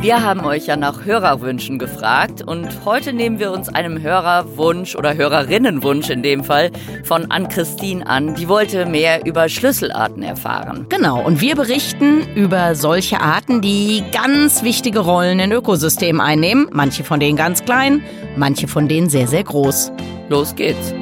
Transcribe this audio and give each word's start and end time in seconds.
Wir 0.00 0.22
haben 0.22 0.44
euch 0.44 0.66
ja 0.66 0.76
nach 0.76 1.04
Hörerwünschen 1.04 1.80
gefragt 1.80 2.40
und 2.40 2.68
heute 2.84 3.12
nehmen 3.12 3.40
wir 3.40 3.50
uns 3.50 3.68
einem 3.68 4.00
Hörerwunsch 4.00 4.94
oder 4.94 5.16
Hörerinnenwunsch 5.16 6.08
in 6.08 6.22
dem 6.22 6.44
Fall 6.44 6.70
von 7.02 7.32
Ann-Christine 7.32 8.06
an. 8.06 8.36
Die 8.36 8.48
wollte 8.48 8.86
mehr 8.86 9.26
über 9.26 9.48
Schlüsselarten 9.48 10.22
erfahren. 10.22 10.86
Genau, 10.88 11.20
und 11.20 11.40
wir 11.40 11.56
berichten 11.56 12.20
über 12.36 12.76
solche 12.76 13.20
Arten, 13.20 13.60
die 13.60 14.04
ganz 14.12 14.62
wichtige 14.62 15.00
Rollen 15.00 15.40
in 15.40 15.50
Ökosystemen 15.50 16.20
einnehmen. 16.20 16.68
Manche 16.70 17.02
von 17.02 17.18
denen 17.18 17.36
ganz 17.36 17.64
klein, 17.64 18.04
manche 18.36 18.68
von 18.68 18.86
denen 18.86 19.08
sehr, 19.08 19.26
sehr 19.26 19.42
groß. 19.42 19.90
Los 20.28 20.54
geht's. 20.54 20.94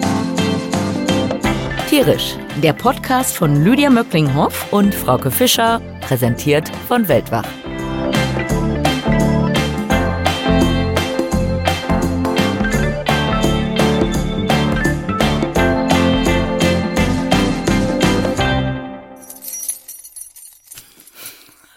Tierisch, 1.91 2.35
der 2.63 2.73
Podcast 2.73 3.37
von 3.37 3.63
Lydia 3.63 3.91
Möcklinghoff 3.91 4.73
und 4.73 4.95
Frauke 4.95 5.31
Fischer, 5.31 5.83
präsentiert 6.01 6.71
von 6.89 7.07
Weltwach. 7.09 7.45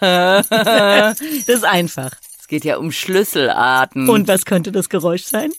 das 0.00 1.20
ist 1.20 1.64
einfach. 1.64 2.12
Es 2.38 2.48
geht 2.48 2.64
ja 2.64 2.78
um 2.78 2.92
Schlüsselarten. 2.92 4.08
Und 4.08 4.28
was 4.28 4.44
könnte 4.44 4.72
das 4.72 4.88
Geräusch 4.88 5.24
sein? 5.24 5.52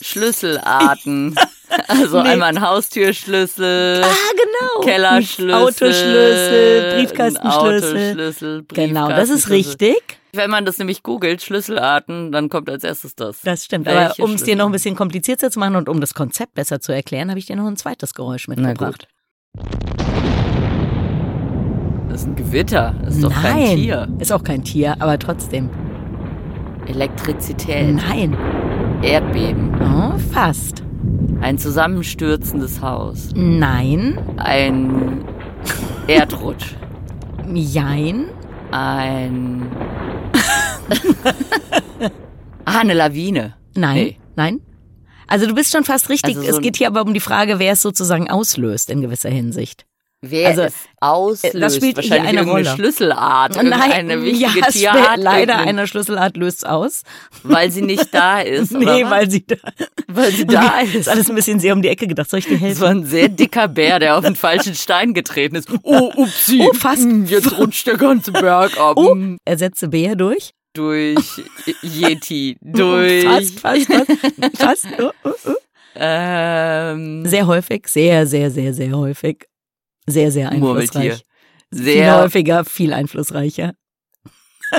Schlüsselarten. 0.00 1.34
Also 1.86 2.20
nee. 2.20 2.30
einmal 2.30 2.48
ein 2.48 2.60
Haustürschlüssel, 2.60 4.02
ah, 4.02 4.08
genau. 4.32 4.84
Kellerschlüssel, 4.84 5.54
Autoschlüssel, 5.54 6.94
Briefkastenschlüssel. 6.96 7.48
Autoschlüssel, 7.48 8.62
Briefkastenschlüssel. 8.62 8.64
Genau, 8.88 9.08
das 9.08 9.30
ist 9.30 9.50
richtig. 9.50 10.18
Wenn 10.32 10.50
man 10.50 10.64
das 10.64 10.78
nämlich 10.78 11.04
googelt, 11.04 11.42
Schlüsselarten, 11.42 12.32
dann 12.32 12.48
kommt 12.48 12.68
als 12.70 12.82
erstes 12.82 13.14
das. 13.14 13.40
Das 13.42 13.64
stimmt. 13.64 13.86
Welche 13.86 14.00
Aber 14.00 14.24
um 14.24 14.34
es 14.34 14.42
dir 14.42 14.56
noch 14.56 14.66
ein 14.66 14.72
bisschen 14.72 14.96
komplizierter 14.96 15.52
zu 15.52 15.60
machen 15.60 15.76
und 15.76 15.88
um 15.88 16.00
das 16.00 16.14
Konzept 16.14 16.54
besser 16.54 16.80
zu 16.80 16.90
erklären, 16.90 17.30
habe 17.30 17.38
ich 17.38 17.46
dir 17.46 17.54
noch 17.54 17.66
ein 17.66 17.76
zweites 17.76 18.14
Geräusch 18.14 18.48
mitgebracht. 18.48 19.06
Das 22.10 22.22
ist 22.22 22.26
ein 22.26 22.34
Gewitter. 22.34 22.94
Das 23.04 23.14
ist 23.14 23.22
doch 23.22 23.30
Nein, 23.30 23.42
kein 23.42 23.76
Tier. 23.76 24.08
Ist 24.18 24.32
auch 24.32 24.42
kein 24.42 24.64
Tier, 24.64 24.96
aber 24.98 25.16
trotzdem. 25.16 25.70
Elektrizität. 26.86 27.94
Nein. 27.94 28.36
Erdbeben. 29.00 29.70
Oh, 29.80 30.18
fast. 30.32 30.82
Ein 31.40 31.56
zusammenstürzendes 31.56 32.82
Haus. 32.82 33.28
Nein. 33.36 34.18
Ein 34.38 35.24
Erdrutsch. 36.08 36.74
Jein. 37.54 38.24
Ein. 38.72 39.68
ah, 42.64 42.80
eine 42.80 42.94
Lawine. 42.94 43.54
Nein. 43.76 43.94
Nee. 43.94 44.16
Nein. 44.34 44.60
Also 45.28 45.46
du 45.46 45.54
bist 45.54 45.70
schon 45.70 45.84
fast 45.84 46.08
richtig. 46.08 46.36
Also 46.36 46.50
so 46.50 46.56
es 46.56 46.60
geht 46.60 46.76
hier 46.76 46.88
aber 46.88 47.02
um 47.02 47.14
die 47.14 47.20
Frage, 47.20 47.60
wer 47.60 47.74
es 47.74 47.82
sozusagen 47.82 48.28
auslöst 48.28 48.90
in 48.90 49.00
gewisser 49.00 49.30
Hinsicht. 49.30 49.86
Wer 50.22 50.48
Also, 50.48 50.62
es 50.62 50.74
auslöst, 51.00 51.54
das 51.62 51.76
spielt 51.76 51.98
hier 51.98 52.10
wahrscheinlich 52.10 52.38
eine 52.38 52.50
Rolle. 52.50 52.66
Schlüsselart, 52.66 53.56
Nein, 53.56 53.72
eine 53.72 54.22
wichtige 54.22 54.60
ja, 54.60 54.66
Tierart, 54.70 55.16
leider 55.16 55.56
eine 55.56 55.86
Schlüsselart 55.86 56.36
löst 56.36 56.66
aus. 56.66 57.04
weil 57.42 57.70
sie 57.70 57.80
nicht 57.80 58.12
da 58.12 58.40
ist. 58.40 58.70
nee, 58.72 58.84
oder 59.04 59.10
weil 59.10 59.30
sie 59.30 59.46
da, 59.46 59.56
weil 60.08 60.30
sie 60.30 60.44
da 60.44 60.80
ist 60.82 60.94
ist. 60.94 61.08
alles 61.08 61.30
ein 61.30 61.34
bisschen 61.36 61.58
sehr 61.58 61.72
um 61.72 61.80
die 61.80 61.88
Ecke 61.88 62.06
gedacht. 62.06 62.28
Soll 62.28 62.40
ich 62.40 62.46
dir 62.46 62.52
Das 62.52 62.60
helfen? 62.60 62.80
war 62.82 62.90
ein 62.90 63.04
sehr 63.06 63.28
dicker 63.30 63.66
Bär, 63.66 63.98
der 63.98 64.18
auf 64.18 64.24
den 64.24 64.36
falschen 64.36 64.74
Stein 64.74 65.14
getreten 65.14 65.56
ist. 65.56 65.68
Oh, 65.84 66.10
upsi. 66.16 66.66
Oh, 66.68 66.74
fast. 66.74 67.02
Hm, 67.02 67.24
Jetzt 67.24 67.56
rutscht 67.58 67.86
der 67.86 67.96
ganze 67.96 68.30
Berg 68.32 68.78
ab. 68.78 68.98
Oh, 68.98 69.12
Hm, 69.14 69.38
ersetze 69.46 69.88
Bär 69.88 70.16
durch. 70.16 70.50
Durch 70.74 71.16
Yeti. 71.82 72.58
Durch. 72.60 73.24
Fast, 73.24 73.58
fast, 73.60 73.86
fast. 73.86 74.56
fast. 74.58 74.86
Oh, 75.00 75.10
oh, 75.24 75.30
oh. 75.46 75.54
Ähm, 75.96 77.24
Sehr 77.26 77.46
häufig, 77.46 77.88
sehr, 77.88 78.26
sehr, 78.26 78.50
sehr, 78.50 78.72
sehr 78.74 78.92
häufig. 78.92 79.46
Sehr, 80.10 80.30
sehr 80.30 80.52
Murmeltier. 80.54 81.00
einflussreich. 81.00 81.24
Viel 81.72 81.82
Sehr 81.84 82.18
häufiger, 82.22 82.64
viel 82.64 82.92
einflussreicher. 82.92 83.72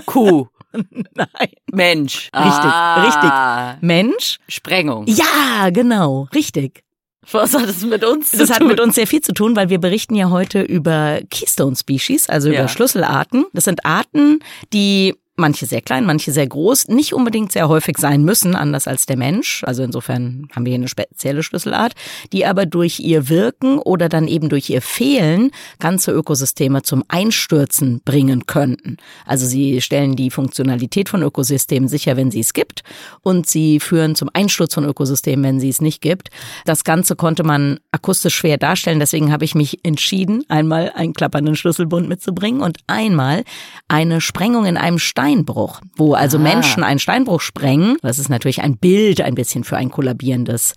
Kuh. 0.06 0.48
Nein. 0.74 1.50
Mensch. 1.72 2.30
Richtig, 2.34 2.34
ah, 2.72 3.78
Mensch? 3.82 4.38
Sprengung. 4.48 5.06
Ja, 5.08 5.70
genau, 5.72 6.28
richtig. 6.34 6.84
Was 7.32 7.54
hat 7.54 7.66
es 7.70 7.84
mit 7.86 8.04
uns 8.04 8.32
Das 8.32 8.48
zu 8.48 8.54
hat 8.54 8.60
tun? 8.60 8.68
mit 8.70 8.80
uns 8.80 8.96
sehr 8.96 9.06
viel 9.06 9.22
zu 9.22 9.34
tun, 9.34 9.56
weil 9.56 9.70
wir 9.70 9.80
berichten 9.80 10.16
ja 10.16 10.30
heute 10.32 10.62
über 10.62 11.20
Keystone 11.30 11.76
Species, 11.76 12.28
also 12.30 12.50
Ja. 12.50 12.62
über 12.62 12.68
Schlüsselarten. 12.68 13.46
Das 13.54 13.66
sind 13.66 13.86
Arten, 13.86 14.40
die 14.74 15.16
manche 15.42 15.66
sehr 15.66 15.82
klein, 15.82 16.06
manche 16.06 16.32
sehr 16.32 16.48
groß, 16.48 16.88
nicht 16.88 17.14
unbedingt 17.14 17.52
sehr 17.52 17.68
häufig 17.68 17.98
sein 17.98 18.24
müssen, 18.24 18.56
anders 18.56 18.88
als 18.88 19.06
der 19.06 19.18
Mensch. 19.18 19.64
Also 19.66 19.84
insofern 19.84 20.48
haben 20.56 20.64
wir 20.66 20.70
hier 20.70 20.80
eine 20.80 20.88
spezielle 20.88 21.44
Schlüsselart, 21.44 21.94
die 22.32 22.46
aber 22.46 22.66
durch 22.66 23.02
ihr 23.02 23.28
Wirken 23.28 23.78
oder 23.80 24.08
dann 24.08 24.28
eben 24.28 24.48
durch 24.48 24.70
ihr 24.70 24.82
Fehlen 24.82 25.52
ganze 25.80 26.12
Ökosysteme 26.12 26.84
zum 26.84 27.04
Einstürzen 27.10 28.02
bringen 28.06 28.46
könnten. 28.46 28.98
Also 29.26 29.46
sie 29.46 29.82
stellen 29.82 30.16
die 30.16 30.30
Funktionalität 30.30 31.10
von 31.10 31.24
Ökosystemen 31.24 31.90
sicher, 31.90 32.16
wenn 32.16 32.32
sie 32.32 32.40
es 32.40 32.54
gibt, 32.54 32.84
und 33.22 33.48
sie 33.48 33.80
führen 33.80 34.16
zum 34.16 34.30
Einsturz 34.34 34.74
von 34.74 34.86
Ökosystemen, 34.86 35.44
wenn 35.44 35.60
sie 35.60 35.70
es 35.70 35.82
nicht 35.82 36.02
gibt. 36.02 36.30
Das 36.66 36.84
Ganze 36.84 37.16
konnte 37.16 37.44
man 37.44 37.80
akustisch 37.92 38.36
schwer 38.36 38.58
darstellen, 38.58 39.00
deswegen 39.00 39.32
habe 39.32 39.44
ich 39.44 39.56
mich 39.56 39.84
entschieden, 39.84 40.46
einmal 40.48 40.92
einen 40.96 41.14
klappernden 41.14 41.56
Schlüsselbund 41.56 42.08
mitzubringen 42.08 42.62
und 42.62 42.78
einmal 42.88 43.44
eine 43.88 44.22
Sprengung 44.22 44.66
in 44.66 44.78
einem 44.78 45.00
Steinbruch, 45.32 45.82
wo 45.96 46.14
also 46.14 46.38
Ah. 46.38 46.42
Menschen 46.42 46.84
einen 46.84 47.00
Steinbruch 47.00 47.42
sprengen. 47.42 47.98
Das 48.02 48.20
ist 48.20 48.30
natürlich 48.30 48.62
ein 48.62 48.78
Bild 48.78 49.22
ein 49.22 49.36
bisschen 49.36 49.64
für 49.64 49.78
ein 49.78 49.90
kollabierendes 49.90 50.74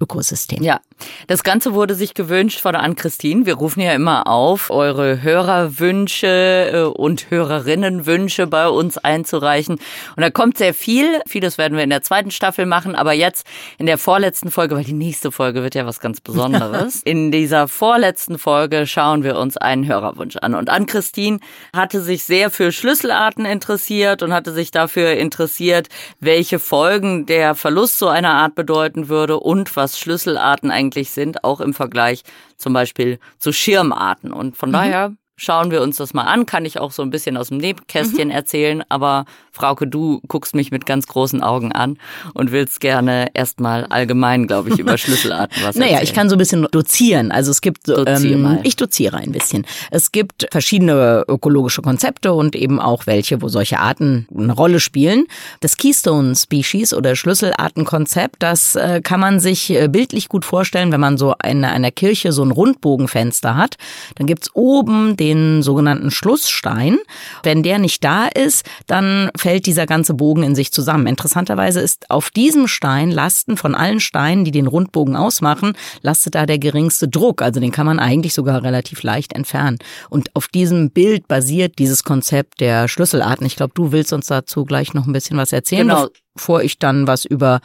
Ökosystem. 0.00 0.60
Ja, 0.62 0.80
das 1.28 1.44
Ganze 1.44 1.72
wurde 1.72 1.94
sich 1.94 2.14
gewünscht 2.14 2.60
von 2.60 2.74
Ann-Christine. 2.74 3.46
Wir 3.46 3.54
rufen 3.54 3.80
ja 3.80 3.92
immer 3.92 4.26
auf, 4.26 4.70
eure 4.70 5.22
Hörerwünsche 5.22 6.70
äh, 6.72 6.82
und 6.82 7.30
Hörerinnenwünsche 7.30 8.48
bei 8.48 8.68
uns 8.68 8.98
einzureichen. 8.98 9.76
Und 10.16 10.20
da 10.20 10.30
kommt 10.30 10.58
sehr 10.58 10.74
viel. 10.74 11.20
Vieles 11.28 11.58
werden 11.58 11.76
wir 11.76 11.84
in 11.84 11.90
der 11.90 12.02
zweiten 12.02 12.32
Staffel 12.32 12.66
machen, 12.66 12.96
aber 12.96 13.12
jetzt 13.12 13.46
in 13.78 13.86
der 13.86 13.96
vorletzten 13.96 14.50
Folge, 14.50 14.74
weil 14.74 14.84
die 14.84 14.94
nächste 14.94 15.30
Folge 15.30 15.62
wird 15.62 15.76
ja 15.76 15.86
was 15.86 16.00
ganz 16.00 16.20
Besonderes. 16.20 17.02
in 17.04 17.30
dieser 17.30 17.68
vorletzten 17.68 18.38
Folge 18.38 18.88
schauen 18.88 19.22
wir 19.22 19.38
uns 19.38 19.56
einen 19.56 19.86
Hörerwunsch 19.86 20.36
an. 20.38 20.56
Und 20.56 20.70
Ann-Christine 20.70 21.38
hatte 21.72 22.00
sich 22.00 22.24
sehr 22.24 22.50
für 22.50 22.72
Schlüsselarten 22.72 23.44
interessiert 23.44 24.24
und 24.24 24.32
hatte 24.32 24.52
sich 24.52 24.72
dafür 24.72 25.12
interessiert, 25.12 25.88
welche 26.18 26.58
Folgen 26.58 27.26
der 27.26 27.54
Verlust 27.54 27.98
so 27.98 28.08
einer 28.08 28.34
Art 28.34 28.56
bedeuten 28.56 29.08
würde 29.08 29.38
und 29.38 29.76
was 29.76 29.83
Schlüsselarten 29.92 30.70
eigentlich 30.70 31.10
sind, 31.10 31.44
auch 31.44 31.60
im 31.60 31.74
Vergleich 31.74 32.22
zum 32.56 32.72
Beispiel 32.72 33.18
zu 33.38 33.52
Schirmarten. 33.52 34.32
Und 34.32 34.56
von 34.56 34.72
daher 34.72 35.12
schauen 35.36 35.70
wir 35.70 35.82
uns 35.82 35.96
das 35.96 36.14
mal 36.14 36.22
an. 36.22 36.46
Kann 36.46 36.64
ich 36.64 36.78
auch 36.78 36.92
so 36.92 37.02
ein 37.02 37.10
bisschen 37.10 37.36
aus 37.36 37.48
dem 37.48 37.58
Nebenkästchen 37.58 38.30
erzählen, 38.30 38.82
aber 38.88 39.24
Frauke, 39.50 39.86
du 39.86 40.20
guckst 40.28 40.54
mich 40.54 40.70
mit 40.70 40.86
ganz 40.86 41.06
großen 41.06 41.42
Augen 41.42 41.72
an 41.72 41.98
und 42.34 42.50
willst 42.52 42.80
gerne 42.80 43.28
erstmal 43.34 43.84
allgemein, 43.86 44.46
glaube 44.46 44.70
ich, 44.70 44.78
über 44.78 44.98
Schlüsselarten 44.98 45.62
was 45.64 45.76
Naja, 45.76 45.92
erzählen. 45.92 46.04
ich 46.04 46.14
kann 46.14 46.28
so 46.28 46.34
ein 46.36 46.38
bisschen 46.38 46.66
dozieren. 46.70 47.30
Also 47.32 47.50
es 47.50 47.60
gibt, 47.60 47.88
Dozier 47.88 48.32
ähm, 48.32 48.42
mal. 48.42 48.60
ich 48.64 48.76
doziere 48.76 49.16
ein 49.18 49.32
bisschen. 49.32 49.66
Es 49.90 50.12
gibt 50.12 50.46
verschiedene 50.50 51.24
ökologische 51.28 51.82
Konzepte 51.82 52.32
und 52.32 52.56
eben 52.56 52.80
auch 52.80 53.06
welche, 53.06 53.42
wo 53.42 53.48
solche 53.48 53.78
Arten 53.78 54.26
eine 54.36 54.52
Rolle 54.52 54.80
spielen. 54.80 55.26
Das 55.60 55.76
Keystone 55.76 56.34
Species 56.34 56.92
oder 56.94 57.14
Schlüsselartenkonzept, 57.16 58.36
das 58.42 58.76
äh, 58.76 59.00
kann 59.02 59.20
man 59.20 59.40
sich 59.40 59.70
äh, 59.70 59.88
bildlich 59.88 60.28
gut 60.28 60.44
vorstellen, 60.44 60.92
wenn 60.92 61.00
man 61.00 61.16
so 61.18 61.34
in 61.44 61.64
einer 61.64 61.90
Kirche 61.90 62.32
so 62.32 62.42
ein 62.44 62.50
Rundbogenfenster 62.50 63.56
hat. 63.56 63.76
Dann 64.16 64.26
gibt's 64.26 64.50
oben 64.54 65.16
den 65.24 65.62
sogenannten 65.62 66.10
Schlussstein. 66.10 66.98
Wenn 67.42 67.62
der 67.62 67.78
nicht 67.78 68.04
da 68.04 68.26
ist, 68.26 68.64
dann 68.86 69.30
fällt 69.36 69.66
dieser 69.66 69.86
ganze 69.86 70.12
Bogen 70.14 70.42
in 70.42 70.54
sich 70.54 70.70
zusammen. 70.70 71.06
Interessanterweise 71.06 71.80
ist 71.80 72.10
auf 72.10 72.30
diesem 72.30 72.68
Stein 72.68 73.10
lasten 73.10 73.56
von 73.56 73.74
allen 73.74 74.00
Steinen, 74.00 74.44
die 74.44 74.50
den 74.50 74.66
Rundbogen 74.66 75.16
ausmachen, 75.16 75.72
lastet 76.02 76.34
da 76.34 76.44
der 76.46 76.58
geringste 76.58 77.08
Druck. 77.08 77.40
Also 77.40 77.60
den 77.60 77.72
kann 77.72 77.86
man 77.86 77.98
eigentlich 77.98 78.34
sogar 78.34 78.62
relativ 78.62 79.02
leicht 79.02 79.32
entfernen. 79.32 79.78
Und 80.10 80.34
auf 80.34 80.48
diesem 80.48 80.90
Bild 80.90 81.26
basiert 81.26 81.78
dieses 81.78 82.04
Konzept 82.04 82.60
der 82.60 82.86
Schlüsselarten. 82.88 83.46
Ich 83.46 83.56
glaube, 83.56 83.72
du 83.74 83.92
willst 83.92 84.12
uns 84.12 84.26
dazu 84.26 84.64
gleich 84.64 84.92
noch 84.92 85.06
ein 85.06 85.12
bisschen 85.12 85.38
was 85.38 85.52
erzählen, 85.52 85.88
Genau. 85.88 86.08
bevor 86.34 86.62
ich 86.62 86.78
dann 86.78 87.06
was 87.06 87.24
über 87.24 87.60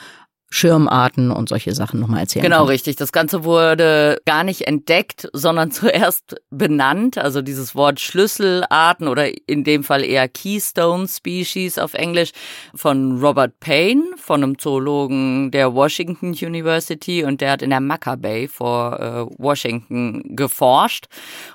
Schirmarten 0.52 1.30
und 1.32 1.48
solche 1.50 1.74
Sachen 1.76 2.00
nochmal 2.00 2.22
erzählen 2.22 2.44
Genau, 2.44 2.60
kann. 2.60 2.68
richtig. 2.68 2.96
Das 2.96 3.12
Ganze 3.12 3.44
wurde 3.44 4.20
gar 4.26 4.44
nicht 4.44 4.62
entdeckt, 4.68 5.30
sondern 5.34 5.72
zuerst 5.72 6.36
benannt. 6.50 7.18
Also 7.18 7.42
dieses 7.42 7.76
Wort 7.76 8.00
Schlüsselarten 8.00 9.08
oder 9.08 9.28
in 9.48 9.64
dem 9.64 9.84
Fall 9.84 10.04
eher 10.04 10.28
Keystone 10.28 11.08
Species 11.08 11.78
auf 11.78 11.94
Englisch 11.94 12.32
von 12.74 13.20
Robert 13.22 13.60
Payne, 13.60 14.04
von 14.18 14.44
einem 14.44 14.58
Zoologen 14.58 15.52
der 15.52 15.74
Washington 15.76 16.30
University 16.32 17.24
und 17.24 17.42
der 17.42 17.52
hat 17.52 17.62
in 17.62 17.70
der 17.70 17.80
Maca 17.80 18.16
Bay 18.16 18.48
vor 18.48 19.00
äh, 19.00 19.26
Washington 19.42 20.36
geforscht 20.36 21.06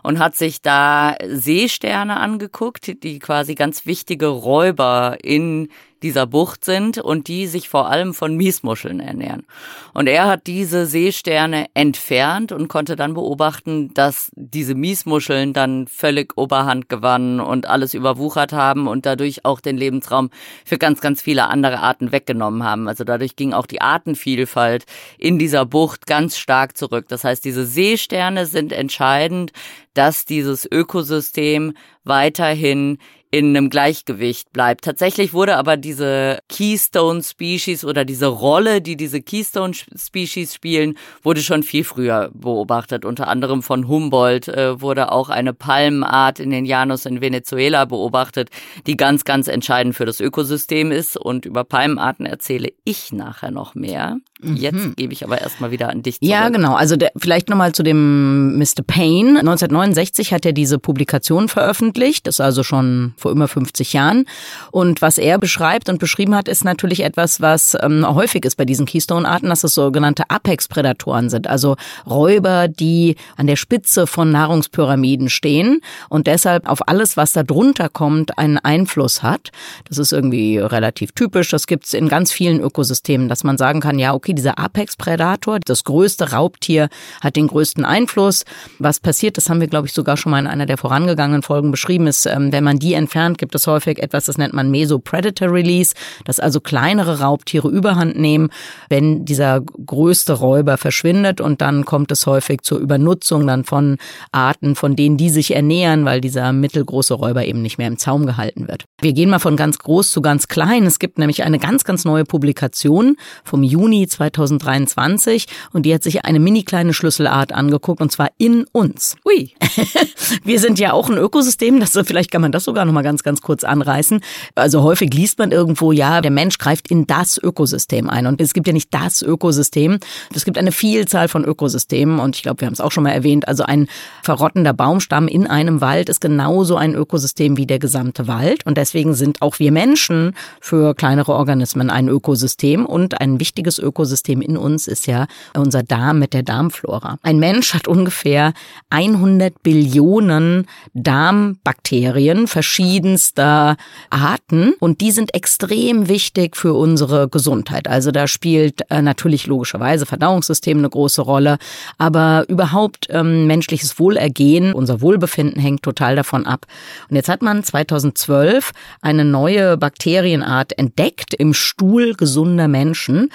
und 0.02 0.18
hat 0.18 0.36
sich 0.36 0.62
da 0.62 1.16
Seesterne 1.26 2.16
angeguckt, 2.18 3.02
die 3.02 3.18
quasi 3.18 3.54
ganz 3.54 3.86
wichtige 3.86 4.26
Räuber 4.28 5.16
in 5.22 5.68
dieser 6.04 6.26
Bucht 6.26 6.64
sind 6.64 6.98
und 6.98 7.28
die 7.28 7.46
sich 7.46 7.70
vor 7.70 7.88
allem 7.88 8.12
von 8.12 8.36
Miesmuscheln 8.36 9.00
ernähren. 9.00 9.46
Und 9.94 10.06
er 10.06 10.26
hat 10.26 10.46
diese 10.46 10.84
Seesterne 10.84 11.66
entfernt 11.72 12.52
und 12.52 12.68
konnte 12.68 12.94
dann 12.94 13.14
beobachten, 13.14 13.92
dass 13.94 14.30
diese 14.36 14.74
Miesmuscheln 14.74 15.54
dann 15.54 15.88
völlig 15.88 16.36
Oberhand 16.36 16.90
gewannen 16.90 17.40
und 17.40 17.66
alles 17.66 17.94
überwuchert 17.94 18.52
haben 18.52 18.86
und 18.86 19.06
dadurch 19.06 19.46
auch 19.46 19.60
den 19.60 19.78
Lebensraum 19.78 20.28
für 20.66 20.76
ganz, 20.76 21.00
ganz 21.00 21.22
viele 21.22 21.48
andere 21.48 21.80
Arten 21.80 22.12
weggenommen 22.12 22.64
haben. 22.64 22.86
Also 22.86 23.04
dadurch 23.04 23.34
ging 23.34 23.54
auch 23.54 23.66
die 23.66 23.80
Artenvielfalt 23.80 24.84
in 25.16 25.38
dieser 25.38 25.64
Bucht 25.64 26.06
ganz 26.06 26.36
stark 26.36 26.76
zurück. 26.76 27.06
Das 27.08 27.24
heißt, 27.24 27.44
diese 27.44 27.64
Seesterne 27.64 28.44
sind 28.44 28.72
entscheidend, 28.72 29.52
dass 29.94 30.26
dieses 30.26 30.70
Ökosystem 30.70 31.72
weiterhin 32.04 32.98
in 33.34 33.48
einem 33.48 33.68
Gleichgewicht 33.68 34.52
bleibt. 34.52 34.84
Tatsächlich 34.84 35.32
wurde 35.32 35.56
aber 35.56 35.76
diese 35.76 36.38
Keystone 36.48 37.20
Species 37.20 37.84
oder 37.84 38.04
diese 38.04 38.26
Rolle, 38.26 38.80
die 38.80 38.96
diese 38.96 39.22
Keystone 39.22 39.74
Species 39.74 40.54
spielen, 40.54 40.96
wurde 41.24 41.40
schon 41.40 41.64
viel 41.64 41.82
früher 41.82 42.30
beobachtet. 42.32 43.04
Unter 43.04 43.26
anderem 43.26 43.64
von 43.64 43.88
Humboldt 43.88 44.46
äh, 44.46 44.80
wurde 44.80 45.10
auch 45.10 45.30
eine 45.30 45.52
Palmenart 45.52 46.38
in 46.38 46.50
den 46.50 46.64
Llanos 46.64 47.06
in 47.06 47.20
Venezuela 47.20 47.86
beobachtet, 47.86 48.50
die 48.86 48.96
ganz, 48.96 49.24
ganz 49.24 49.48
entscheidend 49.48 49.96
für 49.96 50.06
das 50.06 50.20
Ökosystem 50.20 50.92
ist. 50.92 51.16
Und 51.16 51.44
über 51.44 51.64
Palmenarten 51.64 52.26
erzähle 52.26 52.72
ich 52.84 53.12
nachher 53.12 53.50
noch 53.50 53.74
mehr. 53.74 54.18
Jetzt 54.44 54.74
mhm. 54.74 54.94
gebe 54.96 55.12
ich 55.12 55.24
aber 55.24 55.40
erstmal 55.40 55.70
wieder 55.70 55.88
an 55.88 56.02
dich 56.02 56.20
zurück. 56.20 56.30
Ja, 56.30 56.48
genau. 56.50 56.74
Also 56.74 56.96
der, 56.96 57.12
vielleicht 57.16 57.48
nochmal 57.48 57.72
zu 57.72 57.82
dem 57.82 58.58
Mr. 58.58 58.82
Payne. 58.86 59.40
1969 59.40 60.32
hat 60.32 60.44
er 60.44 60.52
diese 60.52 60.78
Publikation 60.78 61.48
veröffentlicht. 61.48 62.26
Das 62.26 62.36
ist 62.36 62.40
also 62.40 62.62
schon 62.62 63.14
vor 63.16 63.30
über 63.30 63.48
50 63.48 63.92
Jahren. 63.94 64.26
Und 64.70 65.02
was 65.02 65.18
er 65.18 65.38
beschreibt 65.38 65.88
und 65.88 65.98
beschrieben 65.98 66.34
hat, 66.34 66.48
ist 66.48 66.64
natürlich 66.64 67.00
etwas, 67.00 67.40
was 67.40 67.76
ähm, 67.80 68.06
häufig 68.06 68.44
ist 68.44 68.56
bei 68.56 68.64
diesen 68.64 68.86
Keystone-Arten, 68.86 69.48
dass 69.48 69.64
es 69.64 69.74
sogenannte 69.74 70.28
Apex-Prädatoren 70.28 71.30
sind. 71.30 71.46
Also 71.46 71.76
Räuber, 72.06 72.68
die 72.68 73.16
an 73.36 73.46
der 73.46 73.56
Spitze 73.56 74.06
von 74.06 74.30
Nahrungspyramiden 74.30 75.30
stehen 75.30 75.80
und 76.08 76.26
deshalb 76.26 76.68
auf 76.68 76.86
alles, 76.88 77.16
was 77.16 77.32
da 77.32 77.42
drunter 77.42 77.88
kommt, 77.88 78.38
einen 78.38 78.58
Einfluss 78.58 79.22
hat. 79.22 79.50
Das 79.88 79.98
ist 79.98 80.12
irgendwie 80.12 80.58
relativ 80.58 81.12
typisch. 81.12 81.48
Das 81.50 81.66
gibt 81.66 81.86
es 81.86 81.94
in 81.94 82.08
ganz 82.08 82.32
vielen 82.32 82.60
Ökosystemen, 82.60 83.28
dass 83.28 83.44
man 83.44 83.58
sagen 83.58 83.80
kann, 83.80 83.98
ja, 83.98 84.14
okay, 84.14 84.33
dieser 84.34 84.58
Apex-Prädator, 84.58 85.60
das 85.60 85.84
größte 85.84 86.32
Raubtier, 86.32 86.88
hat 87.20 87.36
den 87.36 87.46
größten 87.46 87.84
Einfluss. 87.84 88.44
Was 88.78 89.00
passiert, 89.00 89.36
das 89.36 89.48
haben 89.48 89.60
wir, 89.60 89.68
glaube 89.68 89.86
ich, 89.86 89.92
sogar 89.92 90.16
schon 90.16 90.30
mal 90.30 90.38
in 90.38 90.46
einer 90.46 90.66
der 90.66 90.78
vorangegangenen 90.78 91.42
Folgen 91.42 91.70
beschrieben, 91.70 92.06
ist, 92.06 92.26
ähm, 92.26 92.52
wenn 92.52 92.64
man 92.64 92.78
die 92.78 92.94
entfernt, 92.94 93.38
gibt 93.38 93.54
es 93.54 93.66
häufig 93.66 93.98
etwas, 93.98 94.26
das 94.26 94.38
nennt 94.38 94.54
man 94.54 94.70
Meso-Predator-Release, 94.70 95.94
dass 96.24 96.40
also 96.40 96.60
kleinere 96.60 97.20
Raubtiere 97.20 97.68
überhand 97.68 98.18
nehmen, 98.18 98.50
wenn 98.88 99.24
dieser 99.24 99.60
größte 99.60 100.34
Räuber 100.34 100.76
verschwindet 100.76 101.40
und 101.40 101.60
dann 101.60 101.84
kommt 101.84 102.10
es 102.12 102.26
häufig 102.26 102.62
zur 102.62 102.78
Übernutzung 102.78 103.46
dann 103.46 103.64
von 103.64 103.96
Arten, 104.32 104.74
von 104.74 104.96
denen 104.96 105.16
die 105.16 105.30
sich 105.30 105.54
ernähren, 105.54 106.04
weil 106.04 106.20
dieser 106.20 106.52
mittelgroße 106.52 107.14
Räuber 107.14 107.44
eben 107.44 107.62
nicht 107.62 107.78
mehr 107.78 107.88
im 107.88 107.98
Zaum 107.98 108.26
gehalten 108.26 108.68
wird. 108.68 108.84
Wir 109.00 109.12
gehen 109.12 109.30
mal 109.30 109.38
von 109.38 109.56
ganz 109.56 109.78
groß 109.78 110.10
zu 110.10 110.22
ganz 110.22 110.48
klein. 110.48 110.84
Es 110.84 110.98
gibt 110.98 111.18
nämlich 111.18 111.42
eine 111.42 111.58
ganz, 111.58 111.84
ganz 111.84 112.04
neue 112.04 112.24
Publikation 112.24 113.16
vom 113.44 113.62
Juni 113.62 114.06
2023 114.14 115.46
und 115.72 115.84
die 115.84 115.94
hat 115.94 116.02
sich 116.02 116.24
eine 116.24 116.40
mini 116.40 116.62
kleine 116.62 116.94
Schlüsselart 116.94 117.52
angeguckt 117.52 118.00
und 118.00 118.10
zwar 118.10 118.30
in 118.38 118.64
uns. 118.72 119.16
Ui. 119.24 119.52
Wir 120.44 120.58
sind 120.58 120.78
ja 120.78 120.92
auch 120.92 121.10
ein 121.10 121.18
Ökosystem, 121.18 121.80
das 121.80 121.98
vielleicht 122.04 122.30
kann 122.30 122.42
man 122.42 122.52
das 122.52 122.64
sogar 122.64 122.84
noch 122.84 122.92
mal 122.92 123.02
ganz 123.02 123.22
ganz 123.22 123.40
kurz 123.40 123.64
anreißen. 123.64 124.20
Also 124.54 124.82
häufig 124.82 125.12
liest 125.12 125.38
man 125.38 125.52
irgendwo, 125.52 125.92
ja, 125.92 126.20
der 126.20 126.30
Mensch 126.30 126.58
greift 126.58 126.88
in 126.90 127.06
das 127.06 127.38
Ökosystem 127.38 128.08
ein 128.08 128.26
und 128.26 128.40
es 128.40 128.54
gibt 128.54 128.66
ja 128.66 128.72
nicht 128.72 128.92
das 128.92 129.22
Ökosystem. 129.22 129.98
Es 130.34 130.44
gibt 130.44 130.58
eine 130.58 130.72
Vielzahl 130.72 131.28
von 131.28 131.44
Ökosystemen 131.44 132.18
und 132.18 132.36
ich 132.36 132.42
glaube, 132.42 132.60
wir 132.60 132.66
haben 132.66 132.74
es 132.74 132.80
auch 132.80 132.92
schon 132.92 133.04
mal 133.04 133.10
erwähnt, 133.10 133.48
also 133.48 133.64
ein 133.64 133.88
verrottender 134.22 134.72
Baumstamm 134.72 135.28
in 135.28 135.46
einem 135.46 135.80
Wald 135.80 136.08
ist 136.08 136.20
genauso 136.20 136.76
ein 136.76 136.94
Ökosystem 136.94 137.56
wie 137.56 137.66
der 137.66 137.78
gesamte 137.78 138.28
Wald 138.28 138.64
und 138.66 138.78
deswegen 138.78 139.14
sind 139.14 139.42
auch 139.42 139.58
wir 139.58 139.72
Menschen 139.72 140.34
für 140.60 140.94
kleinere 140.94 141.32
Organismen 141.32 141.90
ein 141.90 142.08
Ökosystem 142.08 142.86
und 142.86 143.20
ein 143.20 143.40
wichtiges 143.40 143.78
Ökosystem 143.78 144.03
in 144.42 144.56
uns 144.56 144.88
ist 144.88 145.06
ja 145.06 145.26
unser 145.54 145.82
Darm 145.82 146.18
mit 146.18 146.34
der 146.34 146.42
Darmflora. 146.42 147.18
Ein 147.22 147.38
Mensch 147.38 147.74
hat 147.74 147.88
ungefähr 147.88 148.52
100 148.90 149.62
Billionen 149.62 150.66
Darmbakterien 150.92 152.46
verschiedenster 152.46 153.76
Arten 154.10 154.74
und 154.80 155.00
die 155.00 155.10
sind 155.10 155.34
extrem 155.34 156.08
wichtig 156.08 156.56
für 156.56 156.74
unsere 156.74 157.28
Gesundheit. 157.28 157.88
Also 157.88 158.10
da 158.10 158.26
spielt 158.26 158.82
äh, 158.90 159.02
natürlich 159.02 159.46
logischerweise 159.46 160.06
Verdauungssystem 160.06 160.78
eine 160.78 160.90
große 160.90 161.22
Rolle, 161.22 161.58
aber 161.98 162.44
überhaupt 162.48 163.08
ähm, 163.10 163.46
menschliches 163.46 163.98
Wohlergehen, 163.98 164.74
unser 164.74 165.00
Wohlbefinden 165.00 165.60
hängt 165.60 165.82
total 165.82 166.16
davon 166.16 166.46
ab. 166.46 166.66
Und 167.08 167.16
jetzt 167.16 167.28
hat 167.28 167.42
man 167.42 167.62
2012 167.62 168.72
eine 169.00 169.24
neue 169.24 169.76
Bakterienart 169.76 170.78
entdeckt 170.78 171.34
im 171.34 171.54
Stuhl 171.54 172.14
gesunder 172.14 172.68
Menschen. 172.68 173.30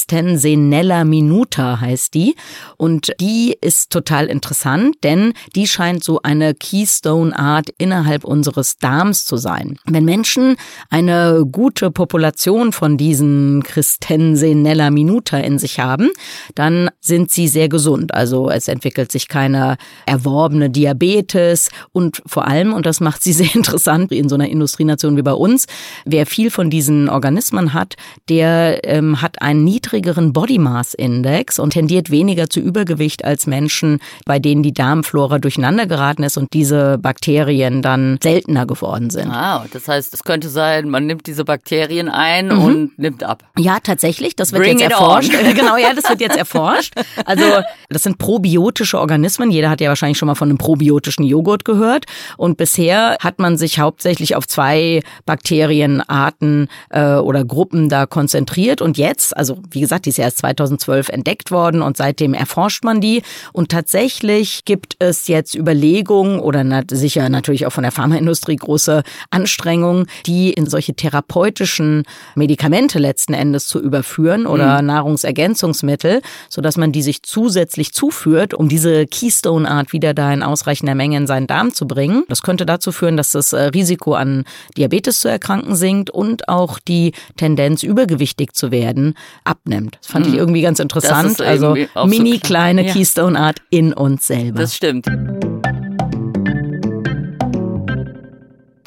Christensenella 0.00 1.04
minuta 1.04 1.80
heißt 1.80 2.14
die. 2.14 2.34
Und 2.78 3.12
die 3.20 3.54
ist 3.60 3.90
total 3.90 4.26
interessant, 4.26 4.96
denn 5.02 5.34
die 5.54 5.66
scheint 5.66 6.02
so 6.02 6.22
eine 6.22 6.54
Keystone-Art 6.54 7.68
innerhalb 7.76 8.24
unseres 8.24 8.78
Darms 8.78 9.26
zu 9.26 9.36
sein. 9.36 9.78
Wenn 9.84 10.06
Menschen 10.06 10.56
eine 10.88 11.44
gute 11.50 11.90
Population 11.90 12.72
von 12.72 12.96
diesen 12.96 13.62
Christensenella 13.62 14.90
minuta 14.90 15.36
in 15.38 15.58
sich 15.58 15.80
haben, 15.80 16.10
dann 16.54 16.90
sind 17.00 17.30
sie 17.30 17.48
sehr 17.48 17.68
gesund. 17.68 18.14
Also 18.14 18.48
es 18.48 18.68
entwickelt 18.68 19.12
sich 19.12 19.28
keine 19.28 19.76
erworbene 20.06 20.70
Diabetes 20.70 21.68
und 21.92 22.22
vor 22.24 22.46
allem, 22.48 22.72
und 22.72 22.86
das 22.86 23.00
macht 23.00 23.22
sie 23.22 23.32
sehr 23.40 23.54
interessant 23.54 24.12
in 24.12 24.30
so 24.30 24.34
einer 24.36 24.48
Industrienation 24.48 25.18
wie 25.18 25.22
bei 25.22 25.34
uns, 25.34 25.66
wer 26.06 26.24
viel 26.24 26.50
von 26.50 26.70
diesen 26.70 27.10
Organismen 27.10 27.74
hat, 27.74 27.96
der 28.30 28.80
ähm, 28.84 29.20
hat 29.20 29.42
einen 29.42 29.64
niedrigeren 29.90 30.32
Body 30.32 30.58
Mass 30.58 30.94
Index 30.94 31.58
und 31.58 31.70
tendiert 31.70 32.10
weniger 32.10 32.48
zu 32.48 32.60
Übergewicht 32.60 33.24
als 33.24 33.46
Menschen, 33.46 34.00
bei 34.24 34.38
denen 34.38 34.62
die 34.62 34.72
Darmflora 34.72 35.38
durcheinander 35.38 35.86
geraten 35.86 36.22
ist 36.22 36.36
und 36.36 36.52
diese 36.52 36.98
Bakterien 36.98 37.82
dann 37.82 38.18
seltener 38.22 38.66
geworden 38.66 39.10
sind. 39.10 39.30
Ah, 39.30 39.66
das 39.72 39.88
heißt, 39.88 40.14
es 40.14 40.22
könnte 40.22 40.48
sein, 40.48 40.88
man 40.88 41.06
nimmt 41.06 41.26
diese 41.26 41.44
Bakterien 41.44 42.08
ein 42.08 42.46
mhm. 42.48 42.62
und 42.62 42.98
nimmt 42.98 43.24
ab. 43.24 43.42
Ja, 43.58 43.78
tatsächlich, 43.80 44.36
das 44.36 44.52
wird 44.52 44.62
Bring 44.62 44.78
jetzt 44.78 44.92
erforscht. 44.92 45.32
genau, 45.54 45.76
ja, 45.76 45.92
das 45.94 46.08
wird 46.08 46.20
jetzt 46.20 46.36
erforscht. 46.36 46.94
Also, 47.24 47.44
das 47.88 48.02
sind 48.02 48.18
probiotische 48.18 48.98
Organismen. 48.98 49.50
Jeder 49.50 49.70
hat 49.70 49.80
ja 49.80 49.88
wahrscheinlich 49.88 50.18
schon 50.18 50.28
mal 50.28 50.34
von 50.34 50.48
einem 50.48 50.58
probiotischen 50.58 51.24
Joghurt 51.24 51.64
gehört 51.64 52.06
und 52.36 52.56
bisher 52.56 53.16
hat 53.20 53.38
man 53.38 53.56
sich 53.56 53.78
hauptsächlich 53.78 54.36
auf 54.36 54.46
zwei 54.46 55.02
Bakterienarten 55.26 56.68
äh, 56.90 57.14
oder 57.14 57.44
Gruppen 57.44 57.88
da 57.88 58.06
konzentriert 58.06 58.80
und 58.80 58.98
jetzt, 58.98 59.36
also 59.36 59.58
wie 59.70 59.79
gesagt, 59.80 60.06
die 60.06 60.10
ist 60.10 60.18
ja 60.18 60.24
erst 60.24 60.38
2012 60.38 61.08
entdeckt 61.08 61.50
worden 61.50 61.82
und 61.82 61.96
seitdem 61.96 62.34
erforscht 62.34 62.84
man 62.84 63.00
die 63.00 63.22
und 63.52 63.70
tatsächlich 63.70 64.64
gibt 64.64 64.96
es 64.98 65.28
jetzt 65.28 65.54
Überlegungen 65.54 66.40
oder 66.40 66.64
sicher 66.90 67.28
natürlich 67.28 67.66
auch 67.66 67.72
von 67.72 67.82
der 67.82 67.92
Pharmaindustrie 67.92 68.56
große 68.56 69.02
Anstrengungen, 69.30 70.06
die 70.26 70.52
in 70.52 70.66
solche 70.66 70.94
therapeutischen 70.94 72.04
Medikamente 72.34 72.98
letzten 72.98 73.34
Endes 73.34 73.66
zu 73.66 73.80
überführen 73.80 74.46
oder 74.46 74.80
mhm. 74.80 74.86
Nahrungsergänzungsmittel, 74.86 76.22
so 76.48 76.60
dass 76.60 76.76
man 76.76 76.92
die 76.92 77.02
sich 77.02 77.22
zusätzlich 77.22 77.92
zuführt, 77.92 78.54
um 78.54 78.68
diese 78.68 79.06
Keystone-Art 79.06 79.92
wieder 79.92 80.14
da 80.14 80.32
in 80.32 80.42
ausreichender 80.42 80.94
Menge 80.94 81.16
in 81.16 81.26
seinen 81.26 81.46
Darm 81.46 81.72
zu 81.72 81.86
bringen. 81.86 82.24
Das 82.28 82.42
könnte 82.42 82.66
dazu 82.66 82.92
führen, 82.92 83.16
dass 83.16 83.30
das 83.30 83.52
äh, 83.52 83.62
Risiko 83.62 84.14
an 84.14 84.44
Diabetes 84.76 85.20
zu 85.20 85.28
erkranken 85.28 85.74
sinkt 85.76 86.10
und 86.10 86.48
auch 86.48 86.78
die 86.78 87.12
Tendenz 87.36 87.82
übergewichtig 87.82 88.52
zu 88.52 88.70
werden 88.70 89.14
abnimmt. 89.44 89.69
Das 90.00 90.10
fand 90.10 90.26
mhm. 90.26 90.32
ich 90.32 90.38
irgendwie 90.38 90.62
ganz 90.62 90.78
interessant. 90.78 91.40
Also 91.40 91.74
mini 92.04 92.34
so 92.34 92.40
kleine 92.40 92.86
ja. 92.86 92.92
Keystone-Art 92.92 93.62
in 93.70 93.92
uns 93.92 94.26
selber. 94.26 94.60
Das 94.60 94.76
stimmt. 94.76 95.06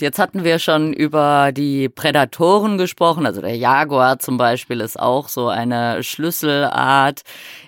Jetzt 0.04 0.20
hatten 0.20 0.44
wir 0.44 0.60
schon 0.60 0.94
über 0.94 1.52
die 1.52 1.90
Prädatoren 1.90 2.78
gesprochen. 2.78 3.26
Also 3.26 3.42
der 3.42 3.56
Jaguar 3.56 4.20
zum 4.20 4.38
Beispiel 4.38 4.82
ist 4.82 5.00
auch 5.00 5.30
so 5.30 5.48
eine 5.48 6.04
Schlüsselart 6.04 7.22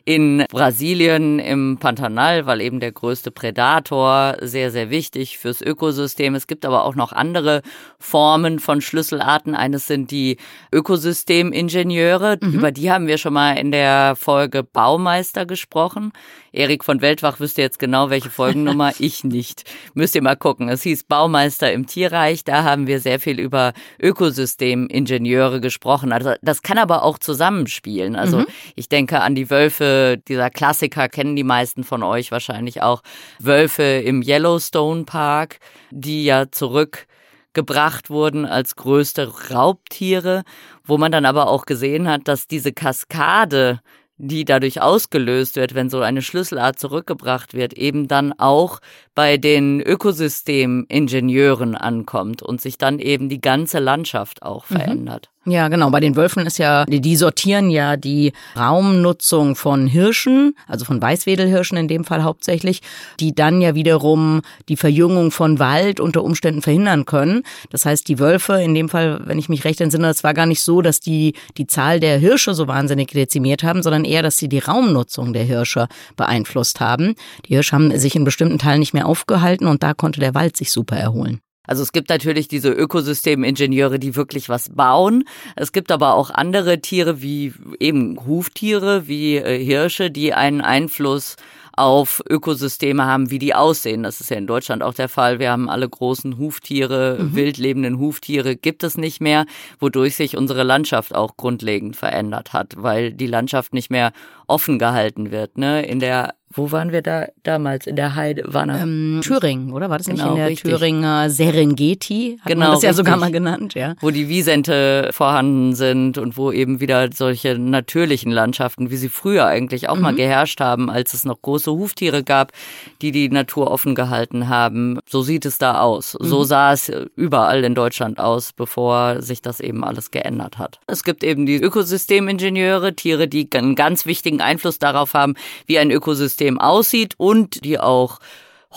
in 0.03 0.45
Brasilien 0.51 1.39
im 1.39 1.77
Pantanal, 1.79 2.45
weil 2.45 2.61
eben 2.61 2.79
der 2.79 2.91
größte 2.91 3.31
Prädator 3.31 4.35
sehr, 4.41 4.69
sehr 4.69 4.91
wichtig 4.91 5.39
fürs 5.39 5.61
Ökosystem. 5.61 6.35
Es 6.35 6.45
gibt 6.45 6.65
aber 6.65 6.85
auch 6.85 6.95
noch 6.95 7.11
andere 7.11 7.61
Formen 7.97 8.59
von 8.59 8.81
Schlüsselarten. 8.81 9.55
Eines 9.55 9.87
sind 9.87 10.11
die 10.11 10.37
Ökosystemingenieure. 10.71 12.37
Mhm. 12.41 12.53
Über 12.53 12.71
die 12.71 12.91
haben 12.91 13.07
wir 13.07 13.17
schon 13.17 13.33
mal 13.33 13.53
in 13.53 13.71
der 13.71 14.15
Folge 14.15 14.61
Baumeister 14.61 15.45
gesprochen. 15.45 16.11
Erik 16.55 16.83
von 16.83 17.01
Weltwach 17.01 17.39
wüsste 17.39 17.61
jetzt 17.61 17.79
genau, 17.79 18.09
welche 18.09 18.29
Folgennummer, 18.29 18.93
ich 18.99 19.23
nicht. 19.23 19.63
Müsst 19.93 20.15
ihr 20.15 20.21
mal 20.21 20.37
gucken. 20.37 20.69
Es 20.69 20.83
hieß 20.83 21.03
Baumeister 21.03 21.71
im 21.71 21.85
Tierreich. 21.85 22.43
Da 22.43 22.63
haben 22.63 22.87
wir 22.87 22.99
sehr 22.99 23.19
viel 23.19 23.39
über 23.39 23.73
Ökosystemingenieure 23.99 25.59
gesprochen. 25.59 26.11
Also 26.11 26.33
das 26.41 26.61
kann 26.61 26.77
aber 26.77 27.03
auch 27.03 27.19
zusammenspielen. 27.19 28.15
Also 28.15 28.39
mhm. 28.39 28.47
ich 28.75 28.89
denke 28.89 29.21
an 29.21 29.35
die 29.35 29.49
Wölfe, 29.49 30.21
dieser 30.27 30.49
Klassiker 30.49 31.09
kennen 31.09 31.35
die 31.35 31.43
meisten 31.43 31.83
von 31.83 32.03
euch 32.03 32.31
wahrscheinlich 32.31 32.81
auch. 32.81 33.01
Wölfe 33.39 33.83
im 33.83 34.21
Yellowstone 34.21 35.03
Park, 35.03 35.59
die 35.91 36.25
ja 36.25 36.51
zurück 36.51 37.07
gebracht 37.55 38.11
wurden 38.11 38.45
als 38.45 38.75
größte 38.75 39.49
Raubtiere, 39.51 40.43
wo 40.83 40.99
man 40.99 41.11
dann 41.11 41.25
aber 41.25 41.47
auch 41.47 41.65
gesehen 41.65 42.07
hat, 42.07 42.27
dass 42.27 42.47
diese 42.47 42.73
Kaskade 42.73 43.79
die 44.17 44.45
dadurch 44.45 44.81
ausgelöst 44.81 45.55
wird, 45.55 45.75
wenn 45.75 45.89
so 45.89 46.01
eine 46.01 46.21
Schlüsselart 46.21 46.79
zurückgebracht 46.79 47.53
wird, 47.53 47.73
eben 47.73 48.07
dann 48.07 48.33
auch 48.33 48.79
bei 49.13 49.37
den 49.37 49.81
Ökosystemingenieuren 49.81 51.75
ankommt 51.75 52.41
und 52.41 52.61
sich 52.61 52.77
dann 52.77 52.99
eben 52.99 53.29
die 53.29 53.41
ganze 53.41 53.79
Landschaft 53.79 54.43
auch 54.43 54.69
mhm. 54.69 54.75
verändert. 54.75 55.29
Ja, 55.47 55.67
genau. 55.67 55.91
Bei 55.91 55.99
den 55.99 56.15
Wölfen 56.15 56.47
ist 56.47 56.57
ja, 56.57 56.85
die, 56.85 57.15
sortieren 57.15 57.69
ja 57.69 57.97
die 57.97 58.33
Raumnutzung 58.57 59.55
von 59.55 59.85
Hirschen, 59.85 60.55
also 60.67 60.85
von 60.85 60.99
Weißwedelhirschen 60.99 61.77
in 61.77 61.87
dem 61.87 62.03
Fall 62.03 62.23
hauptsächlich, 62.23 62.81
die 63.19 63.35
dann 63.35 63.61
ja 63.61 63.75
wiederum 63.75 64.41
die 64.69 64.75
Verjüngung 64.75 65.29
von 65.29 65.59
Wald 65.59 65.99
unter 65.99 66.23
Umständen 66.23 66.63
verhindern 66.63 67.05
können. 67.05 67.43
Das 67.69 67.85
heißt, 67.85 68.07
die 68.07 68.17
Wölfe, 68.17 68.53
in 68.53 68.73
dem 68.73 68.89
Fall, 68.89 69.21
wenn 69.25 69.37
ich 69.37 69.47
mich 69.47 69.65
recht 69.65 69.81
entsinne, 69.81 70.09
es 70.09 70.23
war 70.23 70.33
gar 70.33 70.47
nicht 70.47 70.63
so, 70.63 70.81
dass 70.81 70.99
die 70.99 71.33
die 71.57 71.67
Zahl 71.67 71.99
der 71.99 72.17
Hirsche 72.17 72.55
so 72.55 72.67
wahnsinnig 72.67 73.11
dezimiert 73.11 73.61
haben, 73.61 73.83
sondern 73.83 74.03
eher, 74.03 74.23
dass 74.23 74.37
sie 74.37 74.49
die 74.49 74.59
Raumnutzung 74.59 75.31
der 75.31 75.43
Hirsche 75.43 75.87
beeinflusst 76.15 76.79
haben. 76.79 77.13
Die 77.47 77.53
Hirsche 77.53 77.75
haben 77.75 77.95
sich 77.99 78.15
in 78.15 78.23
bestimmten 78.23 78.57
Teilen 78.57 78.79
nicht 78.79 78.95
mehr 78.95 79.05
aufgehalten 79.05 79.67
und 79.67 79.83
da 79.83 79.93
konnte 79.93 80.19
der 80.19 80.33
Wald 80.33 80.57
sich 80.57 80.71
super 80.71 80.97
erholen. 80.97 81.39
Also 81.67 81.83
es 81.83 81.91
gibt 81.91 82.09
natürlich 82.09 82.47
diese 82.47 82.69
Ökosystemingenieure, 82.69 83.99
die 83.99 84.15
wirklich 84.15 84.49
was 84.49 84.69
bauen. 84.69 85.23
Es 85.55 85.71
gibt 85.71 85.91
aber 85.91 86.15
auch 86.15 86.29
andere 86.29 86.81
Tiere 86.81 87.21
wie 87.21 87.53
eben 87.79 88.25
Huftiere, 88.25 89.07
wie 89.07 89.37
äh, 89.37 89.63
Hirsche, 89.63 90.11
die 90.11 90.33
einen 90.33 90.61
Einfluss 90.61 91.35
auf 91.75 92.23
Ökosysteme 92.29 93.05
haben, 93.05 93.31
wie 93.31 93.39
die 93.39 93.53
aussehen. 93.53 94.03
Das 94.03 94.21
ist 94.21 94.29
ja 94.29 94.37
in 94.37 94.47
Deutschland 94.47 94.81
auch 94.81 94.93
der 94.93 95.09
Fall. 95.09 95.39
Wir 95.39 95.51
haben 95.51 95.69
alle 95.69 95.87
großen 95.87 96.37
Huftiere, 96.37 97.17
mhm. 97.19 97.35
wild 97.35 97.57
lebenden 97.57 97.99
Huftiere 97.99 98.55
gibt 98.55 98.83
es 98.83 98.97
nicht 98.97 99.21
mehr, 99.21 99.45
wodurch 99.79 100.15
sich 100.15 100.37
unsere 100.37 100.63
Landschaft 100.63 101.13
auch 101.13 101.35
grundlegend 101.35 101.95
verändert 101.95 102.53
hat, 102.53 102.75
weil 102.77 103.11
die 103.11 103.27
Landschaft 103.27 103.73
nicht 103.73 103.89
mehr 103.89 104.13
offen 104.47 104.79
gehalten 104.79 105.31
wird. 105.31 105.57
Ne? 105.57 105.85
In 105.85 105.99
der 105.99 106.35
wo 106.55 106.71
waren 106.71 106.93
wir 106.93 107.01
da 107.01 107.27
damals? 107.43 107.85
In 107.85 107.97
der 107.97 108.15
Heide? 108.15 108.43
War 108.47 108.67
ähm, 108.67 109.19
Thüringen, 109.21 109.73
oder? 109.73 109.89
War 109.89 109.97
das 109.97 110.07
genau, 110.07 110.23
nicht 110.23 110.31
in 110.31 110.35
der 110.37 110.47
richtig. 110.47 110.71
Thüringer 110.71 111.29
Serengeti? 111.29 112.37
Hat 112.39 112.47
genau, 112.47 112.65
man 112.67 112.71
das 112.75 112.81
ja 112.81 112.89
richtig. 112.89 113.05
sogar 113.05 113.17
mal 113.17 113.31
genannt, 113.31 113.73
ja. 113.73 113.95
Wo 113.99 114.09
die 114.09 114.29
Wiesente 114.29 115.09
vorhanden 115.11 115.75
sind 115.75 116.17
und 116.17 116.37
wo 116.37 116.53
eben 116.53 116.79
wieder 116.79 117.09
solche 117.11 117.59
natürlichen 117.59 118.31
Landschaften, 118.31 118.89
wie 118.89 118.95
sie 118.95 119.09
früher 119.09 119.45
eigentlich 119.45 119.89
auch 119.89 119.97
mhm. 119.97 120.01
mal 120.01 120.15
geherrscht 120.15 120.61
haben, 120.61 120.89
als 120.89 121.13
es 121.13 121.25
noch 121.25 121.41
große 121.41 121.71
Huftiere 121.71 122.23
gab, 122.23 122.53
die 123.01 123.11
die 123.11 123.27
Natur 123.29 123.69
offen 123.69 123.93
gehalten 123.93 124.47
haben. 124.47 124.99
So 125.05 125.23
sieht 125.23 125.45
es 125.45 125.57
da 125.57 125.81
aus. 125.81 126.17
Mhm. 126.17 126.25
So 126.25 126.43
sah 126.45 126.71
es 126.71 126.89
überall 127.17 127.65
in 127.65 127.75
Deutschland 127.75 128.17
aus, 128.17 128.53
bevor 128.53 129.21
sich 129.21 129.41
das 129.41 129.59
eben 129.59 129.83
alles 129.83 130.09
geändert 130.09 130.57
hat. 130.57 130.79
Es 130.87 131.03
gibt 131.03 131.23
eben 131.25 131.45
die 131.45 131.57
Ökosystemingenieure, 131.57 132.95
Tiere, 132.95 133.27
die 133.27 133.49
einen 133.53 133.75
ganz 133.75 134.05
wichtigen 134.05 134.39
Einfluss 134.39 134.79
darauf 134.79 135.13
haben, 135.13 135.35
wie 135.65 135.77
ein 135.79 135.91
Ökosystem 135.91 136.44
Ökosystem 136.45 136.59
aussieht 136.59 137.13
und 137.17 137.63
die 137.65 137.79
auch 137.79 138.19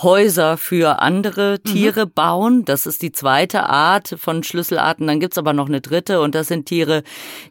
Häuser 0.03 0.57
für 0.59 1.03
andere 1.03 1.59
Tiere 1.61 2.07
mhm. 2.07 2.13
bauen. 2.15 2.65
Das 2.65 2.87
ist 2.87 3.03
die 3.03 3.11
zweite 3.11 3.69
Art 3.69 4.15
von 4.19 4.45
Schlüsselarten. 4.45 5.07
Dann 5.07 5.19
gibt's 5.19 5.39
aber 5.39 5.53
noch 5.53 5.67
eine 5.67 5.81
dritte 5.81 6.21
und 6.21 6.37
das 6.37 6.47
sind 6.49 6.67
Tiere, 6.67 7.03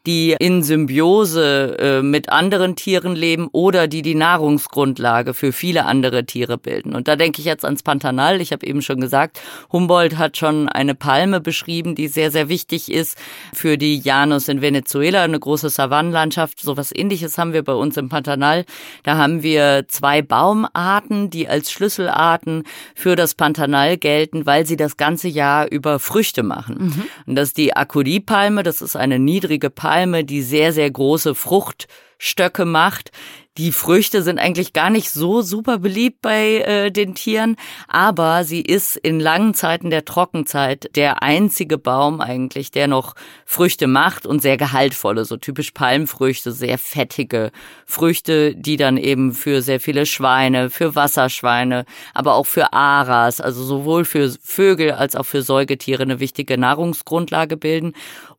die 0.05 0.35
in 0.39 0.63
Symbiose 0.63 1.77
äh, 1.77 2.01
mit 2.01 2.29
anderen 2.29 2.77
Tieren 2.77 3.15
leben 3.15 3.49
oder 3.51 3.87
die 3.87 4.01
die 4.01 4.15
Nahrungsgrundlage 4.15 5.33
für 5.33 5.51
viele 5.51 5.85
andere 5.85 6.25
Tiere 6.25 6.57
bilden. 6.57 6.95
Und 6.95 7.09
da 7.09 7.17
denke 7.17 7.39
ich 7.39 7.45
jetzt 7.45 7.65
ans 7.65 7.83
Pantanal. 7.83 8.39
Ich 8.39 8.53
habe 8.53 8.65
eben 8.65 8.81
schon 8.81 9.01
gesagt, 9.01 9.41
Humboldt 9.71 10.17
hat 10.17 10.37
schon 10.37 10.69
eine 10.69 10.95
Palme 10.95 11.41
beschrieben, 11.41 11.95
die 11.95 12.07
sehr, 12.07 12.31
sehr 12.31 12.47
wichtig 12.47 12.91
ist 12.91 13.17
für 13.53 13.77
die 13.77 13.99
Janus 13.99 14.47
in 14.47 14.61
Venezuela, 14.61 15.23
eine 15.23 15.39
große 15.39 15.69
Savannenlandschaft. 15.69 16.61
So 16.61 16.77
was 16.77 16.95
ähnliches 16.95 17.37
haben 17.37 17.51
wir 17.51 17.63
bei 17.63 17.73
uns 17.73 17.97
im 17.97 18.07
Pantanal. 18.07 18.63
Da 19.03 19.17
haben 19.17 19.43
wir 19.43 19.85
zwei 19.89 20.21
Baumarten, 20.21 21.29
die 21.29 21.49
als 21.49 21.71
Schlüsselart 21.71 22.36
Staaten 22.37 22.63
für 22.95 23.15
das 23.15 23.35
Pantanal 23.35 23.97
gelten, 23.97 24.45
weil 24.45 24.65
sie 24.65 24.77
das 24.77 24.97
ganze 24.97 25.27
Jahr 25.27 25.69
über 25.71 25.99
Früchte 25.99 26.43
machen. 26.43 26.77
Mhm. 26.77 27.03
Und 27.25 27.35
das 27.35 27.49
ist 27.49 27.57
die 27.57 27.75
Akuri-Palme, 27.75 28.63
das 28.63 28.81
ist 28.81 28.95
eine 28.95 29.19
niedrige 29.19 29.69
Palme, 29.69 30.23
die 30.23 30.41
sehr, 30.41 30.73
sehr 30.73 30.89
große 30.89 31.35
Fruchtstöcke 31.35 32.65
macht, 32.65 33.11
die 33.57 33.71
Früchte 33.71 34.21
sind 34.21 34.39
eigentlich 34.39 34.73
gar 34.73 34.89
nicht 34.89 35.09
so 35.09 35.41
super 35.41 35.79
beliebt 35.79 36.21
bei 36.21 36.59
äh, 36.59 36.91
den 36.91 37.15
Tieren, 37.15 37.55
aber 37.87 38.43
sie 38.43 38.61
ist 38.61 38.95
in 38.95 39.19
langen 39.19 39.53
Zeiten 39.55 39.89
der 39.89 40.05
Trockenzeit 40.05 40.95
der 40.95 41.23
einzige 41.23 41.77
Baum 41.77 42.21
eigentlich, 42.21 42.69
der 42.69 42.87
noch 42.87 43.15
Früchte 43.45 43.87
macht 43.87 44.25
und 44.25 44.41
sehr 44.41 44.57
gehaltvolle, 44.57 45.25
so 45.25 45.37
typisch 45.37 45.71
Palmfrüchte, 45.71 46.51
sehr 46.51 46.77
fettige 46.77 47.51
Früchte, 47.85 48.55
die 48.55 48.77
dann 48.77 48.97
eben 48.97 49.33
für 49.33 49.61
sehr 49.61 49.79
viele 49.79 50.05
Schweine, 50.05 50.69
für 50.69 50.95
Wasserschweine, 50.95 51.85
aber 52.13 52.35
auch 52.35 52.45
für 52.45 52.73
Aras, 52.73 53.41
also 53.41 53.63
sowohl 53.63 54.05
für 54.05 54.31
Vögel 54.41 54.91
als 54.91 55.15
auch 55.15 55.25
für 55.25 55.41
Säugetiere 55.41 56.03
eine 56.03 56.19
wichtige 56.19 56.57
Nahrungsgrundlage 56.57 57.57
bilden. 57.57 57.93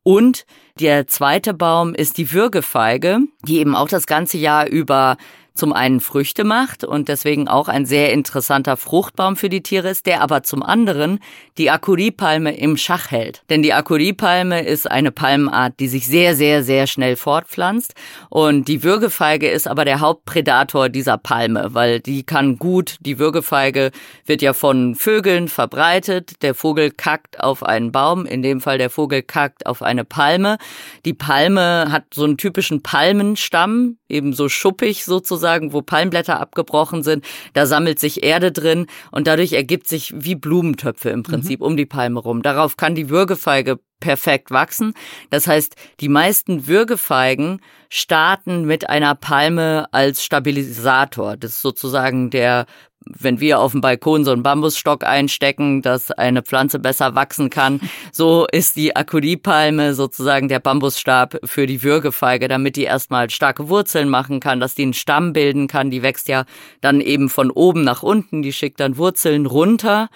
Und 0.08 0.46
der 0.80 1.06
zweite 1.06 1.52
Baum 1.52 1.94
ist 1.94 2.16
die 2.16 2.32
Würgefeige, 2.32 3.18
die 3.46 3.58
eben 3.58 3.76
auch 3.76 3.88
das 3.88 4.06
ganze 4.06 4.38
Jahr 4.38 4.66
über 4.66 5.18
zum 5.58 5.72
einen 5.72 6.00
Früchte 6.00 6.44
macht 6.44 6.84
und 6.84 7.08
deswegen 7.08 7.48
auch 7.48 7.68
ein 7.68 7.84
sehr 7.84 8.12
interessanter 8.12 8.76
Fruchtbaum 8.76 9.36
für 9.36 9.48
die 9.48 9.62
Tiere 9.62 9.90
ist, 9.90 10.06
der 10.06 10.22
aber 10.22 10.42
zum 10.42 10.62
anderen 10.62 11.18
die 11.58 11.70
Akuripalme 11.70 12.56
im 12.56 12.76
Schach 12.76 13.10
hält. 13.10 13.42
Denn 13.50 13.62
die 13.62 13.74
Akuripalme 13.74 14.64
ist 14.64 14.90
eine 14.90 15.10
Palmenart, 15.10 15.80
die 15.80 15.88
sich 15.88 16.06
sehr, 16.06 16.36
sehr, 16.36 16.62
sehr 16.62 16.86
schnell 16.86 17.16
fortpflanzt 17.16 17.94
und 18.30 18.68
die 18.68 18.82
Würgefeige 18.82 19.48
ist 19.48 19.66
aber 19.66 19.84
der 19.84 20.00
Hauptprädator 20.00 20.88
dieser 20.88 21.18
Palme, 21.18 21.74
weil 21.74 22.00
die 22.00 22.22
kann 22.22 22.58
gut, 22.58 22.96
die 23.00 23.18
Würgefeige 23.18 23.90
wird 24.24 24.42
ja 24.42 24.52
von 24.52 24.94
Vögeln 24.94 25.48
verbreitet, 25.48 26.42
der 26.42 26.54
Vogel 26.54 26.90
kackt 26.90 27.40
auf 27.40 27.62
einen 27.62 27.92
Baum, 27.92 28.26
in 28.26 28.42
dem 28.42 28.60
Fall 28.60 28.78
der 28.78 28.90
Vogel 28.90 29.22
kackt 29.22 29.66
auf 29.66 29.82
eine 29.82 30.04
Palme. 30.04 30.58
Die 31.04 31.14
Palme 31.14 31.88
hat 31.90 32.04
so 32.14 32.24
einen 32.24 32.36
typischen 32.36 32.82
Palmenstamm, 32.82 33.98
eben 34.08 34.32
so 34.32 34.48
schuppig 34.48 35.04
sozusagen, 35.04 35.47
wo 35.72 35.82
Palmblätter 35.82 36.40
abgebrochen 36.40 37.02
sind. 37.02 37.24
Da 37.52 37.66
sammelt 37.66 37.98
sich 37.98 38.22
Erde 38.22 38.52
drin 38.52 38.86
und 39.10 39.26
dadurch 39.26 39.52
ergibt 39.52 39.88
sich 39.88 40.12
wie 40.16 40.34
Blumentöpfe 40.34 41.10
im 41.10 41.22
Prinzip 41.22 41.60
mhm. 41.60 41.66
um 41.66 41.76
die 41.76 41.86
Palme 41.86 42.20
rum. 42.20 42.42
Darauf 42.42 42.76
kann 42.76 42.94
die 42.94 43.10
Würgefeige 43.10 43.78
perfekt 44.00 44.50
wachsen. 44.50 44.94
Das 45.30 45.46
heißt, 45.46 45.74
die 46.00 46.08
meisten 46.08 46.66
Würgefeigen 46.66 47.60
starten 47.88 48.64
mit 48.64 48.88
einer 48.88 49.14
Palme 49.14 49.86
als 49.92 50.24
Stabilisator. 50.24 51.36
Das 51.36 51.52
ist 51.52 51.62
sozusagen 51.62 52.30
der 52.30 52.66
wenn 53.18 53.40
wir 53.40 53.60
auf 53.60 53.72
dem 53.72 53.80
Balkon 53.80 54.24
so 54.24 54.32
einen 54.32 54.42
Bambusstock 54.42 55.04
einstecken, 55.04 55.82
dass 55.82 56.10
eine 56.10 56.42
Pflanze 56.42 56.78
besser 56.78 57.14
wachsen 57.14 57.50
kann, 57.50 57.80
so 58.12 58.46
ist 58.50 58.76
die 58.76 58.96
Akuripalme 58.96 59.94
sozusagen 59.94 60.48
der 60.48 60.60
Bambusstab 60.60 61.38
für 61.44 61.66
die 61.66 61.82
Würgefeige, 61.82 62.48
damit 62.48 62.76
die 62.76 62.84
erstmal 62.84 63.30
starke 63.30 63.68
Wurzeln 63.68 64.08
machen 64.08 64.40
kann, 64.40 64.60
dass 64.60 64.74
die 64.74 64.82
einen 64.82 64.94
Stamm 64.94 65.32
bilden 65.32 65.68
kann. 65.68 65.90
Die 65.90 66.02
wächst 66.02 66.28
ja 66.28 66.44
dann 66.80 67.00
eben 67.00 67.28
von 67.28 67.50
oben 67.50 67.84
nach 67.84 68.02
unten, 68.02 68.42
die 68.42 68.52
schickt 68.52 68.80
dann 68.80 68.96
Wurzeln 68.96 69.46
runter 69.46 70.08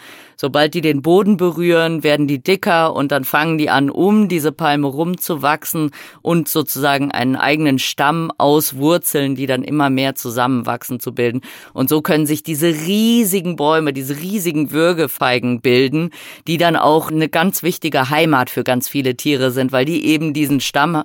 Sobald 0.42 0.74
die 0.74 0.80
den 0.80 1.02
Boden 1.02 1.36
berühren, 1.36 2.02
werden 2.02 2.26
die 2.26 2.42
dicker 2.42 2.96
und 2.96 3.12
dann 3.12 3.22
fangen 3.22 3.58
die 3.58 3.70
an, 3.70 3.90
um 3.90 4.26
diese 4.26 4.50
Palme 4.50 4.88
rumzuwachsen 4.88 5.92
und 6.20 6.48
sozusagen 6.48 7.12
einen 7.12 7.36
eigenen 7.36 7.78
Stamm 7.78 8.32
aus 8.38 8.76
Wurzeln, 8.76 9.36
die 9.36 9.46
dann 9.46 9.62
immer 9.62 9.88
mehr 9.88 10.16
zusammenwachsen, 10.16 10.98
zu 10.98 11.14
bilden. 11.14 11.42
Und 11.74 11.88
so 11.88 12.02
können 12.02 12.26
sich 12.26 12.42
diese 12.42 12.66
riesigen 12.66 13.54
Bäume, 13.54 13.92
diese 13.92 14.18
riesigen 14.18 14.72
Würgefeigen 14.72 15.60
bilden, 15.60 16.10
die 16.48 16.56
dann 16.56 16.74
auch 16.74 17.08
eine 17.08 17.28
ganz 17.28 17.62
wichtige 17.62 18.10
Heimat 18.10 18.50
für 18.50 18.64
ganz 18.64 18.88
viele 18.88 19.16
Tiere 19.16 19.52
sind, 19.52 19.70
weil 19.70 19.84
die 19.84 20.04
eben 20.06 20.32
diesen 20.32 20.58
Stamm 20.58 21.04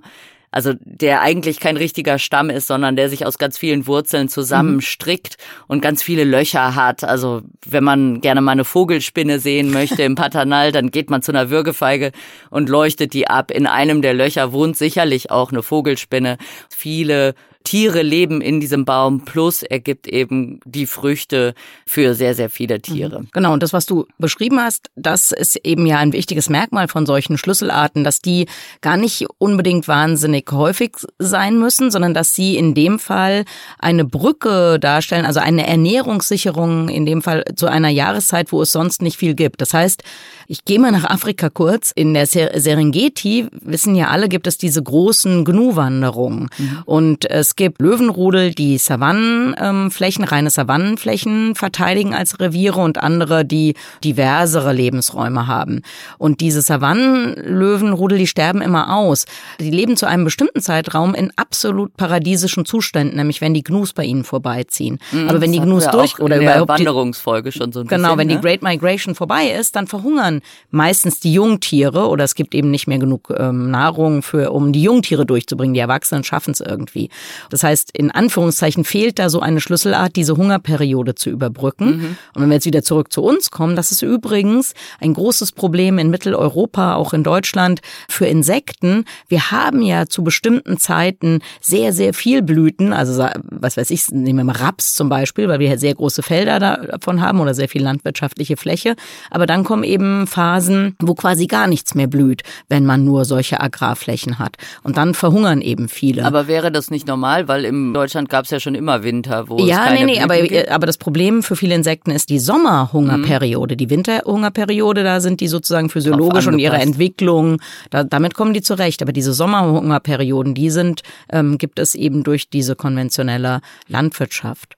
also 0.52 0.74
der 0.80 1.22
eigentlich 1.22 1.60
kein 1.60 1.78
richtiger 1.78 2.20
Stamm 2.20 2.50
ist, 2.50 2.68
sondern 2.68 2.96
der 2.96 3.10
sich 3.10 3.26
aus 3.26 3.38
ganz 3.38 3.58
vielen 3.58 3.86
Wurzeln 3.86 4.30
zusammenstrickt 4.30 5.38
mhm. 5.38 5.64
und 5.68 5.82
ganz 5.82 6.02
viele 6.02 6.24
Löcher 6.24 6.76
hat. 6.76 7.04
Also 7.04 7.42
wenn 7.66 7.84
man 7.84 8.22
gerne 8.22 8.42
mal 8.42 8.54
eine 8.54 8.66
Vogelspinne 8.66 9.40
sehen 9.40 9.72
möchte 9.72 10.04
im 10.04 10.16
Paternal, 10.16 10.72
dann 10.72 10.90
geht 10.92 11.10
man 11.10 11.22
zu 11.22 11.32
einer 11.32 11.50
Würgefeige 11.50 12.12
und 12.50 12.70
leuchtet 12.70 13.14
die 13.14 13.28
ab. 13.28 13.52
In 13.52 13.68
einem 13.68 14.02
der 14.02 14.14
Löcher 14.14 14.54
wohnt 14.54 14.78
sicherlich 14.78 15.32
auch 15.32 15.52
eine 15.52 15.64
Vogelspinne. 15.64 16.38
Viele 16.70 17.36
Tiere 17.68 18.02
leben 18.02 18.40
in 18.40 18.62
diesem 18.62 18.86
Baum, 18.86 19.26
plus 19.26 19.62
er 19.62 19.82
gibt 19.82 20.08
eben 20.08 20.62
die 20.64 20.86
Früchte 20.86 21.54
für 21.86 22.14
sehr, 22.14 22.34
sehr 22.34 22.50
viele 22.50 22.80
Tiere. 22.80 23.20
Mhm. 23.20 23.28
Genau, 23.34 23.52
und 23.52 23.62
das, 23.62 23.74
was 23.74 23.86
du 23.86 24.06
beschrieben 24.18 24.62
hast, 24.62 24.90
das 24.96 25.34
ist 25.34 25.58
eben 25.66 25.86
ja 25.86 25.98
ein 25.98 26.14
wichtiges 26.14 26.48
Merkmal 26.48 26.88
von 26.88 27.06
solchen 27.06 27.38
Schlüsselarten, 27.38 28.06
dass 28.06 28.22
die 28.22 28.46
gar 28.80 28.96
nicht 28.96 29.26
unbedingt 29.38 29.90
wahnsinnig 29.90 30.50
häufig 30.50 30.96
sein 31.20 31.60
müssen, 31.60 31.92
sondern 31.92 32.14
dass 32.14 32.34
sie 32.34 32.56
in 32.56 32.74
dem 32.74 33.00
Fall 33.00 33.44
eine 33.80 34.06
Brücke 34.06 34.80
darstellen, 34.80 35.26
also 35.26 35.42
eine 35.42 35.68
Ernährungssicherung 35.68 36.88
in 36.88 37.06
dem 37.06 37.22
Fall 37.22 37.44
zu 37.58 37.68
einer 37.68 37.90
Jahreszeit, 37.90 38.54
wo 38.54 38.62
es 38.62 38.72
sonst 38.72 39.02
nicht 39.02 39.18
viel 39.18 39.34
gibt. 39.34 39.60
Das 39.60 39.74
heißt, 39.74 40.04
ich 40.48 40.64
gehe 40.64 40.80
mal 40.80 40.94
nach 40.94 41.04
Afrika 41.04 41.50
kurz. 41.50 41.92
In 41.92 42.14
der 42.14 42.28
Serengeti, 42.28 43.48
wissen 43.52 43.94
ja 43.94 44.08
alle, 44.08 44.30
gibt 44.30 44.48
es 44.48 44.58
diese 44.58 44.82
großen 44.82 45.44
Gnu-Wanderungen. 45.44 46.48
Mhm. 46.58 46.84
Und 46.86 47.30
es 47.30 47.57
gibt 47.58 47.82
Löwenrudel, 47.82 48.54
die 48.54 48.78
Savannenflächen, 48.78 50.24
reine 50.24 50.50
Savannenflächen 50.50 51.56
verteidigen 51.56 52.14
als 52.14 52.40
Reviere 52.40 52.80
und 52.80 52.98
andere, 52.98 53.44
die 53.44 53.74
diversere 54.04 54.72
Lebensräume 54.72 55.48
haben. 55.48 55.82
Und 56.18 56.40
diese 56.40 56.62
Savannenlöwenrudel, 56.62 58.18
die 58.18 58.28
sterben 58.28 58.62
immer 58.62 58.96
aus. 58.96 59.26
Die 59.60 59.72
leben 59.72 59.98
zu 59.98 60.06
einem 60.06 60.24
bestimmten 60.24 60.62
Zeitraum 60.62 61.14
in 61.14 61.32
absolut 61.36 61.98
paradiesischen 61.98 62.66
Zuständen, 62.66 63.18
nämlich 63.18 63.42
wenn 63.42 63.54
die 63.54 63.64
Gnus 63.64 63.94
bei 63.94 64.06
ihnen 64.06 64.24
vorbeiziehen. 64.24 65.00
Mhm, 65.12 65.30
Aber 65.30 65.42
wenn 65.42 65.52
die 65.52 65.60
Gnus 65.60 65.88
durch 65.88 66.20
oder 66.20 66.40
überhaupt 66.40 66.70
Wanderungsfolge 66.70 67.52
schon 67.52 67.72
so 67.72 67.82
ein 67.82 67.88
Genau, 67.88 68.16
bisschen, 68.16 68.18
wenn 68.20 68.28
ne? 68.28 68.36
die 68.36 68.42
Great 68.42 68.62
Migration 68.62 69.16
vorbei 69.16 69.48
ist, 69.48 69.76
dann 69.76 69.88
verhungern 69.88 70.42
meistens 70.70 71.20
die 71.20 71.34
Jungtiere 71.34 72.08
oder 72.08 72.24
es 72.24 72.36
gibt 72.36 72.54
eben 72.56 72.72
nicht 72.72 72.88
mehr 72.88 73.00
genug 73.00 73.34
ähm, 73.36 73.72
Nahrung 73.72 74.22
für, 74.22 74.52
um 74.52 74.72
die 74.72 74.84
Jungtiere 74.84 75.26
durchzubringen. 75.26 75.74
Die 75.74 75.80
Erwachsenen 75.80 76.24
schaffen 76.24 76.52
es 76.52 76.62
irgendwie. 76.62 77.10
Das 77.50 77.64
heißt, 77.64 77.92
in 77.98 78.12
Anführungszeichen 78.12 78.84
fehlt 78.84 79.20
da 79.20 79.30
so 79.30 79.40
eine 79.40 79.62
Schlüsselart, 79.62 80.16
diese 80.16 80.38
Hungerperiode 80.38 81.16
zu 81.16 81.30
überbrücken. 81.30 81.88
Mhm. 81.88 82.18
Und 82.34 82.42
wenn 82.42 82.50
wir 82.50 82.56
jetzt 82.56 82.66
wieder 82.66 82.84
zurück 82.84 83.12
zu 83.12 83.24
uns 83.24 83.52
kommen, 83.52 83.76
das 83.76 83.92
ist 83.92 84.02
übrigens 84.02 84.74
ein 85.00 85.14
großes 85.14 85.52
Problem 85.52 86.00
in 86.00 86.10
Mitteleuropa, 86.10 86.96
auch 86.96 87.14
in 87.14 87.24
Deutschland, 87.24 87.82
für 88.10 88.26
Insekten. 88.26 89.06
Wir 89.28 89.52
haben 89.52 89.82
ja 89.82 90.08
zu 90.08 90.24
bestimmten 90.24 90.78
Zeiten 90.78 91.40
sehr, 91.62 91.94
sehr 91.94 92.14
viel 92.14 92.42
Blüten. 92.42 92.94
Also, 92.94 93.26
was 93.44 93.78
weiß 93.78 93.90
ich, 93.92 94.10
nehmen 94.10 94.40
wir 94.40 94.44
mal 94.46 94.56
Raps 94.56 94.94
zum 94.94 95.10
Beispiel, 95.10 95.48
weil 95.48 95.60
wir 95.60 95.78
sehr 95.78 95.96
große 95.96 96.24
Felder 96.24 96.60
davon 96.60 97.22
haben 97.22 97.40
oder 97.40 97.54
sehr 97.54 97.70
viel 97.70 97.84
landwirtschaftliche 97.84 98.58
Fläche. 98.58 98.96
Aber 99.30 99.46
dann 99.46 99.64
kommen 99.64 99.84
eben 99.84 100.28
Phasen, 100.28 100.96
wo 101.02 101.14
quasi 101.14 101.48
gar 101.48 101.68
nichts 101.68 101.96
mehr 101.96 102.08
blüht, 102.08 102.44
wenn 102.70 102.86
man 102.86 103.06
nur 103.06 103.26
solche 103.26 103.62
Agrarflächen 103.62 104.40
hat. 104.40 104.58
Und 104.84 104.98
dann 104.98 105.14
verhungern 105.14 105.62
eben 105.62 105.90
viele. 105.90 106.26
Aber 106.26 106.48
wäre 106.48 106.72
das 106.72 106.92
nicht 106.92 107.08
normal? 107.08 107.27
Normal, 107.28 107.48
weil 107.48 107.66
in 107.66 107.94
Deutschland 107.94 108.30
gab 108.30 108.46
es 108.46 108.52
ja 108.52 108.60
schon 108.60 108.76
immer 108.76 109.04
Winter, 109.04 109.50
wo 109.50 109.58
ja, 109.60 109.84
es 109.84 109.86
keine 109.88 110.06
nee, 110.06 110.14
nee, 110.18 110.22
aber, 110.22 110.42
gibt. 110.42 110.70
aber 110.70 110.86
das 110.88 110.98
Problem 110.98 111.44
für 111.44 111.56
viele 111.56 111.76
Insekten 111.76 112.12
ist 112.12 112.30
die 112.30 112.40
Sommerhungerperiode. 112.40 113.76
Mhm. 113.76 113.78
Die 113.78 113.90
Winterhungerperiode, 113.90 115.04
da 115.04 115.20
sind 115.20 115.42
die 115.42 115.48
sozusagen 115.48 115.90
physiologisch 115.90 116.48
und 116.48 116.60
ihre 116.60 116.78
Entwicklung, 116.78 117.60
da, 117.90 118.04
damit 118.04 118.34
kommen 118.34 118.54
die 118.54 118.62
zurecht. 118.62 119.02
Aber 119.02 119.12
diese 119.12 119.34
Sommerhungerperioden, 119.34 120.54
die 120.54 120.70
sind, 120.70 121.02
ähm, 121.32 121.58
gibt 121.58 121.80
es 121.80 121.96
eben 121.96 122.24
durch 122.24 122.50
diese 122.50 122.76
konventionelle 122.76 123.62
Landwirtschaft. 123.88 124.76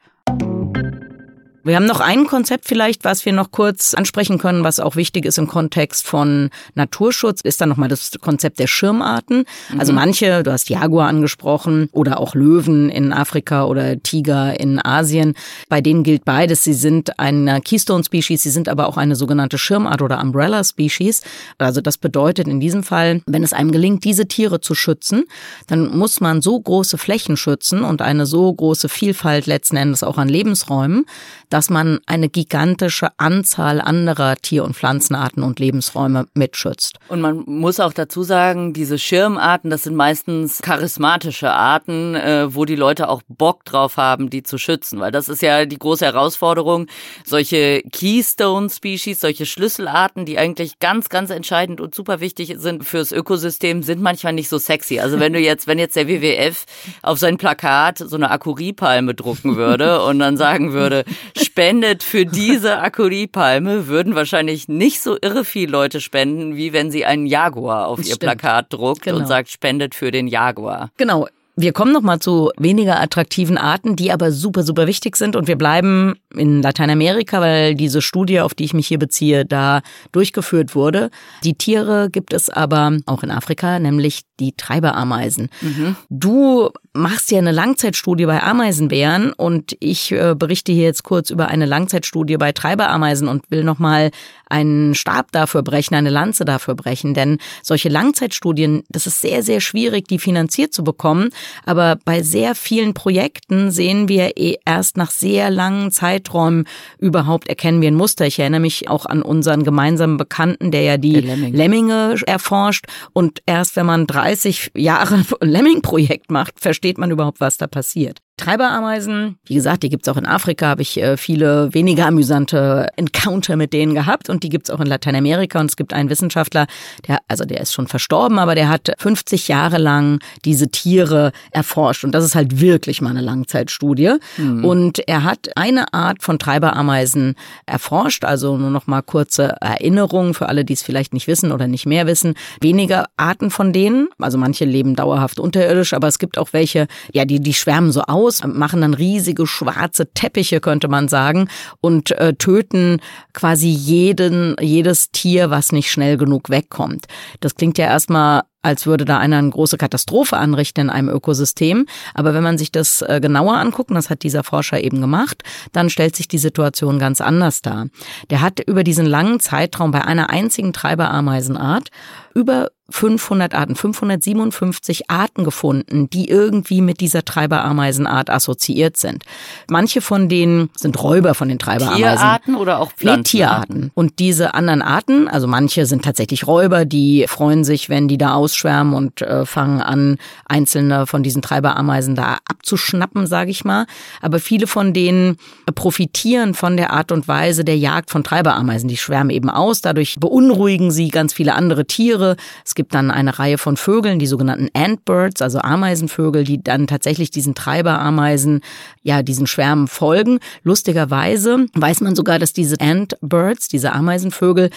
Wir 1.63 1.75
haben 1.75 1.85
noch 1.85 1.99
ein 1.99 2.25
Konzept 2.25 2.65
vielleicht, 2.65 3.03
was 3.03 3.25
wir 3.25 3.33
noch 3.33 3.51
kurz 3.51 3.93
ansprechen 3.93 4.37
können, 4.37 4.63
was 4.63 4.79
auch 4.79 4.95
wichtig 4.95 5.25
ist 5.25 5.37
im 5.37 5.47
Kontext 5.47 6.05
von 6.05 6.49
Naturschutz, 6.75 7.41
ist 7.41 7.59
dann 7.59 7.69
nochmal 7.69 7.89
das 7.89 8.11
Konzept 8.21 8.59
der 8.59 8.67
Schirmarten. 8.67 9.43
Also 9.77 9.91
mhm. 9.91 9.97
manche, 9.97 10.43
du 10.43 10.51
hast 10.51 10.69
Jaguar 10.69 11.09
angesprochen 11.09 11.89
oder 11.91 12.19
auch 12.19 12.33
Löwen 12.33 12.89
in 12.89 13.11
Afrika 13.11 13.65
oder 13.65 14.01
Tiger 14.01 14.59
in 14.59 14.83
Asien. 14.83 15.33
Bei 15.67 15.81
denen 15.81 16.03
gilt 16.03 16.23
beides. 16.23 16.63
Sie 16.63 16.73
sind 16.73 17.19
eine 17.19 17.61
Keystone 17.61 18.03
Species, 18.03 18.43
sie 18.43 18.51
sind 18.51 18.69
aber 18.69 18.87
auch 18.87 18.97
eine 18.97 19.15
sogenannte 19.15 19.57
Schirmart 19.57 20.01
oder 20.01 20.21
Umbrella 20.21 20.63
Species. 20.63 21.23
Also 21.57 21.81
das 21.81 21.97
bedeutet 21.97 22.47
in 22.47 22.59
diesem 22.59 22.83
Fall, 22.83 23.21
wenn 23.25 23.43
es 23.43 23.53
einem 23.53 23.71
gelingt, 23.71 24.05
diese 24.05 24.27
Tiere 24.27 24.61
zu 24.61 24.75
schützen, 24.75 25.25
dann 25.67 25.97
muss 25.97 26.21
man 26.21 26.41
so 26.41 26.59
große 26.59 26.97
Flächen 26.97 27.37
schützen 27.37 27.83
und 27.83 28.01
eine 28.01 28.25
so 28.25 28.53
große 28.53 28.87
Vielfalt 28.87 29.45
letzten 29.45 29.75
Endes 29.75 30.03
auch 30.03 30.17
an 30.17 30.29
Lebensräumen, 30.29 31.05
dass 31.49 31.69
man 31.69 31.99
eine 32.05 32.29
gigantische 32.29 33.09
Anzahl 33.17 33.81
anderer 33.81 34.35
Tier- 34.35 34.63
und 34.63 34.75
Pflanzenarten 34.75 35.43
und 35.43 35.59
Lebensräume 35.59 36.27
mitschützt. 36.33 36.99
Und 37.07 37.21
man 37.21 37.43
muss 37.45 37.79
auch 37.79 37.93
dazu 37.93 38.23
sagen, 38.23 38.73
diese 38.73 38.99
Schirmarten, 38.99 39.69
das 39.69 39.83
sind 39.83 39.95
meistens 39.95 40.61
charismatische 40.61 41.51
Arten, 41.51 42.15
äh, 42.15 42.53
wo 42.53 42.65
die 42.65 42.75
Leute 42.75 43.09
auch 43.09 43.21
Bock 43.27 43.65
drauf 43.65 43.97
haben, 43.97 44.29
die 44.29 44.43
zu 44.43 44.57
schützen, 44.57 44.99
weil 44.99 45.11
das 45.11 45.29
ist 45.29 45.41
ja 45.41 45.65
die 45.65 45.79
große 45.79 46.05
Herausforderung. 46.05 46.87
Solche 47.25 47.81
Keystone-Species, 47.91 49.19
solche 49.19 49.45
Schlüsselarten, 49.45 50.25
die 50.25 50.37
eigentlich 50.37 50.79
ganz, 50.79 51.09
ganz 51.09 51.31
entscheidend 51.31 51.81
und 51.81 51.95
super 51.95 52.19
wichtig 52.19 52.55
sind 52.57 52.83
fürs 52.83 53.11
Ökosystem, 53.11 53.83
sind 53.83 54.01
manchmal 54.01 54.33
nicht 54.33 54.49
so 54.49 54.57
sexy. 54.57 54.99
Also 54.99 55.19
wenn 55.19 55.33
du 55.33 55.39
jetzt, 55.39 55.67
wenn 55.67 55.79
jetzt 55.79 55.95
der 55.95 56.07
WWF 56.07 56.65
auf 57.01 57.17
sein 57.17 57.37
Plakat 57.37 57.97
so 57.97 58.15
eine 58.15 58.29
Akuripalme 58.29 59.15
drucken 59.15 59.55
würde 59.55 60.03
und 60.03 60.19
dann 60.19 60.37
sagen 60.37 60.73
würde, 60.73 61.05
spendet 61.39 62.03
für 62.03 62.25
diese 62.25 62.79
Akuripalme, 62.79 63.87
würden 63.87 64.15
wahrscheinlich 64.15 64.67
nicht 64.67 65.01
so 65.01 65.17
irre 65.21 65.45
viele 65.45 65.71
Leute 65.71 66.01
spenden, 66.01 66.55
wie 66.55 66.73
wenn 66.73 66.91
sie 66.91 67.05
einen 67.05 67.25
Jaguar 67.25 67.87
auf 67.87 68.05
ihr 68.05 68.17
Plakat 68.17 68.71
druckt 68.73 69.03
genau. 69.03 69.17
und 69.17 69.27
sagt, 69.27 69.49
spendet 69.49 69.95
für 69.95 70.11
den 70.11 70.27
Jaguar. 70.27 70.91
Genau. 70.97 71.27
Wir 71.55 71.73
kommen 71.73 71.91
noch 71.91 72.01
mal 72.01 72.19
zu 72.19 72.51
weniger 72.57 73.01
attraktiven 73.01 73.57
Arten, 73.57 73.97
die 73.97 74.13
aber 74.13 74.31
super, 74.31 74.63
super 74.63 74.87
wichtig 74.87 75.17
sind. 75.17 75.35
Und 75.35 75.49
wir 75.49 75.57
bleiben 75.57 76.15
in 76.33 76.61
Lateinamerika, 76.61 77.41
weil 77.41 77.75
diese 77.75 78.01
Studie, 78.01 78.39
auf 78.39 78.53
die 78.53 78.63
ich 78.63 78.73
mich 78.73 78.87
hier 78.87 78.97
beziehe, 78.97 79.45
da 79.45 79.81
durchgeführt 80.13 80.73
wurde. 80.73 81.09
Die 81.43 81.55
Tiere 81.55 82.09
gibt 82.09 82.31
es 82.31 82.49
aber 82.49 82.97
auch 83.07 83.23
in 83.23 83.31
Afrika, 83.31 83.77
nämlich 83.77 84.21
die 84.39 84.53
Treiberameisen. 84.53 85.49
Mhm. 85.61 85.95
Du 86.09 86.69
machst 86.93 87.31
ja 87.31 87.37
eine 87.37 87.51
Langzeitstudie 87.51 88.25
bei 88.25 88.41
Ameisenbären 88.41 89.33
und 89.33 89.75
ich 89.79 90.11
äh, 90.11 90.35
berichte 90.37 90.71
hier 90.71 90.83
jetzt 90.83 91.03
kurz 91.03 91.29
über 91.29 91.47
eine 91.47 91.65
Langzeitstudie 91.65 92.37
bei 92.37 92.51
Treiberameisen 92.51 93.27
und 93.27 93.49
will 93.51 93.63
noch 93.63 93.79
mal 93.79 94.11
einen 94.47 94.95
Stab 94.95 95.31
dafür 95.31 95.61
brechen, 95.61 95.93
eine 95.93 96.09
Lanze 96.09 96.43
dafür 96.43 96.73
brechen, 96.73 97.13
denn 97.13 97.37
solche 97.61 97.89
Langzeitstudien, 97.89 98.83
das 98.89 99.05
ist 99.05 99.21
sehr 99.21 99.43
sehr 99.43 99.61
schwierig, 99.61 100.07
die 100.07 100.17
finanziert 100.17 100.73
zu 100.73 100.83
bekommen, 100.83 101.29
aber 101.65 101.97
bei 102.03 102.23
sehr 102.23 102.55
vielen 102.55 102.93
Projekten 102.95 103.69
sehen 103.69 104.07
wir 104.07 104.37
eh 104.37 104.57
erst 104.65 104.97
nach 104.97 105.11
sehr 105.11 105.51
langen 105.51 105.91
Zeiträumen 105.91 106.65
überhaupt 106.97 107.47
erkennen 107.47 107.81
wir 107.81 107.89
ein 107.89 107.95
Muster. 107.95 108.25
Ich 108.25 108.39
erinnere 108.39 108.61
mich 108.61 108.89
auch 108.89 109.05
an 109.05 109.21
unseren 109.21 109.63
gemeinsamen 109.63 110.17
Bekannten, 110.17 110.71
der 110.71 110.81
ja 110.81 110.97
die 110.97 111.21
Lemming. 111.21 111.53
Lemminge 111.53 112.15
erforscht 112.25 112.85
und 113.13 113.41
erst 113.45 113.75
wenn 113.75 113.85
man 113.85 114.07
30 114.29 114.71
Jahre 114.75 115.23
Lemming-Projekt 115.41 116.29
macht, 116.29 116.59
versteht 116.59 116.99
man 116.99 117.09
überhaupt, 117.09 117.39
was 117.41 117.57
da 117.57 117.65
passiert. 117.65 118.19
Treiberameisen, 118.39 119.37
wie 119.45 119.55
gesagt, 119.55 119.83
die 119.83 119.89
gibt's 119.89 120.07
auch 120.07 120.15
in 120.15 120.25
Afrika, 120.25 120.67
habe 120.67 120.81
ich 120.81 120.99
äh, 121.01 121.17
viele 121.17 121.73
weniger 121.73 122.05
amüsante 122.07 122.87
Encounter 122.95 123.57
mit 123.57 123.73
denen 123.73 123.93
gehabt 123.93 124.29
und 124.29 124.43
die 124.43 124.49
gibt's 124.49 124.69
auch 124.69 124.79
in 124.79 124.87
Lateinamerika 124.87 125.59
und 125.59 125.69
es 125.69 125.75
gibt 125.75 125.93
einen 125.93 126.09
Wissenschaftler, 126.09 126.65
der, 127.07 127.19
also 127.27 127.43
der 127.43 127.59
ist 127.59 127.73
schon 127.73 127.87
verstorben, 127.87 128.39
aber 128.39 128.55
der 128.55 128.69
hat 128.69 128.93
50 128.97 129.49
Jahre 129.49 129.77
lang 129.77 130.19
diese 130.45 130.69
Tiere 130.69 131.33
erforscht 131.51 132.05
und 132.05 132.13
das 132.13 132.23
ist 132.23 132.35
halt 132.35 132.61
wirklich 132.61 133.01
mal 133.01 133.09
eine 133.09 133.21
Langzeitstudie. 133.21 134.15
Mhm. 134.37 134.63
und 134.63 134.99
er 135.07 135.23
hat 135.23 135.49
eine 135.55 135.93
Art 135.93 136.23
von 136.23 136.39
Treiberameisen 136.39 137.35
erforscht, 137.65 138.23
also 138.23 138.57
nur 138.57 138.69
noch 138.69 138.87
mal 138.87 139.01
kurze 139.01 139.55
Erinnerungen 139.59 140.33
für 140.33 140.47
alle, 140.47 140.63
die 140.63 140.73
es 140.73 140.81
vielleicht 140.81 141.13
nicht 141.13 141.27
wissen 141.27 141.51
oder 141.51 141.67
nicht 141.67 141.85
mehr 141.85 142.07
wissen, 142.07 142.35
weniger 142.61 143.07
Arten 143.17 143.51
von 143.51 143.73
denen, 143.73 144.07
also 144.17 144.37
manche 144.37 144.63
leben 144.63 144.95
dauerhaft 144.95 145.39
unterirdisch, 145.39 145.93
aber 145.93 146.07
es 146.07 146.19
gibt 146.19 146.37
auch 146.37 146.53
welche, 146.53 146.87
ja, 147.11 147.25
die, 147.25 147.41
die 147.41 147.53
schwärmen 147.53 147.91
so 147.91 148.01
aus, 148.03 148.28
los, 148.29 148.43
machen 148.45 148.81
dann 148.81 148.93
riesige 148.93 149.47
schwarze 149.47 150.11
Teppiche, 150.13 150.59
könnte 150.61 150.87
man 150.87 151.07
sagen, 151.07 151.49
und 151.81 152.11
äh, 152.11 152.33
töten 152.35 153.01
quasi 153.33 153.69
jeden, 153.69 154.55
jedes 154.61 155.11
Tier, 155.11 155.49
was 155.49 155.71
nicht 155.71 155.91
schnell 155.91 156.17
genug 156.17 156.49
wegkommt. 156.49 157.05
Das 157.39 157.55
klingt 157.55 157.77
ja 157.77 157.85
erstmal 157.85 158.43
als 158.61 158.85
würde 158.85 159.05
da 159.05 159.17
einer 159.17 159.37
eine 159.37 159.49
große 159.49 159.77
Katastrophe 159.77 160.37
anrichten 160.37 160.81
in 160.81 160.89
einem 160.89 161.09
Ökosystem. 161.09 161.85
Aber 162.13 162.33
wenn 162.33 162.43
man 162.43 162.57
sich 162.57 162.71
das 162.71 163.01
äh, 163.01 163.19
genauer 163.21 163.57
anguckt, 163.57 163.89
und 163.89 163.95
das 163.95 164.09
hat 164.09 164.23
dieser 164.23 164.43
Forscher 164.43 164.83
eben 164.83 165.01
gemacht, 165.01 165.43
dann 165.71 165.89
stellt 165.89 166.15
sich 166.15 166.27
die 166.27 166.37
Situation 166.37 166.99
ganz 166.99 167.21
anders 167.21 167.61
dar. 167.61 167.87
Der 168.29 168.41
hat 168.41 168.59
über 168.59 168.83
diesen 168.83 169.05
langen 169.05 169.39
Zeitraum 169.39 169.91
bei 169.91 170.03
einer 170.03 170.29
einzigen 170.29 170.73
Treiberameisenart 170.73 171.89
über 172.33 172.69
500 172.91 173.53
Arten, 173.53 173.75
557 173.75 175.09
Arten 175.09 175.43
gefunden, 175.43 176.09
die 176.09 176.29
irgendwie 176.29 176.81
mit 176.81 177.01
dieser 177.01 177.23
Treiberameisenart 177.23 178.29
assoziiert 178.29 178.97
sind. 178.97 179.23
Manche 179.69 180.01
von 180.01 180.29
denen 180.29 180.69
sind 180.75 181.01
Räuber 181.01 181.35
von 181.35 181.49
den 181.49 181.59
Treibeameisen. 181.59 181.99
Tierarten 181.99 182.55
oder 182.55 182.79
auch 182.79 182.91
Pflanzenarten? 182.91 183.21
Nee, 183.21 183.29
Tierarten. 183.29 183.91
Und 183.93 184.19
diese 184.19 184.53
anderen 184.53 184.81
Arten, 184.81 185.27
also 185.27 185.47
manche 185.47 185.85
sind 185.85 186.03
tatsächlich 186.03 186.47
Räuber, 186.47 186.85
die 186.85 187.25
freuen 187.27 187.63
sich, 187.63 187.89
wenn 187.89 188.07
die 188.07 188.17
da 188.17 188.33
ausschwärmen 188.49 188.93
und 188.93 189.21
äh, 189.21 189.45
fangen 189.45 189.81
an, 189.81 190.17
einzelne 190.45 191.05
von 191.05 191.23
diesen 191.23 191.41
Treibeameisen 191.41 192.15
da 192.15 192.37
abzuschnappen, 192.45 193.27
sage 193.27 193.51
ich 193.51 193.63
mal. 193.63 193.85
Aber 194.21 194.39
viele 194.39 194.67
von 194.67 194.93
denen 194.93 195.37
profitieren 195.75 196.53
von 196.53 196.77
der 196.77 196.91
Art 196.91 197.11
und 197.11 197.27
Weise 197.27 197.63
der 197.63 197.77
Jagd 197.77 198.09
von 198.09 198.23
Treibeameisen. 198.23 198.89
Die 198.89 198.97
schwärmen 198.97 199.29
eben 199.29 199.49
aus, 199.49 199.81
dadurch 199.81 200.17
beunruhigen 200.19 200.91
sie 200.91 201.09
ganz 201.09 201.33
viele 201.33 201.53
andere 201.53 201.85
Tiere. 201.85 202.35
Es 202.65 202.75
gibt 202.75 202.93
dann 202.93 203.11
eine 203.11 203.37
Reihe 203.37 203.57
von 203.57 203.77
Vögeln, 203.77 204.19
die 204.19 204.27
sogenannten 204.27 204.69
Antbirds, 204.73 205.41
also 205.41 205.59
Ameisenvögel, 205.59 206.43
die 206.43 206.61
dann 206.63 206.87
tatsächlich 206.87 207.29
diesen 207.29 207.53
Treiberameisen, 207.55 208.61
ja, 209.03 209.21
diesen 209.21 209.47
Schwärmen 209.47 209.87
folgen. 209.87 210.39
Lustigerweise 210.63 211.67
weiß 211.73 212.01
man 212.01 212.15
sogar, 212.15 212.39
dass 212.39 212.53
diese 212.53 212.79
Antbirds, 212.79 213.67
diese 213.67 213.93
Ameisenvögel, 213.93 214.69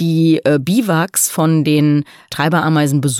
die 0.00 0.40
äh, 0.44 0.58
Biwaks 0.58 1.28
von 1.30 1.64
den 1.64 2.04
Treiberameisen 2.30 3.00
besuchen. 3.00 3.19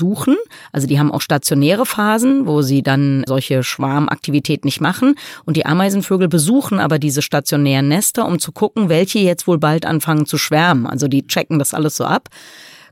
Also 0.71 0.87
die 0.87 0.99
haben 0.99 1.11
auch 1.11 1.21
stationäre 1.21 1.85
Phasen, 1.85 2.47
wo 2.47 2.61
sie 2.61 2.81
dann 2.83 3.23
solche 3.27 3.63
Schwarmaktivität 3.63 4.65
nicht 4.65 4.81
machen. 4.81 5.15
Und 5.45 5.57
die 5.57 5.65
Ameisenvögel 5.65 6.27
besuchen 6.27 6.79
aber 6.79 6.99
diese 6.99 7.21
stationären 7.21 7.87
Nester, 7.87 8.25
um 8.25 8.39
zu 8.39 8.51
gucken, 8.51 8.89
welche 8.89 9.19
jetzt 9.19 9.47
wohl 9.47 9.57
bald 9.57 9.85
anfangen 9.85 10.25
zu 10.25 10.37
schwärmen. 10.37 10.87
Also 10.87 11.07
die 11.07 11.27
checken 11.27 11.59
das 11.59 11.73
alles 11.73 11.95
so 11.97 12.05
ab. 12.05 12.29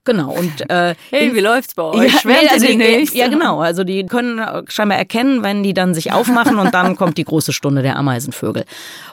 Genau. 0.06 0.32
Und 0.32 0.70
äh, 0.70 0.96
hey, 1.10 1.34
wie 1.34 1.40
läuft's 1.40 1.76
bei 1.76 1.84
euch? 1.84 2.12
Ja, 2.12 2.20
Schwärmt 2.20 2.42
nee, 2.44 2.50
also 2.50 2.66
die 2.66 2.78
nicht? 2.78 3.14
Ja, 3.14 3.28
genau. 3.28 3.60
Also 3.60 3.84
die 3.84 4.06
können 4.06 4.42
scheinbar 4.68 4.98
erkennen, 4.98 5.44
wenn 5.44 5.64
die 5.64 5.74
dann 5.74 5.94
sich 5.94 6.12
aufmachen 6.12 6.58
und 6.58 6.74
dann 6.74 6.96
kommt 6.96 7.18
die 7.18 7.24
große 7.24 7.54
Stunde 7.54 7.82
der 7.82 7.96
Ameisenvögel. 7.96 8.66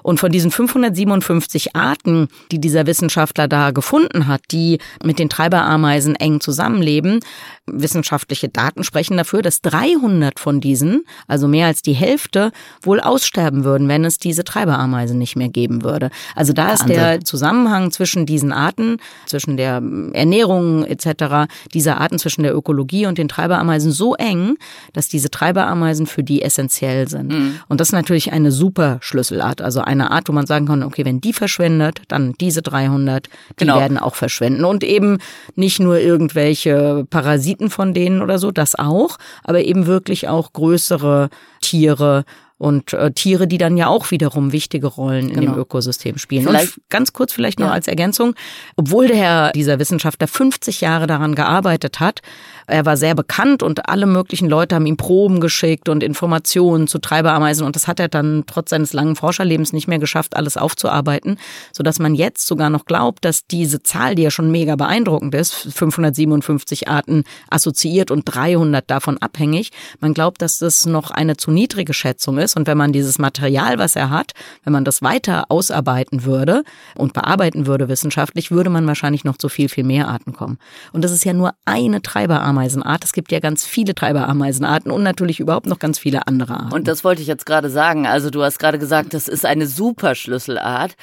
Und 0.03 0.20
von 0.20 0.31
diesen 0.31 0.51
557 0.51 1.77
Arten, 1.77 2.29
die 2.51 2.61
dieser 2.61 2.87
Wissenschaftler 2.87 3.49
da 3.49 3.70
gefunden 3.70 4.27
hat, 4.27 4.42
die 4.51 4.79
mit 5.03 5.18
den 5.18 5.29
Treiberameisen 5.29 6.14
eng 6.16 6.40
zusammenleben, 6.40 7.20
wissenschaftliche 7.66 8.49
Daten 8.49 8.85
sprechen 8.85 9.16
dafür, 9.16 9.42
dass 9.42 9.61
300 9.62 10.38
von 10.38 10.61
diesen, 10.61 11.05
also 11.27 11.49
mehr 11.49 11.66
als 11.66 11.83
die 11.83 11.94
Hälfte, 11.94 12.53
wohl 12.83 13.01
aussterben 13.01 13.64
würden, 13.64 13.88
wenn 13.88 14.05
es 14.05 14.18
diese 14.18 14.44
Treiberameisen 14.44 15.18
nicht 15.18 15.37
mehr 15.37 15.49
geben 15.49 15.83
würde. 15.83 16.11
Also 16.35 16.53
da 16.53 16.72
ist 16.72 16.88
der 16.88 17.20
Zusammenhang 17.22 17.90
zwischen 17.90 18.27
diesen 18.27 18.53
Arten, 18.53 18.99
zwischen 19.27 19.57
der 19.57 19.83
Ernährung 20.12 20.76
etc., 20.85 21.49
dieser 21.73 22.01
Arten 22.01 22.19
zwischen 22.19 22.43
der 22.43 22.55
Ökologie 22.55 23.07
und 23.07 23.19
den 23.19 23.29
Treiberameisen 23.29 23.93
so 23.93 24.15
eng, 24.15 24.57
dass 24.93 25.09
diese 25.09 25.31
Treiberameisen 25.31 26.07
für 26.07 26.23
die 26.23 26.43
essentiell 26.43 27.09
sind. 27.09 27.33
Mhm. 27.33 27.61
Und 27.69 27.81
das 27.81 27.89
ist 27.89 27.93
natürlich 27.93 28.33
eine 28.33 28.53
super 28.53 28.99
Schlüsselart, 29.01 29.62
also 29.62 29.81
eine 29.81 30.11
Art, 30.11 30.29
wo 30.29 30.33
man 30.33 30.47
sagen 30.47 30.67
kann, 30.67 30.83
okay, 30.83 31.05
wenn 31.05 31.21
die 31.21 31.33
verschwindet, 31.33 32.03
dann 32.09 32.35
diese 32.41 32.62
300, 32.62 33.27
die 33.27 33.31
genau. 33.57 33.79
werden 33.79 33.99
auch 33.99 34.15
verschwinden. 34.15 34.65
Und 34.65 34.85
eben 34.85 35.19
nicht 35.55 35.81
nur 35.81 35.99
irgendwelche 35.99 37.07
Parasiten 37.11 37.71
von 37.71 37.95
denen 37.95 38.23
oder 38.23 38.39
so, 38.39 38.51
das 38.51 38.75
auch, 38.75 39.19
aber 39.45 39.65
eben 39.65 39.87
wirklich 39.87 40.29
auch 40.29 40.53
größere 40.53 41.31
Tiere 41.61 42.25
und 42.59 42.92
äh, 42.92 43.12
Tiere, 43.12 43.47
die 43.47 43.59
dann 43.59 43.77
ja 43.77 43.88
auch 43.88 44.11
wiederum 44.11 44.53
wichtige 44.53 44.87
Rollen 44.87 45.29
genau. 45.29 45.35
in 45.35 45.40
dem 45.40 45.51
genau. 45.53 45.62
Ökosystem 45.62 46.19
spielen. 46.19 46.45
Vielleicht, 46.45 46.79
und 46.79 46.88
ganz 46.88 47.12
kurz 47.12 47.33
vielleicht 47.33 47.59
noch 47.59 47.69
ja. 47.69 47.73
als 47.73 47.88
Ergänzung, 47.88 48.35
obwohl 48.77 49.09
der 49.09 49.16
Herr, 49.16 49.53
dieser 49.53 49.79
Wissenschaftler 49.79 50.27
50 50.27 50.81
Jahre 50.81 51.07
daran 51.07 51.35
gearbeitet 51.35 52.01
hat, 52.01 52.23
er 52.67 52.85
war 52.85 52.97
sehr 52.97 53.15
bekannt 53.15 53.63
und 53.63 53.89
alle 53.89 54.07
möglichen 54.07 54.49
Leute 54.49 54.75
haben 54.75 54.87
ihm 54.87 54.97
Proben 54.97 55.41
geschickt 55.41 55.89
und 55.89 56.03
Informationen 56.03 56.89
zu 56.89 56.99
Treiberameisen 56.99 57.65
und 57.65 57.77
das 57.77 57.87
hat 57.87 58.01
er 58.01 58.09
dann 58.09 58.45
trotz 58.47 58.71
seines 58.71 58.93
langen 58.93 59.17
Forscherlebens 59.17 59.73
nicht 59.73 59.87
mehr 59.87 59.99
geschafft, 59.99 60.37
alles 60.37 60.57
aufzuarbeiten, 60.57 61.39
sodass 61.73 61.99
man 61.99 62.15
jetzt 62.15 62.47
sogar 62.47 62.71
noch 62.71 62.85
glaubt, 62.85 63.25
dass 63.25 63.47
diese 63.47 63.83
Zahl, 63.83 64.15
die 64.15 64.23
ja 64.23 64.31
schon 64.31 64.51
mega 64.51 64.75
beeindruckend 64.77 65.35
ist, 65.35 65.55
557 65.55 66.89
Arten 66.89 67.25
assoziiert 67.51 68.11
und 68.11 68.25
300 68.25 68.91
davon 68.91 69.19
abhängig, 69.19 69.71
man 70.01 70.13
glaubt, 70.13 70.43
dass 70.43 70.59
das 70.59 70.87
noch 70.87 71.11
eine 71.11 71.37
zu 71.37 71.51
niedrige 71.51 71.95
Schätzung 71.95 72.39
ist 72.39 72.57
und 72.57 72.67
wenn 72.67 72.79
man 72.79 72.93
dieses 72.93 73.19
Material, 73.19 73.79
was 73.79 73.95
er 73.95 74.11
hat, 74.11 74.33
wenn 74.65 74.73
man 74.73 74.85
das 74.85 75.03
weiter 75.03 75.45
ausarbeiten 75.51 76.25
würde 76.25 76.65
und 76.97 77.13
bearbeiten 77.13 77.67
würde 77.67 77.89
wissenschaftlich, 77.89 78.51
würde 78.51 78.71
man 78.71 78.87
wahrscheinlich 78.87 79.25
noch 79.25 79.37
zu 79.37 79.49
viel, 79.49 79.69
viel 79.69 79.85
mehr 79.85 80.09
Arten 80.09 80.33
kommen. 80.33 80.59
Und 80.93 81.05
das 81.05 81.13
ist 81.13 81.25
ja 81.25 81.33
nur 81.33 81.53
eine 81.65 82.03
Treiberarme 82.03 82.56
Treiberameisenart. 82.57 83.05
Es 83.05 83.12
gibt 83.12 83.33
ja 83.33 83.40
ganz 83.40 83.64
viele 83.64 83.95
Treiberameisenarten 83.95 84.90
und 84.90 85.03
natürlich 85.03 85.40
überhaupt 85.40 85.66
noch 85.66 85.79
ganz 85.79 85.99
viele 85.99 86.27
andere 86.27 86.55
Arten. 86.55 86.73
Und 86.73 86.88
das 86.88 87.05
wollte 87.05 87.23
ich 87.23 87.29
jetzt 87.29 87.47
gerade 87.47 87.71
sagen. 87.71 88.07
Also 88.07 88.31
du 88.31 88.42
hast 88.42 88.59
gerade 88.59 88.79
gesagt, 88.79 89.14
das 89.14 89.29
ist 89.29 89.45
eine 89.45 89.66
Superschlüsselart. 89.66 90.97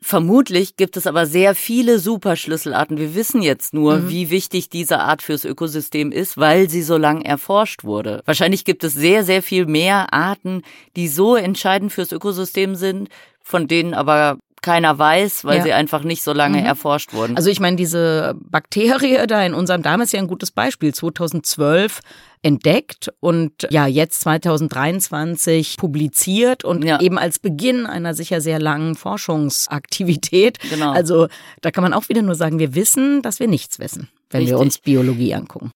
Vermutlich 0.00 0.76
gibt 0.76 0.98
es 0.98 1.06
aber 1.06 1.24
sehr 1.24 1.54
viele 1.54 1.98
Superschlüsselarten. 1.98 2.98
Wir 2.98 3.14
wissen 3.14 3.40
jetzt 3.40 3.72
nur, 3.72 3.96
mhm. 3.96 4.08
wie 4.10 4.30
wichtig 4.30 4.68
diese 4.68 5.00
Art 5.00 5.22
fürs 5.22 5.46
Ökosystem 5.46 6.12
ist, 6.12 6.36
weil 6.36 6.68
sie 6.68 6.82
so 6.82 6.98
lang 6.98 7.22
erforscht 7.22 7.84
wurde. 7.84 8.22
Wahrscheinlich 8.26 8.66
gibt 8.66 8.84
es 8.84 8.92
sehr, 8.92 9.24
sehr 9.24 9.42
viel 9.42 9.64
mehr 9.64 10.12
Arten, 10.12 10.62
die 10.96 11.08
so 11.08 11.36
entscheidend 11.36 11.90
fürs 11.90 12.12
Ökosystem 12.12 12.74
sind, 12.74 13.08
von 13.42 13.66
denen 13.66 13.94
aber 13.94 14.38
keiner 14.64 14.98
weiß, 14.98 15.44
weil 15.44 15.58
ja. 15.58 15.62
sie 15.62 15.72
einfach 15.74 16.02
nicht 16.02 16.22
so 16.22 16.32
lange 16.32 16.60
mhm. 16.60 16.66
erforscht 16.66 17.12
wurden. 17.12 17.36
Also 17.36 17.50
ich 17.50 17.60
meine, 17.60 17.76
diese 17.76 18.34
Bakterie 18.40 19.26
da 19.26 19.44
in 19.44 19.52
unserem 19.52 19.82
Darm 19.82 20.00
ist 20.00 20.12
ja 20.12 20.18
ein 20.18 20.26
gutes 20.26 20.50
Beispiel. 20.50 20.94
2012 20.94 22.00
entdeckt 22.42 23.12
und 23.20 23.66
ja 23.70 23.86
jetzt 23.86 24.22
2023 24.22 25.76
publiziert 25.76 26.64
und 26.64 26.82
ja. 26.84 27.00
eben 27.00 27.18
als 27.18 27.38
Beginn 27.38 27.86
einer 27.86 28.14
sicher 28.14 28.40
sehr 28.40 28.58
langen 28.58 28.94
Forschungsaktivität. 28.94 30.58
Genau. 30.70 30.92
Also 30.92 31.28
da 31.60 31.70
kann 31.70 31.82
man 31.82 31.92
auch 31.92 32.08
wieder 32.08 32.22
nur 32.22 32.34
sagen, 32.34 32.58
wir 32.58 32.74
wissen, 32.74 33.22
dass 33.22 33.40
wir 33.40 33.48
nichts 33.48 33.78
wissen, 33.78 34.08
wenn 34.30 34.40
Richtig. 34.40 34.56
wir 34.56 34.60
uns 34.60 34.78
Biologie 34.78 35.34
angucken. 35.34 35.72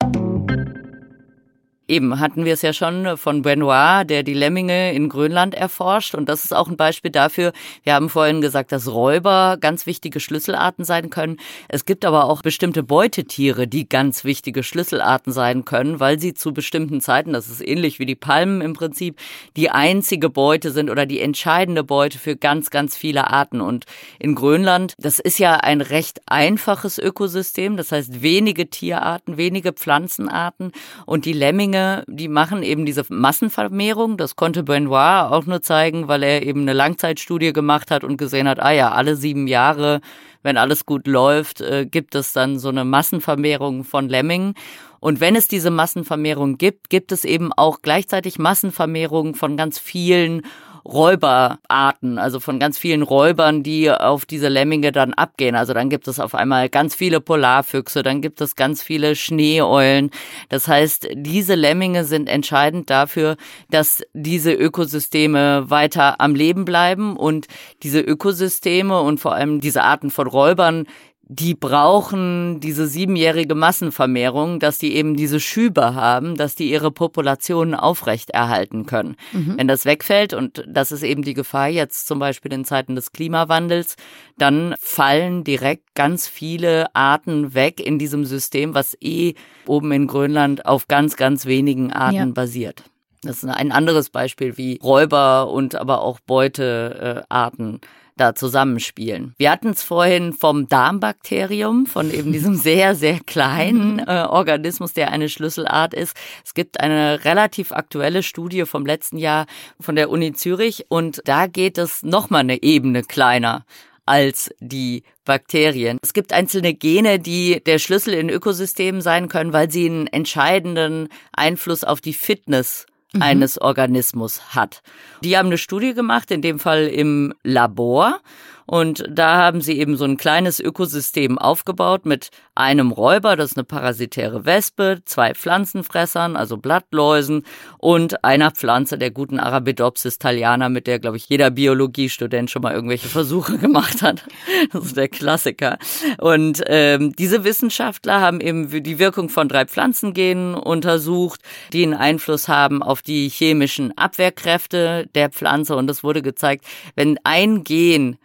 Eben 1.91 2.21
hatten 2.21 2.45
wir 2.45 2.53
es 2.53 2.61
ja 2.61 2.75
schon 2.75 3.17
von 3.17 3.41
Benoit, 3.41 4.09
der 4.11 4.23
die 4.23 4.35
Lemminge 4.35 4.93
in 4.93 5.09
Grönland 5.09 5.55
erforscht. 5.55 6.15
Und 6.15 6.29
das 6.29 6.45
ist 6.45 6.55
auch 6.55 6.69
ein 6.69 6.77
Beispiel 6.77 7.11
dafür. 7.11 7.53
Wir 7.83 7.95
haben 7.95 8.11
vorhin 8.11 8.43
gesagt, 8.43 8.73
dass 8.73 8.93
Räuber 8.93 9.57
ganz 9.59 9.87
wichtige 9.87 10.21
Schlüsselarten 10.21 10.85
sein 10.85 11.09
können. 11.09 11.39
Es 11.67 11.87
gibt 11.87 12.05
aber 12.05 12.27
auch 12.27 12.43
bestimmte 12.43 12.83
Beutetiere, 12.83 13.67
die 13.67 13.89
ganz 13.89 14.25
wichtige 14.25 14.63
Schlüsselarten 14.63 15.33
sein 15.33 15.65
können, 15.65 15.99
weil 15.99 16.21
sie 16.21 16.35
zu 16.35 16.53
bestimmten 16.53 17.01
Zeiten, 17.01 17.33
das 17.33 17.49
ist 17.49 17.67
ähnlich 17.67 17.99
wie 17.99 18.07
die 18.07 18.15
Palmen 18.15 18.61
im 18.61 18.75
Prinzip, 18.75 19.19
die 19.57 19.71
einzige 19.71 20.29
Beute 20.29 20.73
sind 20.73 20.91
oder 20.91 21.07
die 21.07 21.21
entscheidende 21.21 21.85
Beute 21.85 22.19
für 22.19 22.37
ganz, 22.37 22.69
ganz 22.69 22.99
viele 22.99 23.31
Arten. 23.31 23.63
Und 23.63 23.87
in 24.19 24.35
Grönland, 24.35 24.93
das 24.99 25.21
ist 25.21 25.39
ja 25.39 25.55
ein 25.55 25.81
recht 25.81 26.21
einfaches 26.27 26.99
Ökosystem. 26.99 27.79
Das 27.79 27.93
heißt 27.93 28.21
wenige 28.21 28.69
Tierarten, 28.69 29.39
wenige 29.39 29.73
Pflanzenarten 29.73 30.73
und 31.07 31.25
die 31.25 31.33
Lemminge 31.33 31.78
Dinge, 31.79 32.05
die 32.09 32.29
machen 32.29 32.63
eben 32.63 32.87
diese 32.87 33.05
Massenvermehrung. 33.09 34.17
Das 34.17 34.37
konnte 34.37 34.63
Benoit 34.63 35.31
auch 35.31 35.47
nur 35.47 35.63
zeigen, 35.63 36.09
weil 36.09 36.23
er 36.23 36.43
eben 36.43 36.63
eine 36.63 36.73
Langzeitstudie 36.73 37.53
gemacht 37.53 37.91
hat 37.91 38.05
und 38.05 38.17
gesehen 38.17 38.49
hat, 38.49 38.61
ah 38.61 38.73
ja, 38.73 38.93
alle 38.93 39.17
sieben 39.17 39.47
Jahre, 39.47 40.01
wenn 40.43 40.57
alles 40.57 40.87
gut 40.87 41.07
läuft, 41.07 41.61
äh, 41.61 41.87
gibt 41.87 42.15
es 42.15 42.33
dann 42.33 42.59
so 42.59 42.69
eine 42.69 42.85
Massenvermehrung 42.85 43.85
von 43.85 44.09
Lemmingen. 44.09 44.55
Und 45.01 45.21
wenn 45.21 45.37
es 45.37 45.47
diese 45.47 45.71
Massenvermehrung 45.71 46.59
gibt, 46.59 46.91
gibt 46.91 47.13
es 47.13 47.25
eben 47.25 47.53
auch 47.53 47.79
gleichzeitig 47.83 48.39
Massenvermehrung 48.39 49.35
von 49.35 49.57
ganz 49.57 49.79
vielen 49.79 50.43
Räuberarten, 50.89 52.19
also 52.19 52.41
von 52.41 52.59
ganz 52.59 52.79
vielen 52.79 53.03
Räubern, 53.03 53.63
die 53.63 53.91
auf 53.91 54.25
diese 54.25 54.49
Lemminge 54.49 54.91
dann 54.91 55.13
abgehen. 55.13 55.55
Also 55.55 55.75
dann 55.75 55.91
gibt 55.91 56.09
es 56.09 56.19
auf 56.19 56.35
einmal 56.35 56.71
ganz 56.71 56.95
viele 56.95 57.21
Polarfüchse, 57.21 58.03
dann 58.03 58.23
gibt 58.23 58.41
es 58.41 58.57
ganz 58.57 58.83
viele 58.83 59.15
Schneeeulen. 59.15 60.11
Das 60.49 60.67
heißt, 60.67 61.09
diese 61.15 61.55
Lemminge 61.55 62.05
sind 62.05 62.29
entscheidend 62.29 62.89
dafür, 62.89 63.37
dass 63.71 64.03
diese 64.15 64.53
Ökosysteme 64.53 65.69
weiter 65.69 66.21
am 66.21 66.35
Leben 66.35 66.65
bleiben 66.65 67.17
und 67.17 67.49
diese 67.83 68.01
Ökosysteme 68.01 69.01
und 69.01 69.21
vor 69.21 69.35
allem 69.35 69.61
diese 69.61 69.83
Arten 69.83 70.11
von 70.11 70.27
Räubern 70.27 70.87
die 71.31 71.55
brauchen 71.55 72.59
diese 72.61 72.87
siebenjährige 72.87 73.55
Massenvermehrung, 73.55 74.61
dass 74.61 74.79
die 74.79 74.95
eben 74.95 75.15
diese 75.15 75.41
Schübe 75.41 75.95
haben, 75.95 76.37
dass 76.37 76.55
die 76.55 76.71
ihre 76.71 76.91
Populationen 76.91 77.75
aufrechterhalten 77.75 78.87
können. 78.87 79.17
Mhm. 79.33 79.59
Wenn 79.59 79.69
das 79.69 79.85
wegfällt, 79.85 80.33
und 80.33 80.65
das 80.67 80.91
ist 80.91 81.03
eben 81.03 81.23
die 81.23 81.35
Gefahr 81.35 81.69
jetzt 81.69 82.07
zum 82.07 82.19
Beispiel 82.19 82.53
in 82.55 82.65
Zeiten 82.65 82.95
des 82.95 83.13
Klimawandels, 83.13 83.97
dann 84.39 84.75
fallen 84.81 85.45
direkt 85.45 85.95
ganz 85.95 86.27
viele 86.27 86.95
Arten 86.95 87.53
weg 87.53 87.79
in 87.79 87.99
diesem 87.99 88.25
System, 88.25 88.75
was 88.75 88.97
eh 89.03 89.35
oben 89.67 89.93
in 89.93 90.07
Grönland 90.07 90.65
auf 90.65 90.89
ganz, 90.89 91.17
ganz 91.17 91.45
wenigen 91.45 91.93
Arten 91.93 92.17
ja. 92.17 92.27
basiert. 92.27 92.85
Das 93.23 93.43
ist 93.43 93.49
ein 93.49 93.73
anderes 93.73 94.09
Beispiel, 94.11 94.57
wie 94.57 94.79
Räuber 94.83 95.51
und 95.51 95.75
aber 95.75 96.03
auch 96.03 96.21
Beutearten 96.21 97.81
da 98.21 98.35
zusammenspielen. 98.35 99.35
Wir 99.39 99.51
hatten 99.51 99.71
es 99.71 99.83
vorhin 99.83 100.33
vom 100.33 100.69
Darmbakterium, 100.69 101.87
von 101.87 102.13
eben 102.13 102.33
diesem 102.33 102.55
sehr, 102.57 102.95
sehr 102.95 103.21
kleinen 103.21 104.01
äh, 104.01 104.27
Organismus, 104.29 104.93
der 104.93 105.11
eine 105.11 105.29
Schlüsselart 105.29 105.95
ist. 105.95 106.17
Es 106.45 106.55
gibt 106.55 106.81
eine 106.81 107.25
relativ 107.25 107.73
aktuelle 107.73 108.23
Studie 108.23 108.65
vom 108.67 108.85
letzten 108.85 109.19
Jahr 109.19 109.47
von 109.81 109.97
der 109.97 110.11
Uni 110.11 110.33
Zürich 110.33 110.87
und 110.89 111.23
da 111.25 111.47
geht 111.47 111.79
es 111.79 112.03
nochmal 112.03 112.41
eine 112.41 112.63
Ebene 112.63 113.03
kleiner 113.03 113.65
als 114.09 114.51
die 114.59 115.03
Bakterien. 115.25 115.99
Es 116.03 116.15
gibt 116.15 116.33
einzelne 116.33 116.73
Gene, 116.73 117.19
die 117.19 117.63
der 117.65 117.79
Schlüssel 117.79 118.15
in 118.15 118.31
Ökosystemen 118.31 119.03
sein 119.03 119.29
können, 119.29 119.53
weil 119.53 119.71
sie 119.71 119.87
einen 119.87 120.07
entscheidenden 120.07 121.09
Einfluss 121.33 121.85
auf 121.85 122.01
die 122.01 122.15
Fitness 122.15 122.87
mhm. 123.13 123.23
eines 123.23 123.61
Organismus 123.61 124.55
hat. 124.55 124.83
Die 125.23 125.37
haben 125.37 125.47
eine 125.47 125.59
Studie 125.59 125.95
gemacht, 125.95 126.31
in 126.31 126.43
dem 126.43 126.59
Fall 126.59 126.87
im 126.87 127.35
Labor. 127.43 128.21
Und 128.69 129.03
da 129.09 129.39
haben 129.39 129.63
sie 129.63 129.79
eben 129.79 129.97
so 129.97 130.05
ein 130.05 130.19
kleines 130.19 130.61
Ökosystem 130.61 131.39
aufgebaut 131.39 132.05
mit 132.05 132.29
einem 132.55 132.91
Räuber, 132.91 133.35
das 133.35 133.53
ist 133.53 133.57
eine 133.57 133.65
parasitäre 133.65 134.45
Wespe, 134.45 134.99
zwei 135.07 135.33
Pflanzenfressern, 135.33 136.37
also 136.37 136.59
Blattläusen 136.59 137.45
und 137.79 138.25
einer 138.25 138.51
Pflanze 138.51 138.99
der 138.99 139.11
guten 139.11 139.41
Arabidopsis 139.41 140.19
thaliana, 140.19 140.69
mit 140.69 140.87
der, 140.87 140.99
glaube 140.99 141.17
ich, 141.17 141.31
jeder 141.31 141.51
Biologiestudent 141.51 142.51
schon 142.51 142.61
mal 142.61 142.75
irgendwelche 142.75 143.09
Versuche 143.09 143.57
gemacht 143.59 144.03
hat. 144.03 144.25
Das 144.71 144.85
ist 144.85 144.99
der 144.99 145.09
Klassiker. 145.09 145.79
Und 146.19 146.63
ähm, 146.67 147.17
diese 147.17 147.45
Wissenschaftler 147.45 148.21
haben 148.21 148.43
eben 148.43 148.83
die 148.83 148.99
Wirkung 148.99 149.31
von 149.31 149.49
drei 149.49 149.65
Pflanzengenen 149.65 150.55
untersucht, 150.55 151.41
die 151.73 151.85
einen 151.85 151.95
Einfluss 151.95 152.49
haben 152.49 152.83
auf 152.83 153.01
die 153.01 153.31
chemischen 153.31 153.97
Abwehrkräfte 153.97 155.09
der 155.15 155.31
Pflanze. 155.31 155.75
Und 155.75 155.89
es 155.89 156.05
wurde 156.05 156.21
gezeigt, 156.21 156.67
wenn 156.97 157.19
ein 157.25 157.65
Gen 157.65 158.19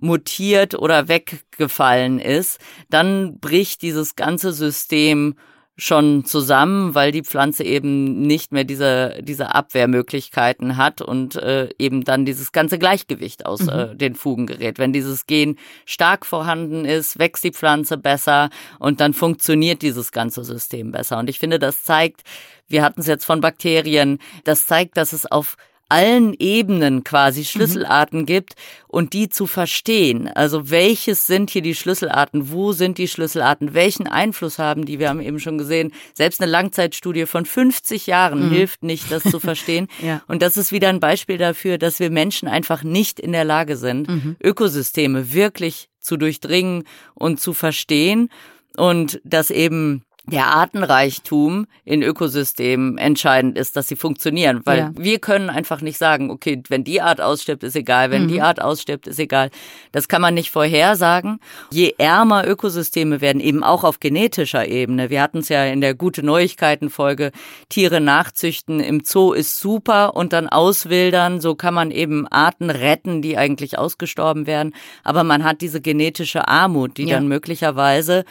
mutiert 0.00 0.74
oder 0.74 1.08
weggefallen 1.08 2.18
ist, 2.18 2.58
dann 2.88 3.38
bricht 3.38 3.82
dieses 3.82 4.16
ganze 4.16 4.52
System 4.52 5.34
schon 5.80 6.24
zusammen, 6.24 6.94
weil 6.94 7.10
die 7.10 7.22
Pflanze 7.22 7.64
eben 7.64 8.20
nicht 8.22 8.52
mehr 8.52 8.64
diese, 8.64 9.18
diese 9.22 9.54
Abwehrmöglichkeiten 9.54 10.76
hat 10.76 11.00
und 11.00 11.36
äh, 11.36 11.70
eben 11.78 12.04
dann 12.04 12.24
dieses 12.24 12.52
ganze 12.52 12.78
Gleichgewicht 12.78 13.46
aus 13.46 13.62
mhm. 13.62 13.68
äh, 13.68 13.96
den 13.96 14.14
Fugen 14.14 14.46
gerät. 14.46 14.78
Wenn 14.78 14.92
dieses 14.92 15.26
Gen 15.26 15.56
stark 15.86 16.26
vorhanden 16.26 16.84
ist, 16.84 17.18
wächst 17.18 17.44
die 17.44 17.52
Pflanze 17.52 17.96
besser 17.96 18.50
und 18.78 19.00
dann 19.00 19.14
funktioniert 19.14 19.82
dieses 19.82 20.12
ganze 20.12 20.44
System 20.44 20.92
besser. 20.92 21.18
Und 21.18 21.30
ich 21.30 21.38
finde, 21.38 21.58
das 21.58 21.82
zeigt, 21.82 22.22
wir 22.68 22.82
hatten 22.82 23.00
es 23.00 23.06
jetzt 23.06 23.24
von 23.24 23.40
Bakterien, 23.40 24.18
das 24.44 24.66
zeigt, 24.66 24.96
dass 24.96 25.12
es 25.12 25.24
auf 25.24 25.56
allen 25.90 26.34
Ebenen 26.38 27.04
quasi 27.04 27.44
Schlüsselarten 27.44 28.20
mhm. 28.20 28.26
gibt 28.26 28.54
und 28.88 29.12
die 29.12 29.28
zu 29.28 29.46
verstehen. 29.46 30.28
Also 30.28 30.70
welches 30.70 31.26
sind 31.26 31.50
hier 31.50 31.62
die 31.62 31.74
Schlüsselarten? 31.74 32.50
Wo 32.50 32.72
sind 32.72 32.98
die 32.98 33.08
Schlüsselarten? 33.08 33.74
Welchen 33.74 34.06
Einfluss 34.06 34.58
haben 34.58 34.84
die? 34.86 34.98
Wir 34.98 35.08
haben 35.08 35.20
eben 35.20 35.40
schon 35.40 35.58
gesehen, 35.58 35.92
selbst 36.14 36.40
eine 36.40 36.50
Langzeitstudie 36.50 37.26
von 37.26 37.44
50 37.44 38.06
Jahren 38.06 38.48
mhm. 38.48 38.52
hilft 38.52 38.82
nicht, 38.82 39.10
das 39.10 39.22
zu 39.24 39.40
verstehen. 39.40 39.88
ja. 40.02 40.22
Und 40.26 40.42
das 40.42 40.56
ist 40.56 40.72
wieder 40.72 40.88
ein 40.88 41.00
Beispiel 41.00 41.38
dafür, 41.38 41.78
dass 41.78 41.98
wir 42.00 42.10
Menschen 42.10 42.48
einfach 42.48 42.82
nicht 42.82 43.20
in 43.20 43.32
der 43.32 43.44
Lage 43.44 43.76
sind, 43.76 44.08
mhm. 44.08 44.36
Ökosysteme 44.42 45.32
wirklich 45.32 45.88
zu 45.98 46.16
durchdringen 46.16 46.84
und 47.14 47.40
zu 47.40 47.52
verstehen 47.52 48.30
und 48.76 49.20
dass 49.24 49.50
eben 49.50 50.04
der 50.24 50.46
Artenreichtum 50.48 51.66
in 51.84 52.02
Ökosystemen 52.02 52.98
entscheidend 52.98 53.56
ist, 53.56 53.76
dass 53.76 53.88
sie 53.88 53.96
funktionieren. 53.96 54.60
Weil 54.64 54.78
ja. 54.78 54.92
wir 54.96 55.18
können 55.18 55.50
einfach 55.50 55.80
nicht 55.80 55.98
sagen, 55.98 56.30
okay, 56.30 56.62
wenn 56.68 56.84
die 56.84 57.00
Art 57.00 57.20
ausstirbt, 57.20 57.64
ist 57.64 57.74
egal, 57.74 58.10
wenn 58.10 58.24
mhm. 58.24 58.28
die 58.28 58.42
Art 58.42 58.60
ausstirbt, 58.60 59.06
ist 59.06 59.18
egal. 59.18 59.50
Das 59.92 60.08
kann 60.08 60.22
man 60.22 60.34
nicht 60.34 60.50
vorhersagen. 60.50 61.40
Je 61.70 61.94
ärmer 61.98 62.46
Ökosysteme 62.46 63.20
werden, 63.20 63.40
eben 63.40 63.64
auch 63.64 63.82
auf 63.82 63.98
genetischer 63.98 64.68
Ebene. 64.68 65.10
Wir 65.10 65.22
hatten 65.22 65.38
es 65.38 65.48
ja 65.48 65.64
in 65.64 65.80
der 65.80 65.94
gute 65.94 66.22
Neuigkeiten-Folge, 66.22 67.32
Tiere 67.68 68.00
nachzüchten 68.00 68.80
im 68.80 69.02
Zoo 69.04 69.32
ist 69.32 69.58
super 69.58 70.14
und 70.14 70.32
dann 70.32 70.48
auswildern. 70.48 71.40
So 71.40 71.54
kann 71.54 71.74
man 71.74 71.90
eben 71.90 72.28
Arten 72.28 72.70
retten, 72.70 73.22
die 73.22 73.36
eigentlich 73.36 73.78
ausgestorben 73.78 74.46
werden. 74.46 74.74
Aber 75.02 75.24
man 75.24 75.44
hat 75.44 75.60
diese 75.60 75.80
genetische 75.80 76.46
Armut, 76.46 76.98
die 76.98 77.04
ja. 77.04 77.16
dann 77.16 77.28
möglicherweise 77.28 78.24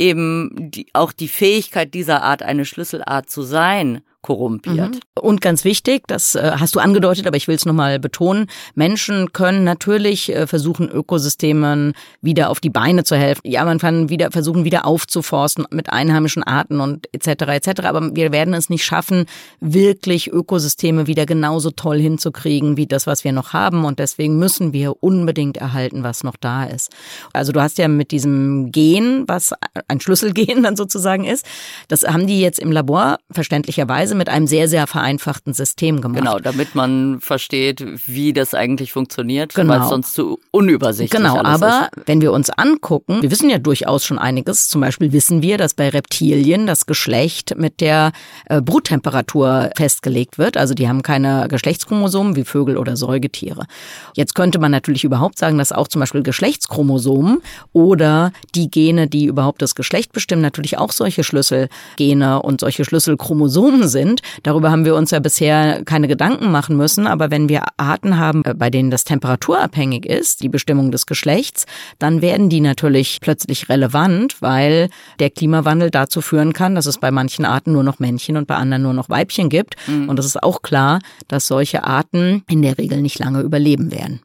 eben 0.00 0.70
die, 0.70 0.86
auch 0.94 1.12
die 1.12 1.28
Fähigkeit 1.28 1.94
dieser 1.94 2.22
Art, 2.22 2.42
eine 2.42 2.64
Schlüsselart 2.64 3.30
zu 3.30 3.42
sein, 3.42 4.02
korrumpiert. 4.22 4.94
Mhm. 4.94 5.00
Und 5.20 5.40
ganz 5.40 5.64
wichtig, 5.64 6.02
das 6.06 6.34
äh, 6.34 6.52
hast 6.58 6.74
du 6.74 6.80
angedeutet, 6.80 7.26
aber 7.26 7.36
ich 7.36 7.48
will 7.48 7.54
es 7.54 7.64
nochmal 7.64 7.98
betonen, 7.98 8.46
Menschen 8.74 9.32
können 9.32 9.64
natürlich 9.64 10.34
äh, 10.34 10.46
versuchen, 10.46 10.88
Ökosystemen 10.88 11.94
wieder 12.20 12.50
auf 12.50 12.60
die 12.60 12.70
Beine 12.70 13.04
zu 13.04 13.16
helfen. 13.16 13.42
Ja, 13.44 13.64
man 13.64 13.78
kann 13.78 14.08
wieder 14.08 14.30
versuchen, 14.30 14.64
wieder 14.64 14.86
aufzuforsten 14.86 15.66
mit 15.70 15.90
einheimischen 15.90 16.42
Arten 16.42 16.80
und 16.80 17.08
etc. 17.12 17.42
etc. 17.48 17.80
Aber 17.84 18.14
wir 18.14 18.32
werden 18.32 18.54
es 18.54 18.68
nicht 18.68 18.84
schaffen, 18.84 19.26
wirklich 19.60 20.30
Ökosysteme 20.30 21.06
wieder 21.06 21.26
genauso 21.26 21.70
toll 21.70 21.98
hinzukriegen 21.98 22.76
wie 22.76 22.86
das, 22.86 23.06
was 23.06 23.24
wir 23.24 23.32
noch 23.32 23.52
haben. 23.52 23.84
Und 23.84 23.98
deswegen 23.98 24.38
müssen 24.38 24.72
wir 24.72 25.02
unbedingt 25.02 25.56
erhalten, 25.56 26.02
was 26.02 26.24
noch 26.24 26.36
da 26.36 26.64
ist. 26.64 26.90
Also 27.32 27.52
du 27.52 27.60
hast 27.60 27.78
ja 27.78 27.88
mit 27.88 28.10
diesem 28.10 28.70
Gen, 28.70 29.24
was 29.26 29.54
ein 29.88 30.00
Schlüsselgen 30.00 30.62
dann 30.62 30.76
sozusagen 30.76 31.24
ist, 31.24 31.46
das 31.88 32.02
haben 32.02 32.26
die 32.26 32.40
jetzt 32.40 32.58
im 32.58 32.72
Labor 32.72 33.18
verständlicherweise 33.30 34.09
Weise 34.10 34.14
mit 34.16 34.28
einem 34.28 34.46
sehr, 34.46 34.68
sehr 34.68 34.86
vereinfachten 34.86 35.54
System 35.54 36.00
gemacht. 36.00 36.18
Genau, 36.18 36.38
damit 36.38 36.74
man 36.74 37.20
versteht, 37.20 37.84
wie 38.06 38.32
das 38.32 38.54
eigentlich 38.54 38.92
funktioniert, 38.92 39.54
genau. 39.54 39.74
weil 39.74 39.82
es 39.82 39.88
sonst 39.88 40.14
zu 40.14 40.40
unübersichtlich 40.50 41.20
Genau, 41.20 41.38
aber 41.42 41.88
ist. 41.96 42.06
wenn 42.06 42.20
wir 42.20 42.32
uns 42.32 42.50
angucken, 42.50 43.22
wir 43.22 43.30
wissen 43.30 43.50
ja 43.50 43.58
durchaus 43.58 44.04
schon 44.04 44.18
einiges. 44.18 44.68
Zum 44.68 44.80
Beispiel 44.80 45.12
wissen 45.12 45.42
wir, 45.42 45.58
dass 45.58 45.74
bei 45.74 45.88
Reptilien 45.88 46.66
das 46.66 46.86
Geschlecht 46.86 47.54
mit 47.56 47.80
der 47.80 48.12
äh, 48.46 48.60
Bruttemperatur 48.60 49.70
festgelegt 49.76 50.38
wird. 50.38 50.56
Also 50.56 50.74
die 50.74 50.88
haben 50.88 51.02
keine 51.02 51.46
Geschlechtschromosomen 51.48 52.36
wie 52.36 52.44
Vögel 52.44 52.76
oder 52.76 52.96
Säugetiere. 52.96 53.66
Jetzt 54.14 54.34
könnte 54.34 54.58
man 54.58 54.70
natürlich 54.70 55.04
überhaupt 55.04 55.38
sagen, 55.38 55.58
dass 55.58 55.72
auch 55.72 55.88
zum 55.88 56.00
Beispiel 56.00 56.22
Geschlechtschromosomen 56.22 57.38
oder 57.72 58.32
die 58.54 58.70
Gene, 58.70 59.06
die 59.06 59.26
überhaupt 59.26 59.62
das 59.62 59.74
Geschlecht 59.74 60.12
bestimmen, 60.12 60.42
natürlich 60.42 60.78
auch 60.78 60.92
solche 60.92 61.22
Schlüsselgene 61.22 62.42
und 62.42 62.60
solche 62.60 62.84
Schlüsselchromosomen 62.84 63.86
sind 63.88 63.99
sind. 64.00 64.22
Darüber 64.42 64.70
haben 64.70 64.84
wir 64.84 64.94
uns 64.94 65.10
ja 65.10 65.20
bisher 65.20 65.82
keine 65.84 66.08
Gedanken 66.08 66.50
machen 66.50 66.76
müssen. 66.76 67.06
Aber 67.06 67.30
wenn 67.30 67.48
wir 67.48 67.64
Arten 67.76 68.18
haben, 68.18 68.42
äh, 68.44 68.54
bei 68.54 68.70
denen 68.70 68.90
das 68.90 69.04
temperaturabhängig 69.04 70.06
ist, 70.06 70.42
die 70.42 70.48
Bestimmung 70.48 70.90
des 70.90 71.06
Geschlechts, 71.06 71.66
dann 71.98 72.22
werden 72.22 72.48
die 72.48 72.60
natürlich 72.60 73.18
plötzlich 73.20 73.68
relevant, 73.68 74.40
weil 74.40 74.88
der 75.18 75.30
Klimawandel 75.30 75.90
dazu 75.90 76.20
führen 76.20 76.52
kann, 76.52 76.74
dass 76.74 76.86
es 76.86 76.98
bei 76.98 77.10
manchen 77.10 77.44
Arten 77.44 77.72
nur 77.72 77.82
noch 77.82 77.98
Männchen 77.98 78.36
und 78.36 78.46
bei 78.46 78.56
anderen 78.56 78.82
nur 78.82 78.94
noch 78.94 79.08
Weibchen 79.08 79.48
gibt. 79.48 79.76
Mhm. 79.86 80.08
Und 80.08 80.18
es 80.18 80.26
ist 80.26 80.42
auch 80.42 80.62
klar, 80.62 81.00
dass 81.28 81.46
solche 81.46 81.84
Arten 81.84 82.42
in 82.48 82.62
der 82.62 82.78
Regel 82.78 83.02
nicht 83.02 83.18
lange 83.18 83.40
überleben 83.40 83.92
werden. 83.92 84.20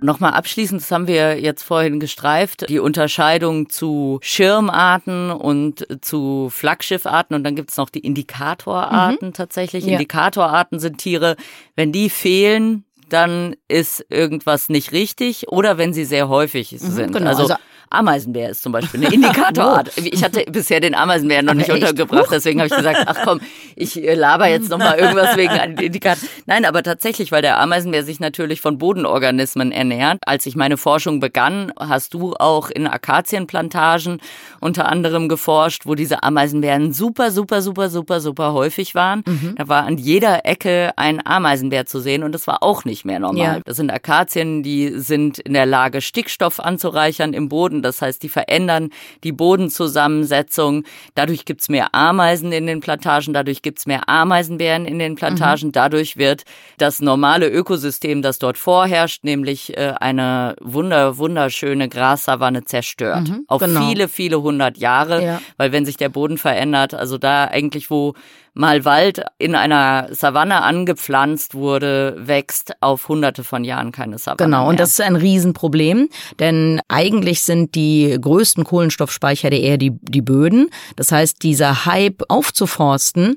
Nochmal 0.00 0.32
abschließend, 0.32 0.80
das 0.80 0.90
haben 0.90 1.08
wir 1.08 1.40
jetzt 1.40 1.62
vorhin 1.62 1.98
gestreift, 1.98 2.68
die 2.68 2.78
Unterscheidung 2.78 3.68
zu 3.68 4.18
Schirmarten 4.22 5.30
und 5.30 5.86
zu 6.02 6.50
Flaggschiffarten 6.50 7.34
und 7.34 7.44
dann 7.44 7.56
gibt's 7.56 7.76
noch 7.76 7.90
die 7.90 8.00
Indikatorarten 8.00 9.28
mhm. 9.28 9.32
tatsächlich. 9.32 9.84
Ja. 9.84 9.92
Indikatorarten 9.92 10.78
sind 10.78 10.98
Tiere, 10.98 11.36
wenn 11.74 11.90
die 11.90 12.10
fehlen, 12.10 12.84
dann 13.08 13.56
ist 13.66 14.04
irgendwas 14.08 14.68
nicht 14.68 14.92
richtig 14.92 15.48
oder 15.48 15.78
wenn 15.78 15.92
sie 15.92 16.04
sehr 16.04 16.28
häufig 16.28 16.72
mhm, 16.72 16.78
sind. 16.78 17.12
Genau. 17.12 17.28
Also, 17.28 17.42
also 17.42 17.56
Ameisenbär 17.90 18.50
ist 18.50 18.62
zum 18.62 18.72
Beispiel 18.72 19.04
eine 19.04 19.14
Indikatorart. 19.14 19.92
ich 19.96 20.22
hatte 20.22 20.44
bisher 20.50 20.80
den 20.80 20.94
Ameisenbär 20.94 21.42
noch 21.42 21.54
nicht 21.54 21.70
untergebracht, 21.70 22.28
deswegen 22.30 22.60
habe 22.60 22.68
ich 22.68 22.76
gesagt, 22.76 23.04
ach 23.06 23.18
komm, 23.24 23.40
ich 23.76 24.02
äh, 24.02 24.14
laber 24.14 24.48
jetzt 24.48 24.70
noch 24.70 24.78
mal 24.78 24.98
irgendwas 24.98 25.36
wegen 25.36 25.52
einem 25.52 25.78
Indikator. 25.78 26.28
Nein, 26.46 26.64
aber 26.64 26.82
tatsächlich, 26.82 27.32
weil 27.32 27.42
der 27.42 27.60
Ameisenbär 27.60 28.04
sich 28.04 28.20
natürlich 28.20 28.60
von 28.60 28.78
Bodenorganismen 28.78 29.72
ernährt. 29.72 30.18
Als 30.26 30.46
ich 30.46 30.56
meine 30.56 30.76
Forschung 30.76 31.20
begann, 31.20 31.72
hast 31.78 32.14
du 32.14 32.34
auch 32.34 32.70
in 32.70 32.86
Akazienplantagen 32.86 34.20
unter 34.60 34.88
anderem 34.88 35.28
geforscht, 35.28 35.86
wo 35.86 35.94
diese 35.94 36.22
Ameisenbären 36.22 36.92
super, 36.92 37.30
super, 37.30 37.62
super, 37.62 37.88
super, 37.88 38.20
super 38.20 38.52
häufig 38.52 38.94
waren. 38.94 39.22
Mhm. 39.26 39.54
Da 39.56 39.68
war 39.68 39.84
an 39.84 39.98
jeder 39.98 40.44
Ecke 40.44 40.92
ein 40.96 41.24
Ameisenbär 41.24 41.86
zu 41.86 42.00
sehen 42.00 42.22
und 42.22 42.32
das 42.32 42.46
war 42.46 42.62
auch 42.62 42.84
nicht 42.84 43.04
mehr 43.04 43.20
normal. 43.20 43.56
Ja. 43.56 43.60
Das 43.64 43.76
sind 43.76 43.90
Akazien, 43.90 44.62
die 44.62 44.90
sind 44.98 45.38
in 45.38 45.54
der 45.54 45.66
Lage, 45.66 46.00
Stickstoff 46.00 46.60
anzureichern 46.60 47.32
im 47.32 47.48
Boden 47.48 47.77
Boden. 47.78 47.82
Das 47.82 48.02
heißt, 48.02 48.22
die 48.22 48.28
verändern 48.28 48.90
die 49.24 49.32
Bodenzusammensetzung. 49.32 50.84
Dadurch 51.14 51.44
gibt's 51.44 51.68
mehr 51.68 51.94
Ameisen 51.94 52.52
in 52.52 52.66
den 52.66 52.80
Plantagen, 52.80 53.32
dadurch 53.32 53.62
gibt's 53.62 53.86
mehr 53.86 54.08
Ameisenbären 54.08 54.86
in 54.86 54.98
den 54.98 55.14
Plantagen. 55.14 55.68
Mhm. 55.68 55.72
Dadurch 55.72 56.16
wird 56.16 56.44
das 56.78 57.00
normale 57.00 57.48
Ökosystem, 57.48 58.22
das 58.22 58.38
dort 58.38 58.58
vorherrscht, 58.58 59.24
nämlich 59.24 59.76
äh, 59.76 59.94
eine 59.98 60.56
wunder, 60.60 61.18
wunderschöne 61.18 61.88
Grassavanne 61.88 62.64
zerstört. 62.64 63.28
Mhm, 63.28 63.44
Auf 63.48 63.60
genau. 63.60 63.88
viele, 63.88 64.08
viele 64.08 64.42
hundert 64.42 64.78
Jahre. 64.78 65.24
Ja. 65.24 65.40
Weil 65.56 65.72
wenn 65.72 65.84
sich 65.84 65.96
der 65.96 66.08
Boden 66.08 66.38
verändert, 66.38 66.94
also 66.94 67.18
da 67.18 67.44
eigentlich, 67.44 67.90
wo 67.90 68.14
mal 68.58 68.84
Wald 68.84 69.22
in 69.38 69.54
einer 69.54 70.08
Savanne 70.10 70.62
angepflanzt 70.62 71.54
wurde, 71.54 72.16
wächst 72.18 72.74
auf 72.80 73.08
hunderte 73.08 73.44
von 73.44 73.62
Jahren 73.62 73.92
keine 73.92 74.18
Savanne. 74.18 74.44
Genau, 74.44 74.62
mehr. 74.62 74.68
und 74.68 74.80
das 74.80 74.90
ist 74.90 75.00
ein 75.00 75.16
Riesenproblem, 75.16 76.08
denn 76.40 76.80
eigentlich 76.88 77.42
sind 77.42 77.76
die 77.76 78.18
größten 78.20 78.64
Kohlenstoffspeicher 78.64 79.50
der 79.50 79.60
Erde 79.60 79.78
die, 79.78 79.92
die 80.02 80.22
Böden. 80.22 80.70
Das 80.96 81.12
heißt, 81.12 81.42
dieser 81.44 81.86
Hype 81.86 82.22
aufzuforsten, 82.28 83.36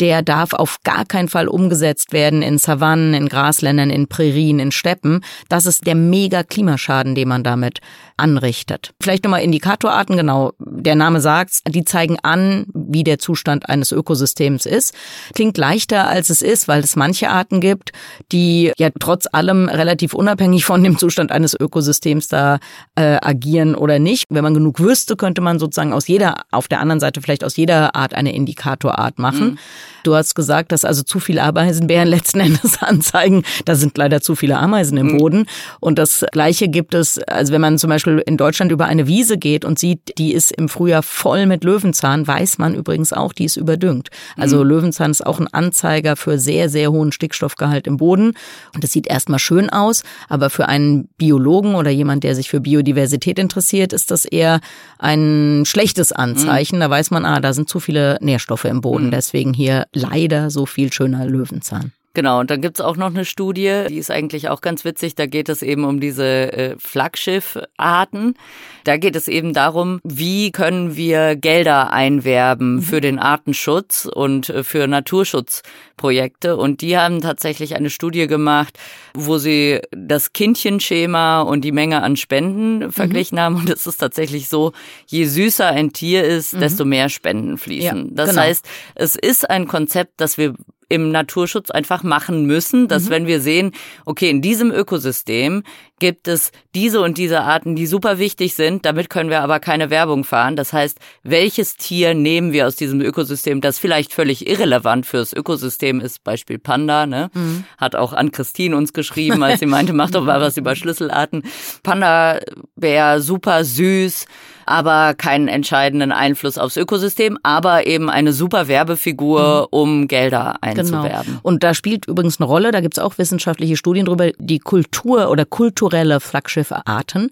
der 0.00 0.22
darf 0.22 0.52
auf 0.52 0.78
gar 0.82 1.04
keinen 1.04 1.28
Fall 1.28 1.48
umgesetzt 1.48 2.12
werden 2.12 2.42
in 2.42 2.58
Savannen, 2.58 3.14
in 3.14 3.28
Grasländern, 3.28 3.90
in 3.90 4.08
Prärien, 4.08 4.58
in 4.58 4.72
Steppen. 4.72 5.22
Das 5.48 5.66
ist 5.66 5.86
der 5.86 5.94
mega 5.94 6.42
Klimaschaden, 6.42 7.14
den 7.14 7.28
man 7.28 7.44
damit 7.44 7.80
anrichtet. 8.20 8.92
Vielleicht 9.00 9.24
nochmal 9.24 9.42
Indikatorarten, 9.42 10.16
genau, 10.16 10.52
der 10.58 10.94
Name 10.94 11.20
sagt, 11.20 11.62
die 11.68 11.84
zeigen 11.84 12.18
an, 12.22 12.66
wie 12.72 13.02
der 13.02 13.18
Zustand 13.18 13.68
eines 13.68 13.92
Ökosystems 13.92 14.66
ist. 14.66 14.94
Klingt 15.34 15.56
leichter, 15.56 16.08
als 16.08 16.30
es 16.30 16.42
ist, 16.42 16.68
weil 16.68 16.82
es 16.82 16.96
manche 16.96 17.30
Arten 17.30 17.60
gibt, 17.60 17.92
die 18.30 18.72
ja 18.76 18.90
trotz 18.98 19.26
allem 19.32 19.68
relativ 19.68 20.14
unabhängig 20.14 20.64
von 20.64 20.84
dem 20.84 20.98
Zustand 20.98 21.32
eines 21.32 21.58
Ökosystems 21.58 22.28
da 22.28 22.58
äh, 22.94 23.18
agieren 23.22 23.74
oder 23.74 23.98
nicht. 23.98 24.26
Wenn 24.28 24.44
man 24.44 24.54
genug 24.54 24.80
wüsste, 24.80 25.16
könnte 25.16 25.40
man 25.40 25.58
sozusagen 25.58 25.92
aus 25.92 26.06
jeder, 26.06 26.42
auf 26.50 26.68
der 26.68 26.80
anderen 26.80 27.00
Seite 27.00 27.22
vielleicht 27.22 27.44
aus 27.44 27.56
jeder 27.56 27.96
Art 27.96 28.14
eine 28.14 28.34
Indikatorart 28.34 29.18
machen. 29.18 29.50
Mhm. 29.52 29.58
Du 30.02 30.14
hast 30.14 30.34
gesagt, 30.34 30.72
dass 30.72 30.84
also 30.84 31.02
zu 31.02 31.20
viele 31.20 31.42
Ameisenbären 31.42 32.08
letzten 32.08 32.40
Endes 32.40 32.82
anzeigen, 32.82 33.44
da 33.64 33.74
sind 33.74 33.96
leider 33.98 34.20
zu 34.20 34.34
viele 34.34 34.58
Ameisen 34.58 34.98
im 34.98 35.08
mhm. 35.08 35.18
Boden. 35.18 35.46
Und 35.80 35.98
das 35.98 36.24
Gleiche 36.32 36.68
gibt 36.68 36.94
es, 36.94 37.18
also 37.18 37.52
wenn 37.52 37.60
man 37.60 37.78
zum 37.78 37.90
Beispiel 37.90 38.22
in 38.26 38.36
Deutschland 38.36 38.72
über 38.72 38.86
eine 38.86 39.06
Wiese 39.06 39.38
geht 39.38 39.64
und 39.64 39.78
sieht, 39.78 40.18
die 40.18 40.32
ist 40.32 40.52
im 40.52 40.68
Frühjahr 40.68 41.02
voll 41.02 41.46
mit 41.46 41.64
Löwenzahn, 41.64 42.26
weiß 42.26 42.58
man 42.58 42.74
übrigens 42.74 43.12
auch, 43.12 43.32
die 43.32 43.44
ist 43.44 43.56
überdüngt. 43.56 44.08
Also 44.36 44.62
mhm. 44.62 44.68
Löwenzahn 44.68 45.10
ist 45.10 45.26
auch 45.26 45.40
ein 45.40 45.48
Anzeiger 45.48 46.16
für 46.16 46.38
sehr, 46.38 46.68
sehr 46.68 46.90
hohen 46.92 47.12
Stickstoffgehalt 47.12 47.86
im 47.86 47.96
Boden. 47.96 48.32
Und 48.74 48.84
das 48.84 48.92
sieht 48.92 49.06
erstmal 49.06 49.38
schön 49.38 49.70
aus, 49.70 50.02
aber 50.28 50.50
für 50.50 50.68
einen 50.68 51.08
Biologen 51.16 51.74
oder 51.74 51.90
jemand, 51.90 52.24
der 52.24 52.34
sich 52.34 52.48
für 52.48 52.60
Biodiversität 52.60 53.38
interessiert, 53.38 53.92
ist 53.92 54.10
das 54.10 54.24
eher 54.24 54.60
ein 54.98 55.64
schlechtes 55.66 56.12
Anzeichen. 56.12 56.76
Mhm. 56.76 56.80
Da 56.80 56.90
weiß 56.90 57.10
man, 57.10 57.24
ah, 57.24 57.40
da 57.40 57.52
sind 57.52 57.68
zu 57.68 57.80
viele 57.80 58.18
Nährstoffe 58.20 58.64
im 58.64 58.80
Boden. 58.80 59.10
Deswegen 59.10 59.52
hier 59.52 59.79
leider 59.92 60.50
so 60.50 60.66
viel 60.66 60.92
schöner 60.92 61.26
Löwenzahn. 61.26 61.92
Genau, 62.12 62.40
und 62.40 62.50
dann 62.50 62.60
gibt's 62.60 62.80
auch 62.80 62.96
noch 62.96 63.06
eine 63.06 63.24
Studie, 63.24 63.84
die 63.88 63.98
ist 63.98 64.10
eigentlich 64.10 64.48
auch 64.48 64.62
ganz 64.62 64.84
witzig. 64.84 65.14
Da 65.14 65.26
geht 65.26 65.48
es 65.48 65.62
eben 65.62 65.84
um 65.84 66.00
diese 66.00 66.52
äh, 66.52 66.76
Flaggschiffarten. 66.76 68.34
Da 68.82 68.96
geht 68.96 69.14
es 69.14 69.28
eben 69.28 69.52
darum, 69.52 70.00
wie 70.02 70.50
können 70.50 70.96
wir 70.96 71.36
Gelder 71.36 71.92
einwerben 71.92 72.76
mhm. 72.76 72.82
für 72.82 73.00
den 73.00 73.20
Artenschutz 73.20 74.08
und 74.12 74.48
äh, 74.48 74.64
für 74.64 74.88
Naturschutzprojekte. 74.88 76.56
Und 76.56 76.80
die 76.80 76.98
haben 76.98 77.20
tatsächlich 77.20 77.76
eine 77.76 77.90
Studie 77.90 78.26
gemacht, 78.26 78.76
wo 79.14 79.38
sie 79.38 79.80
das 79.92 80.32
Kindchenschema 80.32 81.42
und 81.42 81.60
die 81.60 81.72
Menge 81.72 82.02
an 82.02 82.16
Spenden 82.16 82.78
mhm. 82.78 82.92
verglichen 82.92 83.38
haben. 83.38 83.54
Und 83.54 83.70
es 83.70 83.86
ist 83.86 83.98
tatsächlich 83.98 84.48
so, 84.48 84.72
je 85.06 85.26
süßer 85.26 85.68
ein 85.68 85.92
Tier 85.92 86.24
ist, 86.24 86.54
mhm. 86.54 86.60
desto 86.60 86.84
mehr 86.84 87.08
Spenden 87.08 87.56
fließen. 87.56 88.08
Ja, 88.08 88.14
das 88.14 88.30
genau. 88.30 88.42
heißt, 88.42 88.66
es 88.96 89.14
ist 89.14 89.48
ein 89.48 89.68
Konzept, 89.68 90.20
das 90.20 90.38
wir 90.38 90.54
im 90.90 91.10
Naturschutz 91.10 91.70
einfach 91.70 92.02
machen 92.02 92.44
müssen, 92.44 92.88
dass 92.88 93.04
mhm. 93.04 93.10
wenn 93.10 93.26
wir 93.26 93.40
sehen, 93.40 93.72
okay, 94.04 94.28
in 94.28 94.42
diesem 94.42 94.70
Ökosystem 94.70 95.62
gibt 96.00 96.28
es 96.28 96.50
diese 96.74 97.00
und 97.00 97.16
diese 97.16 97.42
Arten, 97.42 97.76
die 97.76 97.86
super 97.86 98.18
wichtig 98.18 98.54
sind, 98.54 98.84
damit 98.84 99.08
können 99.08 99.30
wir 99.30 99.40
aber 99.42 99.60
keine 99.60 99.88
Werbung 99.90 100.24
fahren. 100.24 100.56
Das 100.56 100.72
heißt, 100.72 100.98
welches 101.22 101.76
Tier 101.76 102.14
nehmen 102.14 102.52
wir 102.52 102.66
aus 102.66 102.74
diesem 102.74 103.00
Ökosystem, 103.00 103.60
das 103.60 103.78
vielleicht 103.78 104.12
völlig 104.12 104.48
irrelevant 104.48 105.06
fürs 105.06 105.32
Ökosystem 105.32 106.00
ist, 106.00 106.24
Beispiel 106.24 106.58
Panda, 106.58 107.06
ne? 107.06 107.30
Mhm. 107.34 107.64
Hat 107.78 107.94
auch 107.94 108.12
an 108.12 108.32
Christine 108.32 108.76
uns 108.76 108.92
geschrieben, 108.92 109.42
als 109.42 109.60
sie 109.60 109.66
meinte, 109.66 109.92
mach 109.92 110.10
doch 110.10 110.24
mal 110.24 110.40
was 110.40 110.56
über 110.56 110.74
Schlüsselarten. 110.74 111.44
Panda 111.84 112.40
wäre 112.74 113.20
super 113.20 113.64
süß, 113.64 114.26
aber 114.70 115.14
keinen 115.14 115.48
entscheidenden 115.48 116.12
Einfluss 116.12 116.56
aufs 116.56 116.76
Ökosystem, 116.76 117.38
aber 117.42 117.86
eben 117.88 118.08
eine 118.08 118.32
super 118.32 118.68
Werbefigur, 118.68 119.62
mhm. 119.62 119.78
um 119.78 120.08
Gelder 120.08 120.62
einzuwerben. 120.62 121.26
Genau. 121.26 121.40
Und 121.42 121.64
da 121.64 121.74
spielt 121.74 122.06
übrigens 122.06 122.40
eine 122.40 122.46
Rolle, 122.46 122.70
da 122.70 122.80
gibt's 122.80 123.00
auch 123.00 123.18
wissenschaftliche 123.18 123.76
Studien 123.76 124.06
drüber, 124.06 124.30
die 124.38 124.60
Kultur 124.60 125.28
oder 125.28 125.44
kulturelle 125.44 126.20
Flaggschiffarten. 126.20 127.30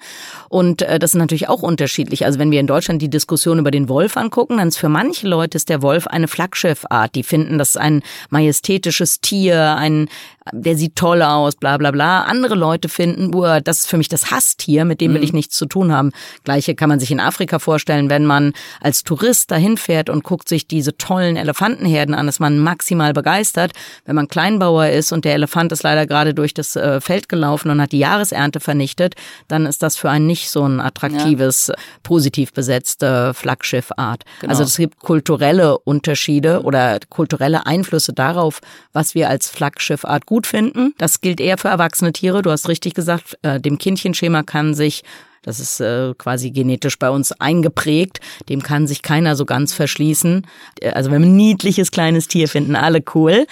Und 0.48 0.83
äh, 0.83 0.98
das 0.98 1.11
ist 1.11 1.18
natürlich 1.18 1.48
auch 1.48 1.62
unterschiedlich. 1.62 2.24
Also 2.24 2.40
wenn 2.40 2.51
wir 2.51 2.59
in 2.59 2.66
Deutschland 2.66 3.01
die 3.01 3.11
Diskussion 3.11 3.61
über 3.61 3.70
den 3.70 3.88
Wolf 3.88 4.16
angucken, 4.16 4.57
dann 4.59 4.68
ist 4.68 4.79
für 4.79 4.88
manche 4.88 5.29
Leute 5.29 5.57
ist 5.57 5.68
der 5.68 5.81
Wolf 5.81 6.09
eine 6.09 6.27
Flaggschiffart. 6.27 7.14
Die 7.14 7.22
finden, 7.22 7.59
das 7.59 7.70
ist 7.70 7.77
ein 7.77 8.03
majestätisches 8.31 9.20
Tier, 9.20 9.77
ein 9.77 10.09
der 10.53 10.77
sieht 10.77 10.97
toll 10.97 11.23
aus, 11.23 11.57
bla 11.57 11.77
bla 11.77 11.91
bla. 11.91 12.23
Andere 12.23 12.55
Leute 12.55 12.89
finden, 12.89 13.35
uh, 13.35 13.61
das 13.63 13.79
ist 13.79 13.87
für 13.89 13.97
mich 13.97 14.09
das 14.09 14.31
Hasstier, 14.31 14.85
mit 14.85 15.01
dem 15.01 15.15
will 15.15 15.23
ich 15.23 15.33
mhm. 15.33 15.39
nichts 15.39 15.57
zu 15.57 15.67
tun 15.67 15.93
haben. 15.93 16.13
Gleiche 16.45 16.75
kann 16.75 16.89
man 16.89 17.01
sich 17.01 17.11
in 17.11 17.21
Afrika 17.21 17.59
vorstellen, 17.59 18.11
wenn 18.11 18.25
man 18.25 18.53
als 18.81 19.05
Tourist 19.05 19.51
dahin 19.51 19.77
fährt 19.77 20.11
und 20.11 20.25
guckt 20.25 20.49
sich 20.49 20.67
diese 20.67 20.97
tollen 20.97 21.37
Elefantenherden 21.37 22.15
an, 22.15 22.29
ist 22.29 22.41
man 22.41 22.59
maximal 22.59 23.13
begeistert. 23.13 23.73
Wenn 24.05 24.17
man 24.17 24.29
Kleinbauer 24.29 24.89
ist 24.89 25.13
und 25.13 25.25
der 25.25 25.35
Elefant 25.35 25.73
ist 25.73 25.83
leider 25.83 26.07
gerade 26.07 26.35
durch 26.35 26.55
das 26.55 26.77
äh, 26.77 27.01
Feld 27.01 27.29
gelaufen 27.29 27.71
und 27.71 27.81
hat 27.81 27.93
die 27.93 27.99
Jahresernte 27.99 28.61
vernichtet, 28.61 29.15
dann 29.49 29.67
ist 29.67 29.83
das 29.83 29.97
für 29.97 30.11
einen 30.11 30.27
nicht 30.27 30.51
so 30.51 30.65
ein 30.65 30.81
attraktives, 30.81 31.69
ja. 31.69 31.75
positiv 32.03 32.53
besetzte 32.53 33.35
Flaggschiffart. 33.35 34.25
Genau. 34.41 34.51
Also 34.51 34.65
es 34.65 34.77
gibt 34.77 35.01
kulturelle 35.01 35.79
Unterschiede 35.79 36.63
oder 36.63 36.99
kulturelle 37.09 37.67
Einflüsse 37.67 38.13
darauf, 38.13 38.61
was 38.93 39.15
wir 39.15 39.29
als 39.29 39.49
Flaggschiffart 39.49 40.27
gut 40.27 40.38
finden. 40.46 40.94
Das 40.98 41.20
gilt 41.20 41.40
eher 41.40 41.59
für 41.59 41.68
erwachsene 41.68 42.12
Tiere. 42.12 42.42
Du 42.42 42.51
hast 42.51 42.68
richtig 42.68 42.94
gesagt, 42.94 43.38
äh, 43.42 43.61
dem 43.61 43.79
Kindchenschema 43.79 44.42
kann 44.42 44.74
sich 44.74 45.03
das 45.42 45.61
ist 45.61 45.81
äh, 45.81 46.14
quasi 46.18 46.51
genetisch 46.51 46.98
bei 46.98 47.09
uns 47.09 47.33
eingeprägt. 47.33 48.20
Dem 48.48 48.62
kann 48.62 48.87
sich 48.87 49.01
keiner 49.01 49.37
so 49.37 49.46
ganz 49.46 49.72
verschließen. 49.72 50.46
Äh, 50.81 50.90
also 50.90 51.11
wenn 51.11 51.22
wir 51.22 51.29
ein 51.29 51.37
niedliches 51.37 51.90
kleines 51.90 52.29
Tier 52.29 52.48
finden, 52.48 52.77
alle 52.77 53.03
cool. 53.14 53.46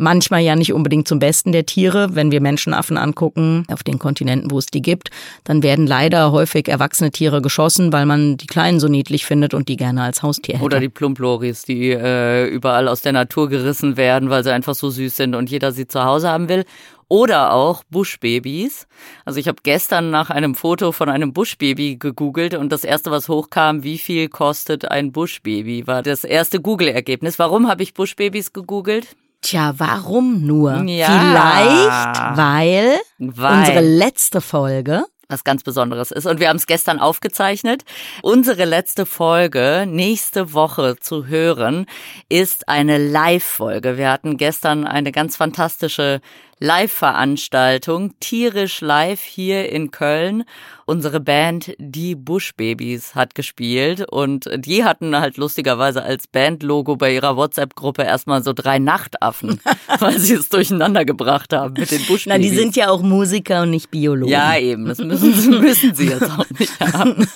Manchmal 0.00 0.42
ja 0.42 0.54
nicht 0.54 0.72
unbedingt 0.72 1.08
zum 1.08 1.18
Besten 1.18 1.50
der 1.50 1.66
Tiere. 1.66 2.14
Wenn 2.14 2.30
wir 2.30 2.40
Menschenaffen 2.40 2.96
angucken, 2.96 3.64
auf 3.66 3.82
den 3.82 3.98
Kontinenten, 3.98 4.50
wo 4.52 4.58
es 4.58 4.66
die 4.66 4.80
gibt, 4.80 5.10
dann 5.42 5.64
werden 5.64 5.88
leider 5.88 6.30
häufig 6.30 6.68
erwachsene 6.68 7.10
Tiere 7.10 7.42
geschossen, 7.42 7.92
weil 7.92 8.06
man 8.06 8.36
die 8.36 8.46
Kleinen 8.46 8.78
so 8.78 8.86
niedlich 8.86 9.26
findet 9.26 9.54
und 9.54 9.68
die 9.68 9.76
gerne 9.76 10.02
als 10.02 10.22
Haustier 10.22 10.54
hätte. 10.54 10.64
Oder 10.64 10.78
die 10.78 10.88
Plumploris, 10.88 11.64
die 11.64 11.90
äh, 11.90 12.46
überall 12.46 12.86
aus 12.86 13.02
der 13.02 13.12
Natur 13.12 13.48
gerissen 13.48 13.96
werden, 13.96 14.30
weil 14.30 14.44
sie 14.44 14.52
einfach 14.52 14.76
so 14.76 14.88
süß 14.88 15.16
sind 15.16 15.34
und 15.34 15.50
jeder 15.50 15.72
sie 15.72 15.88
zu 15.88 16.04
Hause 16.04 16.28
haben 16.28 16.48
will. 16.48 16.64
Oder 17.08 17.54
auch 17.54 17.82
Buschbabys. 17.90 18.86
Also 19.24 19.40
ich 19.40 19.48
habe 19.48 19.58
gestern 19.62 20.10
nach 20.10 20.30
einem 20.30 20.54
Foto 20.54 20.92
von 20.92 21.08
einem 21.08 21.32
Buschbaby 21.32 21.96
gegoogelt 21.96 22.54
und 22.54 22.70
das 22.70 22.84
erste, 22.84 23.10
was 23.10 23.28
hochkam, 23.28 23.82
wie 23.82 23.98
viel 23.98 24.28
kostet 24.28 24.90
ein 24.90 25.10
Buschbaby, 25.10 25.86
war 25.86 26.02
das 26.02 26.22
erste 26.22 26.60
Google-Ergebnis. 26.60 27.38
Warum 27.38 27.66
habe 27.66 27.82
ich 27.82 27.94
Buschbabys 27.94 28.52
gegoogelt? 28.52 29.16
Tja, 29.40 29.74
warum 29.78 30.44
nur? 30.46 30.82
Ja. 30.84 31.06
Vielleicht, 31.06 32.36
weil, 32.38 32.98
weil 33.18 33.58
unsere 33.58 33.80
letzte 33.80 34.40
Folge 34.40 35.04
was 35.28 35.44
ganz 35.44 35.62
Besonderes 35.62 36.10
ist. 36.10 36.26
Und 36.26 36.40
wir 36.40 36.48
haben 36.48 36.56
es 36.56 36.66
gestern 36.66 36.98
aufgezeichnet. 36.98 37.84
Unsere 38.22 38.64
letzte 38.64 39.06
Folge 39.06 39.84
nächste 39.86 40.52
Woche 40.54 40.96
zu 40.98 41.26
hören 41.26 41.86
ist 42.28 42.68
eine 42.68 42.98
Live-Folge. 42.98 43.98
Wir 43.98 44.10
hatten 44.10 44.36
gestern 44.36 44.86
eine 44.86 45.12
ganz 45.12 45.36
fantastische 45.36 46.20
Live-Veranstaltung, 46.60 48.14
tierisch 48.18 48.80
live 48.80 49.22
hier 49.22 49.70
in 49.70 49.90
Köln. 49.90 50.44
Unsere 50.86 51.20
Band 51.20 51.74
Die 51.78 52.14
Buschbabys 52.14 53.14
hat 53.14 53.34
gespielt 53.34 54.06
und 54.10 54.48
die 54.56 54.84
hatten 54.84 55.14
halt 55.16 55.36
lustigerweise 55.36 56.02
als 56.02 56.26
Bandlogo 56.26 56.96
bei 56.96 57.14
ihrer 57.14 57.36
WhatsApp-Gruppe 57.36 58.02
erstmal 58.02 58.42
so 58.42 58.52
drei 58.52 58.78
Nachtaffen, 58.78 59.60
weil 60.00 60.18
sie 60.18 60.34
es 60.34 60.48
durcheinander 60.48 61.04
gebracht 61.04 61.52
haben 61.52 61.74
mit 61.74 61.90
den 61.90 61.98
Buschbabys. 62.06 62.26
Na, 62.26 62.38
die 62.38 62.48
sind 62.48 62.74
ja 62.74 62.88
auch 62.88 63.02
Musiker 63.02 63.62
und 63.62 63.70
nicht 63.70 63.90
Biologen. 63.90 64.32
Ja, 64.32 64.56
eben. 64.56 64.86
Das 64.86 64.98
müssen, 64.98 65.17
sie, 65.18 65.48
müssen 65.60 65.94
sie 65.94 66.06
jetzt 66.08 66.30
auch 66.30 66.44
nicht 66.58 66.78
haben. 66.80 67.26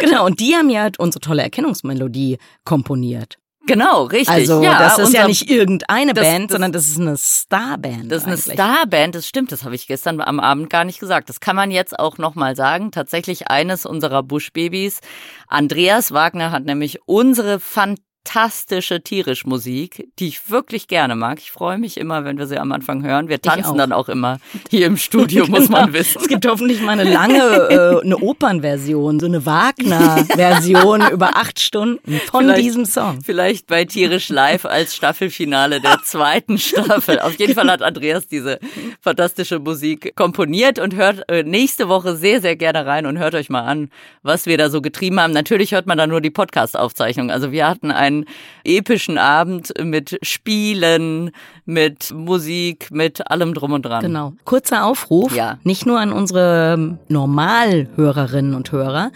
genau. 0.00 0.26
Und 0.26 0.40
die 0.40 0.54
haben 0.54 0.70
ja 0.70 0.88
unsere 0.98 1.20
tolle 1.20 1.42
Erkennungsmelodie 1.42 2.38
komponiert. 2.64 3.36
Genau, 3.64 4.02
richtig. 4.06 4.28
Also 4.28 4.60
ja, 4.60 4.76
das 4.76 4.98
ist 4.98 5.14
ja 5.14 5.28
nicht 5.28 5.48
irgendeine 5.48 6.14
Das- 6.14 6.24
Band, 6.24 6.50
das- 6.50 6.54
sondern 6.56 6.72
das 6.72 6.88
ist 6.88 6.98
eine 7.00 7.16
Starband. 7.16 8.10
Das 8.10 8.22
ist 8.22 8.26
eine 8.26 8.34
eigentlich. 8.34 8.54
Starband, 8.54 9.14
das 9.14 9.28
stimmt, 9.28 9.52
das 9.52 9.62
habe 9.62 9.76
ich 9.76 9.86
gestern 9.86 10.20
am 10.20 10.40
Abend 10.40 10.68
gar 10.68 10.84
nicht 10.84 10.98
gesagt. 10.98 11.28
Das 11.28 11.38
kann 11.38 11.54
man 11.54 11.70
jetzt 11.70 11.96
auch 11.96 12.18
nochmal 12.18 12.56
sagen. 12.56 12.90
Tatsächlich 12.90 13.48
eines 13.48 13.86
unserer 13.86 14.24
Buschbabys. 14.24 14.98
Andreas 15.46 16.10
Wagner 16.10 16.50
hat 16.50 16.64
nämlich 16.64 16.98
unsere 17.06 17.60
fantastische 17.60 18.02
Tierisch-Musik, 18.24 20.08
die 20.18 20.28
ich 20.28 20.50
wirklich 20.50 20.86
gerne 20.88 21.14
mag. 21.16 21.38
Ich 21.38 21.50
freue 21.50 21.78
mich 21.78 21.96
immer, 21.98 22.24
wenn 22.24 22.38
wir 22.38 22.46
sie 22.46 22.58
am 22.58 22.72
Anfang 22.72 23.02
hören. 23.04 23.28
Wir 23.28 23.40
tanzen 23.40 23.72
auch. 23.72 23.76
dann 23.76 23.92
auch 23.92 24.08
immer 24.08 24.38
hier 24.70 24.86
im 24.86 24.96
Studio, 24.96 25.46
muss 25.48 25.68
man 25.68 25.86
Genau. 25.86 25.98
wissen. 25.98 26.20
Es 26.22 26.28
gibt 26.28 26.46
hoffentlich 26.46 26.80
mal 26.80 26.92
eine 26.92 27.04
lange, 27.04 27.38
äh, 27.38 28.00
eine 28.04 28.18
Opernversion, 28.18 29.20
so 29.20 29.26
eine 29.26 29.44
Wagner-Version 29.44 31.02
über 31.12 31.36
acht 31.36 31.60
Stunden 31.60 32.20
von 32.30 32.44
Vielleicht- 32.44 32.62
diesem 32.62 32.84
Song. 32.84 33.20
Vielleicht 33.24 33.66
bei 33.66 33.84
Tierisch 33.84 34.28
Live 34.28 34.64
als 34.64 34.94
Staffelfinale 34.94 35.80
der 35.80 35.98
zweiten 36.04 36.58
Staffel. 36.58 37.18
Auf 37.20 37.38
jeden 37.38 37.54
Fall 37.54 37.70
hat 37.70 37.82
Andreas 37.82 38.26
diese 38.26 38.58
fantastische 39.00 39.58
Musik 39.58 40.14
komponiert 40.16 40.78
und 40.78 40.94
hört 40.94 41.28
äh, 41.28 41.42
nächste 41.42 41.88
Woche 41.88 42.16
sehr, 42.16 42.40
sehr 42.40 42.56
gerne 42.56 42.86
rein 42.86 43.06
und 43.06 43.18
hört 43.18 43.34
euch 43.34 43.50
mal 43.50 43.62
an, 43.62 43.90
was 44.22 44.46
wir 44.46 44.58
da 44.58 44.70
so 44.70 44.80
getrieben 44.80 45.20
haben. 45.20 45.32
Natürlich 45.32 45.72
hört 45.72 45.86
man 45.86 45.98
da 45.98 46.06
nur 46.06 46.20
die 46.20 46.30
Podcast-Aufzeichnung. 46.30 47.30
Also 47.30 47.52
wir 47.52 47.68
hatten 47.68 47.90
einen 48.12 48.26
epischen 48.64 49.18
Abend 49.18 49.72
mit 49.82 50.18
Spielen, 50.22 51.30
mit 51.64 52.12
Musik, 52.14 52.88
mit 52.90 53.30
allem 53.30 53.54
drum 53.54 53.72
und 53.72 53.82
dran. 53.86 54.02
Genau. 54.02 54.34
Kurzer 54.44 54.84
Aufruf, 54.84 55.34
Ja. 55.34 55.58
nicht 55.64 55.86
nur 55.86 55.98
an 56.00 56.12
unsere 56.12 56.98
Normalhörerinnen 57.08 58.54
und 58.54 58.70
Hörer. 58.72 59.10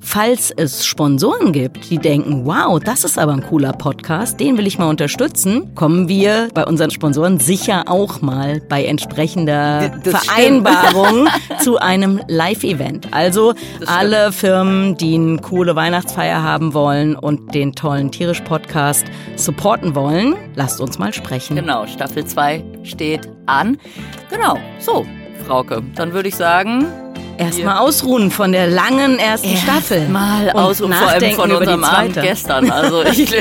Falls 0.00 0.50
es 0.56 0.86
Sponsoren 0.86 1.52
gibt, 1.52 1.90
die 1.90 1.98
denken, 1.98 2.44
wow, 2.44 2.80
das 2.80 3.04
ist 3.04 3.18
aber 3.18 3.32
ein 3.32 3.42
cooler 3.42 3.72
Podcast, 3.72 4.40
den 4.40 4.56
will 4.56 4.66
ich 4.66 4.78
mal 4.78 4.88
unterstützen, 4.88 5.74
kommen 5.74 6.08
wir 6.08 6.48
bei 6.54 6.64
unseren 6.64 6.90
Sponsoren 6.90 7.38
sicher 7.38 7.84
auch 7.86 8.20
mal 8.20 8.60
bei 8.68 8.84
entsprechender 8.84 9.90
das 10.02 10.24
Vereinbarung 10.24 11.28
zu 11.60 11.78
einem 11.78 12.20
Live-Event. 12.28 13.08
Also 13.12 13.54
alle 13.86 14.32
Firmen, 14.32 14.96
die 14.96 15.14
eine 15.14 15.38
coole 15.38 15.76
Weihnachtsfeier 15.76 16.42
haben 16.42 16.74
wollen 16.74 17.16
und 17.16 17.54
den 17.54 17.74
tollen 17.74 18.10
Tierisch-Podcast 18.10 19.06
supporten 19.36 19.94
wollen, 19.94 20.36
lasst 20.54 20.80
uns 20.80 20.98
mal 20.98 21.12
sprechen. 21.12 21.56
Genau, 21.56 21.86
Staffel 21.86 22.24
2 22.24 22.64
steht 22.82 23.28
an. 23.46 23.78
Genau, 24.30 24.56
so, 24.78 25.06
Frauke, 25.46 25.82
dann 25.94 26.12
würde 26.12 26.28
ich 26.28 26.36
sagen, 26.36 26.86
Erstmal 27.38 27.78
ausruhen 27.78 28.30
von 28.30 28.52
der 28.52 28.66
langen 28.66 29.18
ersten 29.18 29.56
Staffel. 29.56 30.08
Mal 30.08 30.48
Und 30.48 30.60
aus 30.60 30.80
und 30.80 30.92
vor 30.92 31.08
allem 31.08 31.32
von 31.34 31.52
unserem 31.52 31.84
Abend 31.84 32.14
gestern. 32.20 32.70
Also 32.70 33.04
ich, 33.12 33.32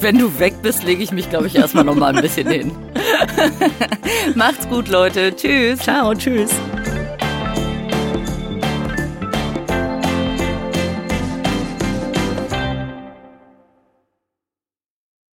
wenn 0.00 0.18
du 0.18 0.38
weg 0.38 0.54
bist, 0.62 0.84
lege 0.84 1.02
ich 1.02 1.12
mich, 1.12 1.30
glaube 1.30 1.46
ich, 1.46 1.56
erstmal 1.56 1.84
noch 1.84 1.94
mal 1.94 2.14
ein 2.14 2.20
bisschen 2.20 2.48
hin. 2.48 2.72
Macht's 4.34 4.68
gut, 4.68 4.88
Leute. 4.88 5.34
Tschüss. 5.34 5.80
Ciao, 5.80 6.14
tschüss. 6.14 6.50